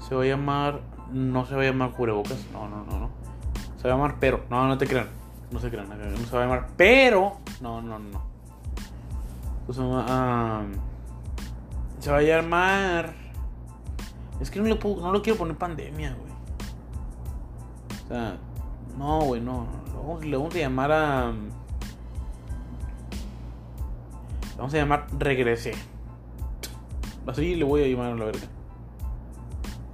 Se 0.06 0.14
va 0.14 0.24
a 0.24 0.26
llamar. 0.26 0.82
No 1.10 1.46
se 1.46 1.54
va 1.54 1.62
a 1.62 1.64
llamar 1.64 1.92
cubrebocas. 1.92 2.46
No, 2.52 2.68
no, 2.68 2.84
no, 2.84 2.98
no. 2.98 3.10
Se 3.78 3.88
va 3.88 3.94
a 3.94 3.96
llamar 3.96 4.16
pero. 4.20 4.44
No, 4.50 4.68
no 4.68 4.76
te 4.76 4.86
crean. 4.86 5.08
No 5.50 5.60
se 5.60 5.70
crean. 5.70 5.88
No 5.88 6.26
se 6.26 6.36
va 6.36 6.42
a 6.42 6.44
llamar 6.44 6.68
pero. 6.76 7.38
No, 7.62 7.80
no, 7.80 7.98
no. 7.98 8.22
Se 9.72 9.80
va, 9.80 10.62
se 12.00 12.10
va 12.10 12.18
a 12.18 12.22
llamar. 12.22 13.21
Es 14.42 14.50
que 14.50 14.58
no, 14.58 14.66
le 14.66 14.74
puedo, 14.74 15.00
no 15.00 15.12
lo 15.12 15.22
quiero 15.22 15.38
poner 15.38 15.56
pandemia, 15.56 16.16
güey. 16.20 16.32
O 18.04 18.08
sea, 18.08 18.36
no, 18.98 19.20
güey, 19.20 19.40
no. 19.40 19.68
Le 20.20 20.36
vamos 20.36 20.52
a 20.56 20.58
llamar 20.58 20.90
a. 20.90 21.32
Vamos 24.56 24.74
a 24.74 24.76
llamar 24.76 25.06
regresé. 25.16 25.72
Así 27.24 27.54
le 27.54 27.64
voy 27.64 27.84
a 27.84 27.86
llamar 27.86 28.12
a 28.12 28.16
la 28.16 28.24
verga. 28.24 28.42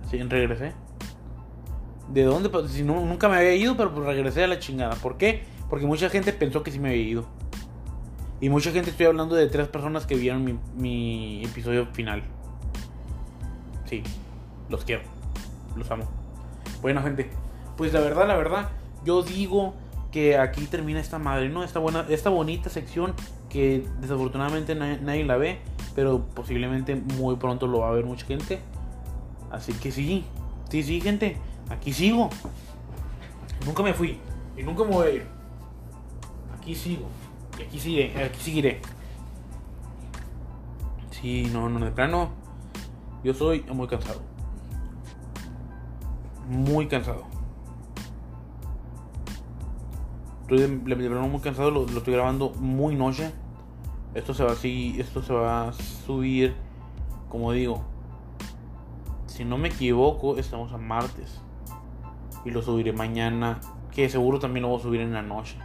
Así, 0.06 0.22
regresé. 0.22 0.72
¿De 2.08 2.22
dónde? 2.22 2.48
Pues, 2.48 2.70
si 2.70 2.82
no, 2.82 3.04
nunca 3.04 3.28
me 3.28 3.36
había 3.36 3.54
ido, 3.54 3.76
pero 3.76 3.92
pues 3.92 4.06
regresé 4.06 4.44
a 4.44 4.46
la 4.46 4.58
chingada. 4.58 4.94
¿Por 4.96 5.18
qué? 5.18 5.44
Porque 5.68 5.84
mucha 5.84 6.08
gente 6.08 6.32
pensó 6.32 6.62
que 6.62 6.70
sí 6.70 6.78
me 6.80 6.88
había 6.88 7.02
ido. 7.02 7.26
Y 8.40 8.48
mucha 8.48 8.70
gente, 8.70 8.88
estoy 8.88 9.04
hablando 9.04 9.34
de 9.34 9.46
tres 9.48 9.68
personas 9.68 10.06
que 10.06 10.14
vieron 10.14 10.42
mi, 10.42 10.58
mi 10.74 11.44
episodio 11.44 11.86
final. 11.92 12.22
Sí, 13.84 14.02
los 14.68 14.84
quiero. 14.84 15.02
Los 15.76 15.90
amo. 15.90 16.04
Bueno, 16.80 17.02
gente. 17.02 17.30
Pues 17.76 17.92
la 17.92 18.00
verdad, 18.00 18.26
la 18.26 18.36
verdad, 18.36 18.70
yo 19.04 19.22
digo 19.22 19.74
que 20.10 20.38
aquí 20.38 20.64
termina 20.66 21.00
esta 21.00 21.18
madre, 21.18 21.48
¿no? 21.48 21.62
Esta, 21.62 21.78
buena, 21.78 22.06
esta 22.08 22.30
bonita 22.30 22.70
sección 22.70 23.14
que 23.48 23.86
desafortunadamente 24.00 24.74
nadie, 24.74 25.24
la 25.24 25.36
ve, 25.36 25.60
pero 25.94 26.24
posiblemente 26.34 26.96
muy 26.96 27.36
pronto 27.36 27.66
lo 27.66 27.80
va 27.80 27.88
a 27.88 27.92
ver 27.92 28.04
mucha 28.04 28.26
gente. 28.26 28.60
Así 29.50 29.72
que 29.74 29.92
sí, 29.92 30.24
sí, 30.70 30.82
sí, 30.82 31.00
gente, 31.00 31.36
aquí 31.70 31.92
sigo. 31.92 32.30
Nunca 33.64 33.82
me 33.82 33.94
fui 33.94 34.18
y 34.56 34.62
nunca 34.62 34.84
me 34.84 34.90
voy 34.90 35.06
a 35.06 35.10
ir. 35.10 35.26
Aquí 36.58 36.74
sigo 36.74 37.06
y 37.58 37.62
aquí 37.62 37.78
sigue, 37.78 38.24
aquí 38.24 38.40
seguiré. 38.40 38.80
Sí, 41.10 41.48
no, 41.52 41.68
no, 41.68 41.84
de 41.84 41.90
plano, 41.90 42.30
yo 43.24 43.34
soy 43.34 43.62
muy 43.72 43.88
cansado. 43.88 44.20
Muy 46.48 46.88
cansado. 46.88 47.24
Estoy 50.42 50.60
de, 50.60 50.94
verdad 50.94 51.28
muy 51.28 51.40
cansado, 51.40 51.70
lo, 51.70 51.84
estoy 51.84 52.14
grabando 52.14 52.50
muy 52.58 52.94
noche. 52.94 53.30
Esto 54.14 54.32
se 54.32 54.44
va 54.44 54.52
así, 54.52 54.96
esto 54.98 55.22
se 55.22 55.34
va 55.34 55.68
a 55.68 55.72
subir, 55.74 56.54
como 57.28 57.52
digo, 57.52 57.84
si 59.26 59.44
no 59.44 59.58
me 59.58 59.68
equivoco, 59.68 60.38
estamos 60.38 60.72
a 60.72 60.78
martes. 60.78 61.42
Y 62.46 62.50
lo 62.50 62.62
subiré 62.62 62.94
mañana, 62.94 63.60
que 63.94 64.08
seguro 64.08 64.38
también 64.38 64.62
lo 64.62 64.70
voy 64.70 64.80
a 64.80 64.82
subir 64.82 65.00
en 65.02 65.12
la 65.12 65.22
noche. 65.22 65.58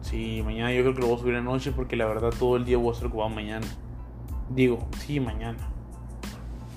Sí, 0.00 0.42
mañana 0.44 0.72
yo 0.72 0.82
creo 0.82 0.94
que 0.94 1.00
lo 1.02 1.06
voy 1.06 1.16
a 1.16 1.20
subir 1.20 1.34
en 1.34 1.44
la 1.44 1.52
noche 1.52 1.70
porque 1.70 1.94
la 1.94 2.06
verdad 2.06 2.32
todo 2.36 2.56
el 2.56 2.64
día 2.64 2.78
voy 2.78 2.88
a 2.88 2.92
estar 2.92 3.06
ocupado 3.06 3.28
mañana. 3.28 3.66
Digo, 4.50 4.88
sí, 4.98 5.20
mañana. 5.20 5.75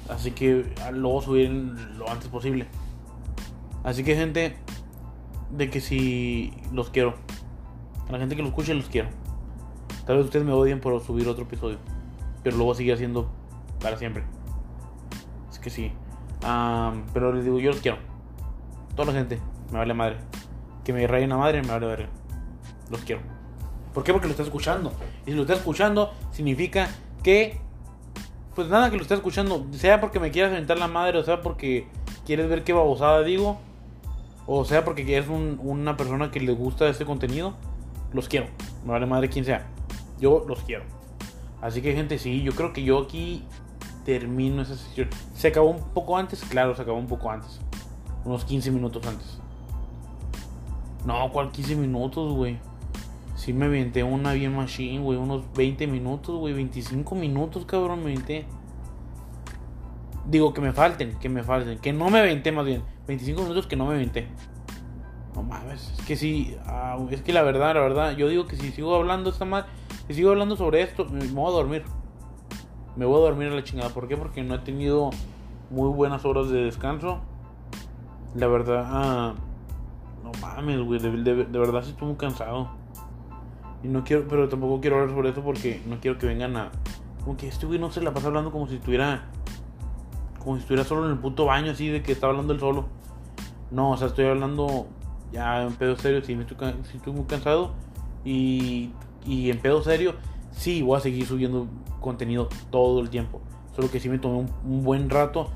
Así 0.10 0.32
que 0.32 0.74
lo 0.92 1.10
voy 1.10 1.22
a 1.22 1.26
subir 1.26 1.50
lo 1.98 2.10
antes 2.10 2.28
posible. 2.30 2.68
Así 3.84 4.04
que 4.04 4.16
gente, 4.16 4.58
de 5.52 5.70
que 5.70 5.82
si 5.82 6.54
los 6.74 6.90
quiero. 6.90 7.16
A 8.08 8.12
la 8.12 8.20
gente 8.20 8.36
que 8.36 8.42
lo 8.42 8.48
escuche 8.50 8.74
los 8.74 8.90
quiero. 8.90 9.10
Tal 10.06 10.18
vez 10.18 10.26
ustedes 10.26 10.46
me 10.46 10.52
odien 10.52 10.82
por 10.82 11.00
subir 11.04 11.28
otro 11.28 11.44
episodio. 11.44 11.78
Pero 12.44 12.58
lo 12.58 12.64
voy 12.64 12.74
a 12.74 12.76
seguir 12.78 12.94
haciendo 12.94 13.30
para 13.80 13.98
siempre. 13.98 14.24
Es 15.52 15.60
que 15.60 15.70
sí. 15.70 15.92
pero 17.14 17.34
les 17.34 17.44
digo, 17.44 17.60
yo 17.60 17.72
los 17.72 17.82
quiero. 17.82 17.98
Toda 18.96 19.14
la 19.14 19.20
gente. 19.20 19.40
Me 19.72 19.78
vale 19.78 19.94
madre. 19.94 20.18
Que 20.84 20.94
me 20.94 21.06
rayen 21.06 21.30
la 21.30 21.38
madre, 21.38 21.62
me 21.62 21.68
vale 21.68 21.86
verga. 21.86 22.10
Los 22.90 23.02
quiero. 23.02 23.22
¿Por 23.94 24.04
qué? 24.04 24.12
Porque 24.12 24.28
lo 24.28 24.32
estás 24.32 24.48
escuchando. 24.48 24.92
Y 25.26 25.32
si 25.32 25.36
lo 25.36 25.44
estás 25.44 25.60
escuchando, 25.60 26.12
significa 26.32 26.90
que. 27.22 27.62
Pues 28.60 28.68
nada, 28.68 28.92
que 28.92 28.98
lo 28.98 29.04
estás 29.04 29.20
escuchando. 29.20 29.66
Sea 29.72 30.02
porque 30.02 30.20
me 30.20 30.32
quieras 30.32 30.52
aventar 30.52 30.78
la 30.78 30.90
madre, 30.90 31.18
o 31.18 31.24
sea 31.24 31.42
porque 31.42 31.88
quieres 32.26 32.50
ver 32.50 32.66
qué 32.66 32.74
babosada 32.74 33.24
digo. 33.24 33.58
O 34.48 34.66
sea 34.66 34.84
porque 34.84 35.04
eres 35.16 35.30
una 35.30 35.96
persona 35.96 36.30
que 36.30 36.42
le 36.42 36.52
gusta 36.52 36.90
este 36.90 37.06
contenido. 37.06 37.54
Los 38.12 38.28
quiero. 38.28 38.48
Me 38.84 38.92
vale 38.92 39.06
madre 39.06 39.30
quien 39.30 39.46
sea. 39.46 39.66
Yo 40.20 40.44
los 40.46 40.60
quiero. 40.64 40.84
Así 41.62 41.82
que 41.82 41.94
gente, 41.94 42.20
sí, 42.20 42.42
yo 42.42 42.52
creo 42.52 42.74
que 42.74 42.84
yo 42.84 43.00
aquí 43.00 43.46
termino 44.04 44.64
esa 44.64 44.76
sesión. 44.76 45.08
¿Se 45.36 45.48
acabó 45.48 45.70
un 45.70 45.94
poco 45.94 46.18
antes? 46.18 46.44
Claro, 46.44 46.76
se 46.76 46.82
acabó 46.82 46.98
un 46.98 47.08
poco 47.08 47.32
antes. 47.32 47.62
Unos 48.26 48.44
15 48.44 48.72
minutos 48.72 49.08
antes. 49.08 49.40
No, 51.06 51.32
¿cuál 51.32 51.50
15 51.50 51.78
minutos, 51.78 52.34
güey? 52.34 52.60
Sí 53.40 53.54
me 53.54 53.68
aventé 53.68 54.04
una 54.04 54.34
bien 54.34 54.54
machine, 54.54 55.02
güey. 55.02 55.18
Unos 55.18 55.46
20 55.54 55.88
minutos, 55.88 56.36
güey. 56.36 56.54
25 56.54 57.16
minutos, 57.16 57.64
cabrón, 57.64 58.04
me 58.04 58.12
aventé. 58.12 58.46
Digo 60.26 60.54
que 60.54 60.60
me 60.60 60.74
falten, 60.74 61.18
que 61.20 61.30
me 61.30 61.42
falten. 61.42 61.80
Que 61.80 61.94
no 61.94 62.10
me 62.10 62.20
aventé 62.20 62.52
más 62.52 62.66
bien. 62.66 62.84
25 63.08 63.44
minutos 63.44 63.66
que 63.66 63.78
no 63.78 63.86
me 63.86 63.96
aventé. 63.96 64.28
No 65.34 65.44
mames, 65.44 65.94
es 65.98 66.06
que 66.06 66.18
sí. 66.18 66.54
Ah, 66.66 66.98
es 67.12 67.22
que 67.22 67.32
la 67.32 67.42
verdad, 67.42 67.76
la 67.76 67.80
verdad. 67.80 68.18
Yo 68.18 68.28
digo 68.28 68.46
que 68.46 68.58
si 68.58 68.74
sigo 68.74 68.94
hablando 68.94 69.30
esta 69.30 69.46
madre. 69.46 69.70
Si 70.10 70.16
sigo 70.16 70.32
hablando 70.32 70.58
sobre 70.58 70.82
esto, 70.82 71.06
me 71.06 71.26
voy 71.28 71.48
a 71.48 71.52
dormir. 71.52 71.86
Me 72.98 73.06
voy 73.06 73.20
a 73.20 73.22
dormir 73.22 73.54
a 73.54 73.56
la 73.56 73.64
chingada. 73.64 73.90
¿Por 73.92 74.10
qué? 74.10 74.18
Porque 74.18 74.44
no 74.44 74.56
he 74.56 74.60
tenido 74.60 75.12
muy 75.70 75.88
buenas 75.88 76.26
horas 76.26 76.50
de 76.50 76.62
descanso. 76.66 77.22
La 78.36 78.48
verdad, 78.48 78.84
ah, 78.86 79.34
no 80.26 80.32
mames, 80.42 80.82
güey. 80.82 81.00
De, 81.00 81.10
verdad 81.58 81.84
sí 81.84 81.92
estoy 81.92 82.10
muy 82.10 82.18
cansado. 82.18 82.79
Y 83.84 83.88
no 83.88 84.04
quiero, 84.04 84.28
pero 84.28 84.50
tampoco 84.50 84.82
quiero 84.82 84.98
hablar 84.98 85.16
sobre 85.16 85.30
eso 85.30 85.42
porque 85.42 85.82
no 85.88 86.00
quiero 86.00 86.18
que 86.18 86.28
vengan 86.28 86.56
a. 86.58 86.72
Como 87.24 87.38
que 87.38 87.48
este 87.48 87.66
güey 87.66 87.80
no 87.80 87.92
se 87.92 88.02
la 88.02 88.14
pasa 88.14 88.28
hablando 88.28 88.52
como 88.52 88.68
si 88.68 88.76
estuviera. 88.76 89.30
Como 90.40 90.56
si 90.56 90.62
estuviera 90.62 90.84
solo 90.84 91.06
en 91.06 91.12
el 91.12 91.18
puto 91.18 91.46
baño, 91.46 91.72
así 91.72 91.88
de 91.88 92.02
que 92.02 92.12
está 92.12 92.28
hablando 92.28 92.54
él 92.54 92.60
solo. 92.60 92.88
No, 93.72 93.92
o 93.92 93.98
sea, 93.98 94.08
estoy 94.08 94.26
hablando 94.26 94.88
ya 95.32 95.64
en 95.64 95.74
pedo 95.74 95.96
serio. 95.96 96.24
Si, 96.24 96.34
estoy, 96.34 96.74
si 96.84 97.10
muy 97.12 97.26
cansado. 97.26 97.74
Y, 98.26 98.92
y 99.26 99.50
en 99.50 99.60
pedo 99.60 99.82
serio, 99.82 100.16
sí, 100.52 100.82
voy 100.82 100.98
a 100.98 101.00
seguir 101.00 101.26
subiendo 101.26 101.68
contenido 102.00 102.50
todo 102.72 103.00
el 103.00 103.10
tiempo. 103.10 103.42
Solo 103.76 103.92
que 103.92 104.00
sí 104.00 104.10
me 104.10 104.20
tomé 104.20 104.50
un, 104.66 104.84
buen 104.84 105.10
rato. 105.10 105.50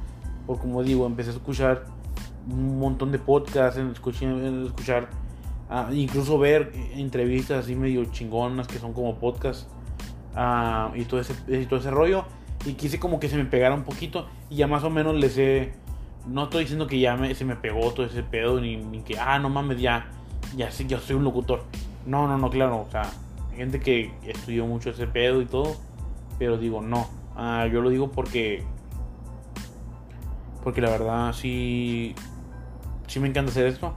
Por 0.46 0.60
como 0.60 0.84
digo, 0.84 1.06
empecé 1.06 1.32
a 1.32 1.34
escuchar 1.34 1.86
un 2.50 2.80
montón 2.80 3.12
de 3.12 3.20
podcasts, 3.20 3.80
en 3.80 3.92
escuchar, 3.92 5.10
ah, 5.70 5.90
incluso 5.92 6.38
ver 6.38 6.72
entrevistas 6.96 7.64
así 7.64 7.76
medio 7.76 8.06
chingonas 8.06 8.68
que 8.68 8.80
son 8.80 8.94
como 8.94 9.18
podcasts 9.18 9.68
ah, 10.36 10.92
y, 10.96 11.06
todo 11.06 11.20
ese, 11.20 11.34
y 11.48 11.66
todo 11.66 11.80
ese 11.80 11.92
rollo. 11.92 12.26
Y 12.66 12.74
quise 12.74 13.00
como 13.00 13.20
que 13.20 13.28
se 13.28 13.36
me 13.36 13.46
pegara 13.46 13.76
un 13.76 13.84
poquito 13.84 14.28
y 14.50 14.58
ya 14.58 14.68
más 14.68 14.84
o 14.84 14.90
menos 14.90 15.16
les 15.16 15.38
he... 15.38 15.74
No 16.26 16.46
estoy 16.46 16.62
diciendo 16.62 16.88
que 16.88 17.00
ya 17.00 17.18
me, 17.18 17.36
se 17.36 17.44
me 17.44 17.58
pegó 17.58 17.92
todo 17.92 18.06
ese 18.06 18.24
pedo 18.24 18.62
ni, 18.62 18.78
ni 18.78 19.02
que, 19.02 19.20
ah, 19.20 19.40
no 19.40 19.50
mames, 19.50 19.82
ya, 19.82 20.10
ya, 20.56 20.70
ya 20.70 21.00
soy 21.00 21.18
un 21.18 21.26
locutor. 21.26 21.66
No, 22.06 22.28
no, 22.28 22.38
no, 22.38 22.50
claro, 22.50 22.86
o 22.88 22.92
sea, 22.92 23.12
gente 23.56 23.80
que 23.82 24.14
estudió 24.26 24.66
mucho 24.66 24.92
ese 24.92 25.06
pedo 25.08 25.42
y 25.42 25.46
todo, 25.46 25.76
pero 26.40 26.58
digo, 26.58 26.82
no, 26.82 27.10
ah, 27.36 27.68
yo 27.72 27.82
lo 27.82 27.90
digo 27.90 28.12
porque 28.12 28.64
porque 30.64 30.80
la 30.80 30.90
verdad 30.90 31.34
sí 31.34 32.16
sí 33.08 33.20
me 33.20 33.28
encanta 33.28 33.52
hacer 33.52 33.68
esto 33.68 33.94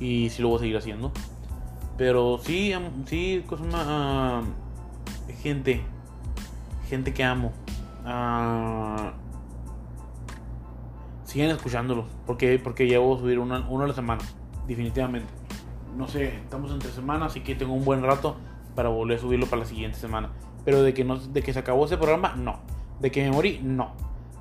y 0.00 0.30
sí 0.30 0.42
lo 0.42 0.48
voy 0.48 0.56
a 0.56 0.60
seguir 0.60 0.76
haciendo. 0.76 1.12
Pero 1.96 2.38
sí, 2.42 2.72
sí, 3.06 3.44
cosas 3.46 3.66
más. 3.66 4.44
gente, 5.42 5.82
gente 6.88 7.12
que 7.12 7.22
amo. 7.22 7.52
Uh, 8.02 9.10
sigan 11.24 11.50
escuchándolo, 11.50 12.06
porque, 12.26 12.58
porque 12.58 12.88
ya 12.88 12.98
voy 12.98 13.16
a 13.16 13.20
subir 13.20 13.38
una, 13.38 13.68
uno 13.68 13.84
a 13.84 13.88
la 13.88 13.94
semana, 13.94 14.22
definitivamente. 14.66 15.28
No 15.96 16.08
sé, 16.08 16.38
estamos 16.38 16.72
entre 16.72 16.90
semanas, 16.90 17.32
así 17.32 17.40
que 17.40 17.54
tengo 17.54 17.74
un 17.74 17.84
buen 17.84 18.02
rato 18.02 18.36
para 18.74 18.88
volver 18.88 19.18
a 19.18 19.20
subirlo 19.20 19.46
para 19.46 19.60
la 19.60 19.68
siguiente 19.68 19.98
semana. 19.98 20.30
Pero 20.64 20.82
de 20.82 20.94
que, 20.94 21.04
no, 21.04 21.18
de 21.18 21.42
que 21.42 21.52
se 21.52 21.58
acabó 21.58 21.84
ese 21.84 21.98
programa, 21.98 22.34
no. 22.36 22.60
De 23.00 23.10
que 23.10 23.22
me 23.22 23.30
morí, 23.30 23.60
no. 23.62 23.92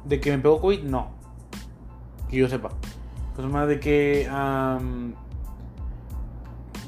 De 0.05 0.21
que 0.21 0.31
me 0.31 0.39
pegó 0.39 0.61
COVID, 0.61 0.83
no. 0.83 1.11
Que 2.29 2.37
yo 2.37 2.47
sepa. 2.47 2.69
Pues 3.35 3.47
más 3.47 3.67
de 3.67 3.79
que. 3.79 4.27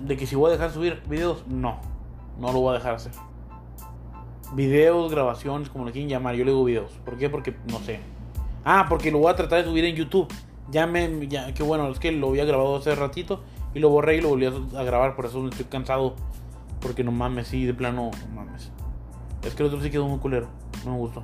De 0.06 0.18
que 0.18 0.26
si 0.26 0.36
voy 0.36 0.50
a 0.50 0.54
dejar 0.54 0.72
subir 0.72 1.02
videos, 1.08 1.46
no. 1.48 1.80
No 2.40 2.52
lo 2.52 2.60
voy 2.60 2.72
a 2.72 2.78
dejar 2.78 2.96
hacer. 2.96 3.12
Videos, 4.54 5.12
grabaciones, 5.12 5.70
como 5.70 5.86
le 5.86 5.92
quieren 5.92 6.10
llamar. 6.10 6.36
Yo 6.36 6.44
le 6.44 6.52
digo 6.52 6.64
videos. 6.64 6.92
¿Por 7.06 7.18
qué? 7.18 7.30
Porque 7.30 7.56
no 7.72 7.80
sé. 7.80 8.00
Ah, 8.66 8.86
porque 8.90 9.12
lo 9.12 9.20
voy 9.20 9.32
a 9.32 9.36
tratar 9.36 9.64
de 9.64 9.70
subir 9.70 9.86
en 9.86 9.96
YouTube. 9.96 10.28
Ya 10.70 10.88
me. 10.88 11.28
Ya, 11.28 11.54
que 11.54 11.64
bueno, 11.64 11.88
es 11.90 12.00
que 12.00 12.12
lo 12.12 12.30
había 12.30 12.46
grabado 12.46 12.78
hace 12.78 12.94
ratito. 12.96 13.42
Y 13.74 13.80
lo 13.80 13.90
borré 13.90 14.18
y 14.18 14.22
lo 14.22 14.30
volví 14.30 14.46
a 14.46 14.84
grabar. 14.84 15.16
Por 15.16 15.26
eso 15.26 15.48
estoy 15.48 15.66
cansado. 15.66 16.16
Porque 16.82 17.04
no 17.04 17.12
mames, 17.12 17.48
sí, 17.48 17.66
de 17.66 17.74
plano, 17.74 18.12
no 18.30 18.36
mames. 18.36 18.72
Es 19.44 19.54
que 19.54 19.64
el 19.64 19.68
otro 19.68 19.82
sí 19.82 19.90
quedó 19.90 20.08
muy 20.08 20.20
culero. 20.20 20.48
No 20.84 20.92
me 20.92 20.98
gustó. 20.98 21.24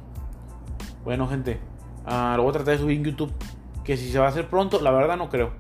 Bueno, 1.04 1.28
gente. 1.28 1.60
Ah, 2.06 2.36
lo 2.38 2.44
voy 2.44 2.52
a 2.52 2.54
tratar 2.54 2.76
de 2.76 2.80
subir 2.80 2.98
en 2.98 3.04
YouTube. 3.04 3.34
Que 3.84 3.98
si 3.98 4.12
se 4.12 4.20
va 4.20 4.26
a 4.26 4.30
hacer 4.30 4.48
pronto, 4.50 4.80
la 4.82 4.92
verdad 4.92 5.18
no 5.18 5.30
creo. 5.30 5.52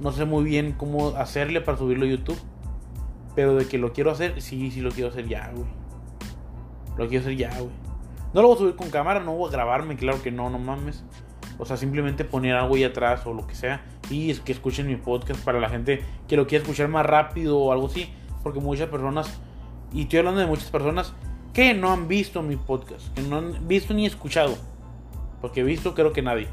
No 0.00 0.10
sé 0.10 0.24
muy 0.24 0.44
bien 0.44 0.72
cómo 0.72 1.10
hacerle 1.10 1.60
para 1.60 1.78
subirlo 1.78 2.04
a 2.04 2.08
YouTube. 2.08 2.38
Pero 3.34 3.54
de 3.56 3.66
que 3.66 3.78
lo 3.78 3.92
quiero 3.92 4.10
hacer, 4.10 4.40
sí, 4.40 4.70
sí 4.70 4.80
lo 4.80 4.90
quiero 4.90 5.10
hacer 5.10 5.28
ya, 5.28 5.50
güey. 5.52 5.66
Lo 6.96 7.08
quiero 7.08 7.22
hacer 7.22 7.36
ya, 7.36 7.50
güey. 7.58 7.72
No 8.32 8.42
lo 8.42 8.48
voy 8.48 8.56
a 8.56 8.58
subir 8.58 8.76
con 8.76 8.90
cámara, 8.90 9.20
no 9.20 9.34
voy 9.34 9.48
a 9.48 9.52
grabarme, 9.52 9.96
claro 9.96 10.22
que 10.22 10.30
no, 10.30 10.50
no 10.50 10.58
mames. 10.58 11.04
O 11.58 11.64
sea, 11.64 11.76
simplemente 11.76 12.24
poner 12.24 12.54
algo 12.54 12.74
ahí 12.74 12.84
atrás 12.84 13.26
o 13.26 13.32
lo 13.32 13.46
que 13.46 13.54
sea. 13.54 13.84
Y 14.10 14.30
es 14.30 14.40
que 14.40 14.52
escuchen 14.52 14.86
mi 14.86 14.96
podcast 14.96 15.44
para 15.44 15.60
la 15.60 15.68
gente 15.68 16.02
que 16.28 16.36
lo 16.36 16.46
quiera 16.46 16.62
escuchar 16.62 16.88
más 16.88 17.06
rápido 17.06 17.58
o 17.58 17.72
algo 17.72 17.86
así. 17.86 18.12
Porque 18.42 18.60
muchas 18.60 18.88
personas, 18.88 19.40
y 19.92 20.02
estoy 20.02 20.20
hablando 20.20 20.40
de 20.40 20.46
muchas 20.46 20.70
personas 20.70 21.12
que 21.52 21.74
no 21.74 21.92
han 21.92 22.08
visto 22.08 22.42
mi 22.42 22.56
podcast, 22.56 23.14
que 23.14 23.22
no 23.22 23.38
han 23.38 23.68
visto 23.68 23.94
ni 23.94 24.06
escuchado. 24.06 24.56
Porque 25.40 25.60
he 25.60 25.64
visto 25.64 25.94
creo 25.94 26.12
que 26.12 26.22
nadie 26.22 26.48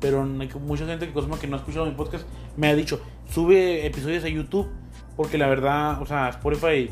pero 0.00 0.24
mucha 0.24 0.86
gente 0.86 1.06
que, 1.06 1.12
que 1.12 1.46
no 1.46 1.56
ha 1.56 1.58
escuchado 1.58 1.86
mi 1.86 1.92
podcast 1.92 2.26
me 2.56 2.68
ha 2.68 2.74
dicho, 2.74 3.00
sube 3.28 3.86
episodios 3.86 4.24
a 4.24 4.28
YouTube, 4.28 4.68
porque 5.16 5.38
la 5.38 5.48
verdad, 5.48 6.00
o 6.00 6.06
sea, 6.06 6.28
Spotify 6.28 6.90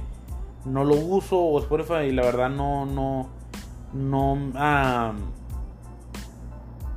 no 0.64 0.84
lo 0.84 0.96
uso, 0.96 1.38
o 1.38 1.58
Spotify 1.60 2.10
la 2.12 2.22
verdad 2.22 2.50
no, 2.50 2.86
no, 2.86 3.30
no, 3.92 4.52
ah, 4.56 5.12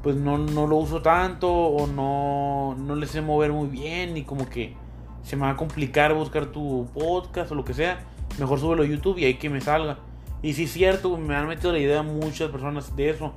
pues 0.02 0.16
no, 0.16 0.38
no 0.38 0.68
lo 0.68 0.78
uso 0.78 1.02
tanto, 1.02 1.52
o 1.52 1.88
no, 1.88 2.76
no 2.76 2.96
le 2.96 3.06
sé 3.06 3.22
mover 3.22 3.52
muy 3.52 3.68
bien, 3.68 4.18
y 4.18 4.24
como 4.24 4.50
que 4.50 4.76
se 5.24 5.36
me 5.36 5.44
va 5.44 5.52
a 5.52 5.56
complicar 5.56 6.14
buscar 6.14 6.48
tu 6.48 6.88
podcast 6.94 7.52
o 7.52 7.56
lo 7.56 7.64
que 7.64 7.74
sea, 7.74 8.00
mejor 8.40 8.60
súbelo 8.60 8.84
a 8.84 8.86
YouTube 8.86 9.18
y 9.20 9.26
ahí 9.26 9.36
que 9.36 9.50
me 9.50 9.62
salga. 9.62 10.00
Y 10.42 10.54
si 10.54 10.64
es 10.64 10.72
cierto, 10.72 11.18
me 11.18 11.36
han 11.36 11.48
metido 11.48 11.72
la 11.72 11.80
idea 11.80 12.02
muchas 12.02 12.50
personas 12.50 12.96
de 12.96 13.10
eso. 13.10 13.34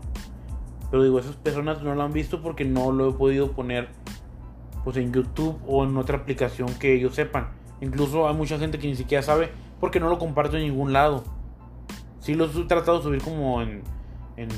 Pero 0.93 1.05
digo, 1.05 1.18
esas 1.18 1.36
personas 1.36 1.82
no 1.82 1.95
lo 1.95 2.03
han 2.03 2.12
visto 2.12 2.43
porque 2.43 2.66
no 2.66 2.93
lo 2.93 3.09
he 3.09 3.12
podido 3.14 3.53
poner 3.53 3.88
pues 4.84 4.99
en 4.99 5.11
YouTube 5.11 5.59
o 5.66 5.84
en 5.84 5.97
otra 5.97 6.18
aplicación 6.18 6.68
que 6.74 6.93
ellos 6.93 7.14
sepan. 7.14 7.49
Incluso 7.80 8.28
hay 8.28 8.34
mucha 8.34 8.59
gente 8.59 8.78
que 8.78 8.88
ni 8.88 8.95
siquiera 8.95 9.22
sabe 9.22 9.51
porque 9.80 10.01
no 10.01 10.11
lo 10.11 10.18
comparto 10.18 10.59
en 10.59 10.64
ningún 10.64 10.93
lado. 10.93 11.24
Sí 12.20 12.34
lo 12.34 12.45
he 12.45 12.64
tratado 12.66 12.99
de 12.99 13.05
subir 13.05 13.22
como 13.22 13.62
en, 13.62 13.82
en 14.36 14.51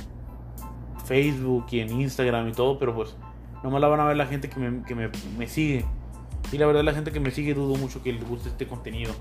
Facebook 1.05 1.67
y 1.71 1.79
en 1.79 2.01
Instagram 2.01 2.49
y 2.49 2.53
todo, 2.53 2.81
pero 2.81 2.97
pues 2.97 3.17
no 3.63 3.71
me 3.71 3.79
la 3.79 3.87
van 3.87 4.01
a 4.01 4.05
ver 4.05 4.17
la 4.17 4.27
gente 4.27 4.51
que, 4.51 4.59
me, 4.59 4.83
que 4.83 4.97
me, 4.97 5.11
me, 5.39 5.47
sigue. 5.47 5.85
Y 6.51 6.59
la 6.59 6.67
verdad 6.67 6.83
la 6.83 6.95
gente 6.95 7.13
que 7.13 7.21
me 7.21 7.31
sigue 7.31 7.55
dudo 7.55 7.77
mucho 7.77 8.03
que 8.03 8.13
les 8.13 8.29
guste 8.29 8.49
este 8.49 8.67
contenido. 8.67 9.13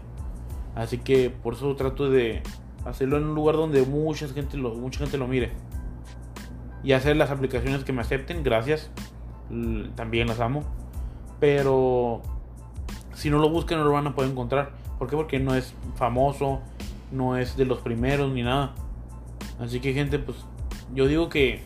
Así 0.73 0.97
que 0.97 1.29
por 1.29 1.53
eso 1.53 1.75
trato 1.75 2.09
de 2.09 2.41
hacerlo 2.85 3.17
en 3.17 3.25
un 3.25 3.35
lugar 3.35 3.55
donde 3.55 3.83
mucha 3.83 4.27
gente 4.29 4.57
lo, 4.57 4.73
mucha 4.73 4.97
gente 4.97 5.19
lo 5.19 5.27
mire 5.27 5.51
y 6.83 6.91
hacer 6.91 7.15
las 7.15 7.31
aplicaciones 7.31 7.83
que 7.83 7.93
me 7.93 8.01
acepten, 8.01 8.43
gracias. 8.43 8.91
También 9.95 10.27
las 10.27 10.39
amo. 10.39 10.63
Pero 11.39 12.21
si 13.13 13.29
no 13.29 13.39
lo 13.39 13.49
buscan 13.49 13.77
no 13.77 13.85
lo 13.85 13.91
van 13.91 14.07
a 14.07 14.15
poder 14.15 14.31
encontrar. 14.31 14.71
¿Por 14.99 15.09
qué? 15.09 15.15
Porque 15.15 15.39
no 15.39 15.55
es 15.55 15.73
famoso, 15.95 16.61
no 17.11 17.37
es 17.37 17.55
de 17.57 17.65
los 17.65 17.79
primeros 17.79 18.31
ni 18.31 18.43
nada. 18.43 18.73
Así 19.59 19.79
que 19.79 19.93
gente, 19.93 20.19
pues 20.19 20.37
yo 20.93 21.07
digo 21.07 21.29
que 21.29 21.63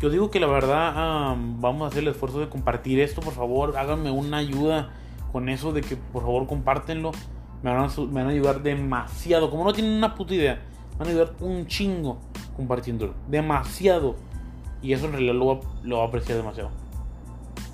yo 0.00 0.10
digo 0.10 0.30
que 0.30 0.40
la 0.40 0.48
verdad 0.48 1.36
vamos 1.60 1.82
a 1.82 1.86
hacer 1.86 2.02
el 2.02 2.08
esfuerzo 2.08 2.40
de 2.40 2.48
compartir 2.48 2.98
esto, 3.00 3.20
por 3.20 3.34
favor, 3.34 3.76
háganme 3.76 4.10
una 4.10 4.38
ayuda 4.38 4.90
con 5.30 5.48
eso 5.48 5.72
de 5.72 5.80
que 5.80 5.96
por 5.96 6.22
favor 6.22 6.46
compártenlo. 6.46 7.12
Me 7.62 7.72
van 7.72 8.26
a 8.26 8.28
ayudar 8.30 8.62
demasiado. 8.62 9.48
Como 9.48 9.64
no 9.64 9.72
tienen 9.72 9.92
una 9.92 10.16
puta 10.16 10.34
idea, 10.34 10.60
van 10.98 11.06
a 11.06 11.10
ayudar 11.12 11.34
un 11.38 11.66
chingo 11.68 12.18
compartiéndolo. 12.56 13.14
Demasiado. 13.28 14.16
Y 14.80 14.92
eso 14.92 15.06
en 15.06 15.12
realidad 15.12 15.34
lo, 15.34 15.96
va 15.96 16.04
a 16.04 16.06
apreciar 16.06 16.38
demasiado. 16.38 16.70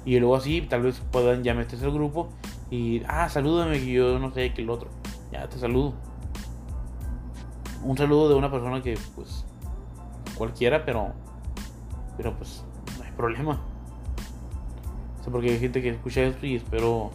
Y 0.04 0.18
luego 0.18 0.36
así 0.36 0.62
tal 0.62 0.82
vez 0.82 1.00
puedan 1.10 1.42
ya 1.42 1.54
meterse 1.54 1.84
al 1.84 1.92
grupo 1.92 2.28
Y, 2.70 3.02
ah, 3.06 3.28
salúdame, 3.28 3.78
que 3.78 3.92
yo 3.92 4.18
no 4.18 4.32
sé, 4.32 4.52
que 4.52 4.62
el 4.62 4.70
otro. 4.70 4.90
Ya 5.32 5.48
te 5.48 5.58
saludo. 5.58 5.94
Un 7.82 7.96
saludo 7.96 8.28
de 8.28 8.34
una 8.34 8.50
persona 8.50 8.82
que, 8.82 8.98
pues, 9.14 9.44
cualquiera, 10.36 10.84
pero, 10.84 11.12
pero 12.16 12.36
pues, 12.36 12.64
no 12.98 13.04
hay 13.04 13.12
problema. 13.12 13.60
O 15.26 15.30
porque 15.30 15.50
hay 15.50 15.58
gente 15.58 15.82
que 15.82 15.90
escucha 15.90 16.22
esto 16.22 16.46
y 16.46 16.56
espero 16.56 17.10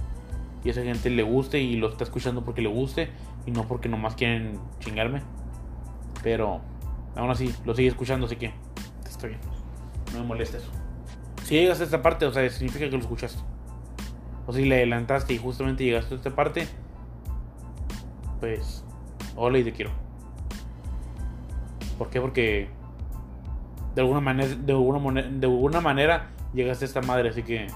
y 0.64 0.70
esa 0.70 0.82
gente 0.84 1.10
le 1.10 1.24
guste 1.24 1.60
y 1.60 1.76
lo 1.76 1.90
está 1.90 2.04
escuchando 2.04 2.46
porque 2.46 2.62
le 2.62 2.70
guste 2.70 3.10
y 3.46 3.52
no 3.52 3.68
porque 3.68 3.90
nomás 3.90 4.16
quieren 4.16 4.60
chingarme. 4.80 5.22
Pero 6.22 6.62
aún 7.16 7.30
así, 7.30 7.54
lo 7.66 7.76
sigue 7.76 7.90
escuchando, 7.90 8.26
así 8.26 8.36
que 8.36 8.54
está 9.08 9.28
bien. 9.28 9.40
No 10.14 10.20
me 10.20 10.26
molesta 10.26 10.58
eso. 10.58 10.70
Si 11.44 11.56
llegas 11.56 11.82
a 11.82 11.84
esta 11.84 12.02
parte, 12.02 12.26
o 12.26 12.34
sea, 12.34 12.50
significa 12.50 12.86
que 12.86 12.92
lo 12.92 13.00
escuchaste. 13.00 13.42
O 14.46 14.54
si 14.54 14.66
le 14.66 14.76
adelantaste 14.76 15.34
y 15.34 15.38
justamente 15.38 15.84
llegaste 15.84 16.14
a 16.14 16.18
esta 16.18 16.36
parte, 16.36 16.68
pues, 18.40 18.84
hola 19.36 19.58
y 19.58 19.64
te 19.64 19.72
quiero. 19.72 19.92
¿Por 21.98 22.10
qué? 22.10 22.20
Porque 22.20 22.70
de 23.96 24.02
alguna 24.02 24.20
manera, 24.20 24.56
de 24.56 24.74
alguna, 24.74 25.22
de 25.22 25.46
alguna 25.48 25.82
manera 25.82 26.32
llegaste 26.54 26.86
a 26.86 26.88
esta 26.88 27.02
madre, 27.02 27.30
así 27.30 27.44
que 27.44 27.68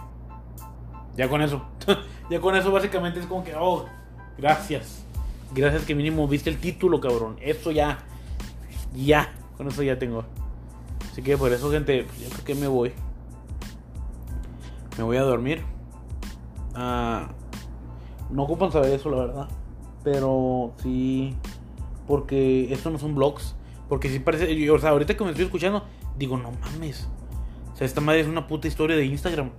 ya 1.15 1.27
con 1.27 1.41
eso. 1.41 1.65
ya 2.29 2.39
con 2.39 2.55
eso 2.55 2.71
básicamente 2.71 3.19
es 3.19 3.25
como 3.25 3.43
que, 3.43 3.55
oh, 3.55 3.85
gracias. 4.37 5.03
Gracias 5.53 5.83
que 5.85 5.95
mínimo 5.95 6.27
viste 6.27 6.49
el 6.49 6.57
título, 6.57 6.99
cabrón. 6.99 7.37
Eso 7.41 7.71
ya. 7.71 7.99
Ya. 8.93 9.33
Con 9.57 9.67
eso 9.67 9.83
ya 9.83 9.97
tengo. 9.97 10.23
Así 11.11 11.21
que 11.21 11.37
por 11.37 11.51
eso, 11.51 11.71
gente, 11.71 12.03
pues, 12.03 12.19
yo 12.19 12.29
creo 12.29 12.45
que 12.45 12.55
me 12.55 12.67
voy. 12.67 12.93
Me 14.97 15.03
voy 15.03 15.17
a 15.17 15.23
dormir. 15.23 15.63
Ah, 16.75 17.29
no 18.29 18.43
ocupan 18.43 18.71
saber 18.71 18.91
eso, 18.93 19.09
la 19.09 19.17
verdad. 19.17 19.47
Pero 20.03 20.73
sí. 20.83 21.35
Porque 22.07 22.71
esto 22.71 22.91
no 22.91 22.99
son 22.99 23.15
vlogs. 23.15 23.55
Porque 23.89 24.09
sí 24.09 24.19
parece. 24.19 24.69
O 24.69 24.79
sea, 24.79 24.91
ahorita 24.91 25.15
que 25.17 25.23
me 25.23 25.31
estoy 25.31 25.45
escuchando, 25.45 25.85
digo, 26.17 26.37
no 26.37 26.51
mames. 26.51 27.09
O 27.73 27.75
sea, 27.75 27.85
esta 27.85 28.01
madre 28.01 28.21
es 28.21 28.27
una 28.27 28.47
puta 28.47 28.67
historia 28.67 28.95
de 28.95 29.05
Instagram. 29.05 29.51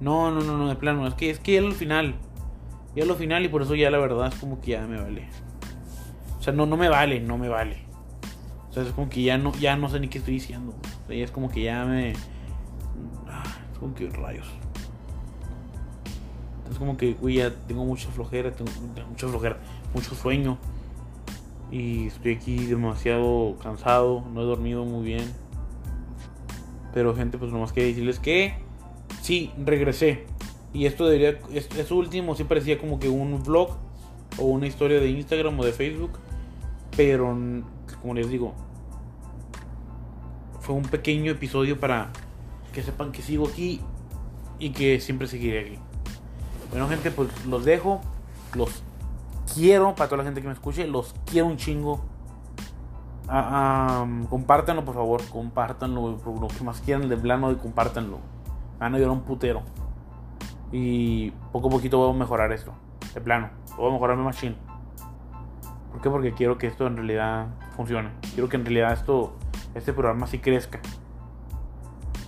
No, 0.00 0.30
no, 0.30 0.40
no, 0.40 0.56
no, 0.56 0.68
de 0.68 0.76
plano. 0.76 1.06
Es 1.06 1.14
que 1.14 1.30
es 1.30 1.38
que 1.38 1.54
ya 1.54 1.60
lo 1.62 1.72
final. 1.72 2.14
Ya 2.94 3.04
lo 3.04 3.14
final 3.14 3.44
y 3.44 3.48
por 3.48 3.62
eso 3.62 3.74
ya 3.74 3.90
la 3.90 3.98
verdad 3.98 4.28
es 4.28 4.34
como 4.34 4.60
que 4.60 4.72
ya 4.72 4.86
me 4.86 5.00
vale. 5.00 5.28
O 6.38 6.42
sea, 6.42 6.52
no, 6.52 6.66
no 6.66 6.76
me 6.76 6.88
vale, 6.88 7.20
no 7.20 7.38
me 7.38 7.48
vale. 7.48 7.89
O 8.70 8.72
sea, 8.72 8.84
es 8.84 8.92
como 8.92 9.08
que 9.08 9.22
ya 9.22 9.36
no, 9.36 9.52
ya 9.54 9.76
no 9.76 9.88
sé 9.88 9.98
ni 9.98 10.08
qué 10.08 10.18
estoy 10.18 10.34
diciendo. 10.34 10.74
O 11.04 11.08
sea, 11.08 11.16
es 11.16 11.30
como 11.30 11.50
que 11.50 11.62
ya 11.64 11.84
me. 11.84 12.12
Ah, 13.26 13.42
es 13.72 13.78
como 13.78 13.94
que 13.94 14.08
rayos. 14.08 14.46
Es 16.70 16.78
como 16.78 16.96
que, 16.96 17.14
güey, 17.14 17.36
ya 17.36 17.52
tengo 17.66 17.84
mucha 17.84 18.08
flojera, 18.10 18.52
tengo 18.52 18.70
mucha 19.08 19.26
flojera, 19.26 19.58
mucho 19.92 20.14
sueño. 20.14 20.56
Y 21.72 22.06
estoy 22.06 22.34
aquí 22.34 22.66
demasiado 22.66 23.56
cansado, 23.62 24.24
no 24.32 24.42
he 24.42 24.44
dormido 24.44 24.84
muy 24.84 25.04
bien. 25.04 25.24
Pero 26.94 27.14
gente, 27.14 27.38
pues 27.38 27.52
nomás 27.52 27.72
quería 27.72 27.88
decirles 27.88 28.18
que 28.20 28.54
sí, 29.20 29.52
regresé. 29.64 30.26
Y 30.72 30.86
esto 30.86 31.06
debería, 31.08 31.40
eso 31.52 31.96
último 31.96 32.36
sí 32.36 32.44
parecía 32.44 32.78
como 32.78 33.00
que 33.00 33.08
un 33.08 33.42
vlog 33.42 33.76
o 34.38 34.44
una 34.44 34.68
historia 34.68 35.00
de 35.00 35.08
Instagram 35.10 35.58
o 35.58 35.64
de 35.64 35.72
Facebook. 35.72 36.12
Pero, 36.96 37.36
como 38.00 38.14
les 38.14 38.28
digo, 38.28 38.54
fue 40.60 40.74
un 40.74 40.82
pequeño 40.82 41.32
episodio 41.32 41.78
para 41.78 42.10
que 42.72 42.82
sepan 42.82 43.12
que 43.12 43.22
sigo 43.22 43.48
aquí 43.48 43.80
y 44.58 44.70
que 44.70 45.00
siempre 45.00 45.26
seguiré 45.26 45.60
aquí. 45.60 45.78
Bueno, 46.70 46.88
gente, 46.88 47.10
pues 47.10 47.28
los 47.46 47.64
dejo. 47.64 48.00
Los 48.54 48.82
quiero 49.54 49.94
para 49.94 50.08
toda 50.08 50.18
la 50.18 50.24
gente 50.24 50.40
que 50.40 50.46
me 50.46 50.52
escuche. 50.52 50.86
Los 50.86 51.14
quiero 51.26 51.46
un 51.48 51.56
chingo. 51.56 52.00
Ah, 53.28 54.06
compártanlo, 54.28 54.84
por 54.84 54.94
favor. 54.94 55.22
Compártanlo. 55.28 56.18
Lo 56.24 56.48
que 56.48 56.64
más 56.64 56.80
quieran 56.80 57.08
de 57.08 57.16
plano 57.16 57.50
y 57.50 57.56
compártanlo 57.56 58.18
van 58.78 58.94
a 58.94 58.96
ayudar 58.96 59.12
un 59.12 59.22
putero. 59.22 59.62
Y 60.72 61.32
poco 61.52 61.68
a 61.68 61.70
poquito 61.70 61.98
voy 61.98 62.10
a 62.10 62.18
mejorar 62.18 62.52
esto. 62.52 62.72
De 63.14 63.20
plano. 63.20 63.50
Voy 63.76 63.90
a 63.90 63.92
mejorar 63.92 64.16
mi 64.16 64.24
machine. 64.24 64.56
¿Por 66.00 66.02
qué? 66.02 66.10
Porque 66.10 66.32
quiero 66.32 66.56
que 66.56 66.66
esto 66.66 66.86
en 66.86 66.96
realidad 66.96 67.48
funcione. 67.76 68.08
Quiero 68.32 68.48
que 68.48 68.56
en 68.56 68.64
realidad 68.64 68.94
esto, 68.94 69.36
este 69.74 69.92
programa 69.92 70.26
sí 70.26 70.38
crezca. 70.38 70.80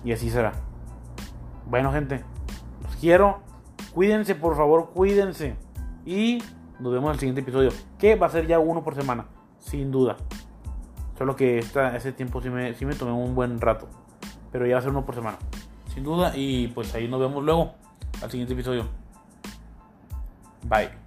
Y 0.05 0.11
así 0.11 0.29
será. 0.29 0.51
Bueno, 1.65 1.91
gente. 1.91 2.23
Los 2.83 2.95
quiero. 2.97 3.39
Cuídense, 3.95 4.35
por 4.35 4.55
favor, 4.55 4.91
cuídense. 4.93 5.55
Y 6.05 6.43
nos 6.79 6.93
vemos 6.93 7.09
en 7.09 7.13
el 7.13 7.19
siguiente 7.19 7.41
episodio. 7.41 7.71
Que 7.97 8.15
va 8.15 8.27
a 8.27 8.29
ser 8.29 8.45
ya 8.45 8.59
uno 8.59 8.83
por 8.83 8.93
semana. 8.93 9.25
Sin 9.57 9.91
duda. 9.91 10.17
Solo 11.17 11.35
que 11.35 11.57
esta, 11.57 11.95
ese 11.95 12.11
tiempo 12.11 12.41
sí 12.41 12.51
me, 12.51 12.75
sí 12.75 12.85
me 12.85 12.93
tomé 12.93 13.11
un 13.11 13.33
buen 13.33 13.59
rato. 13.59 13.87
Pero 14.51 14.67
ya 14.67 14.73
va 14.75 14.79
a 14.79 14.81
ser 14.83 14.91
uno 14.91 15.03
por 15.03 15.15
semana 15.15 15.39
sin 15.93 16.03
duda. 16.03 16.33
Y 16.35 16.67
pues 16.69 16.93
ahí 16.95 17.07
nos 17.07 17.19
vemos 17.19 17.43
luego 17.43 17.73
al 18.21 18.29
siguiente 18.29 18.53
episodio. 18.53 18.87
Bye. 20.63 21.02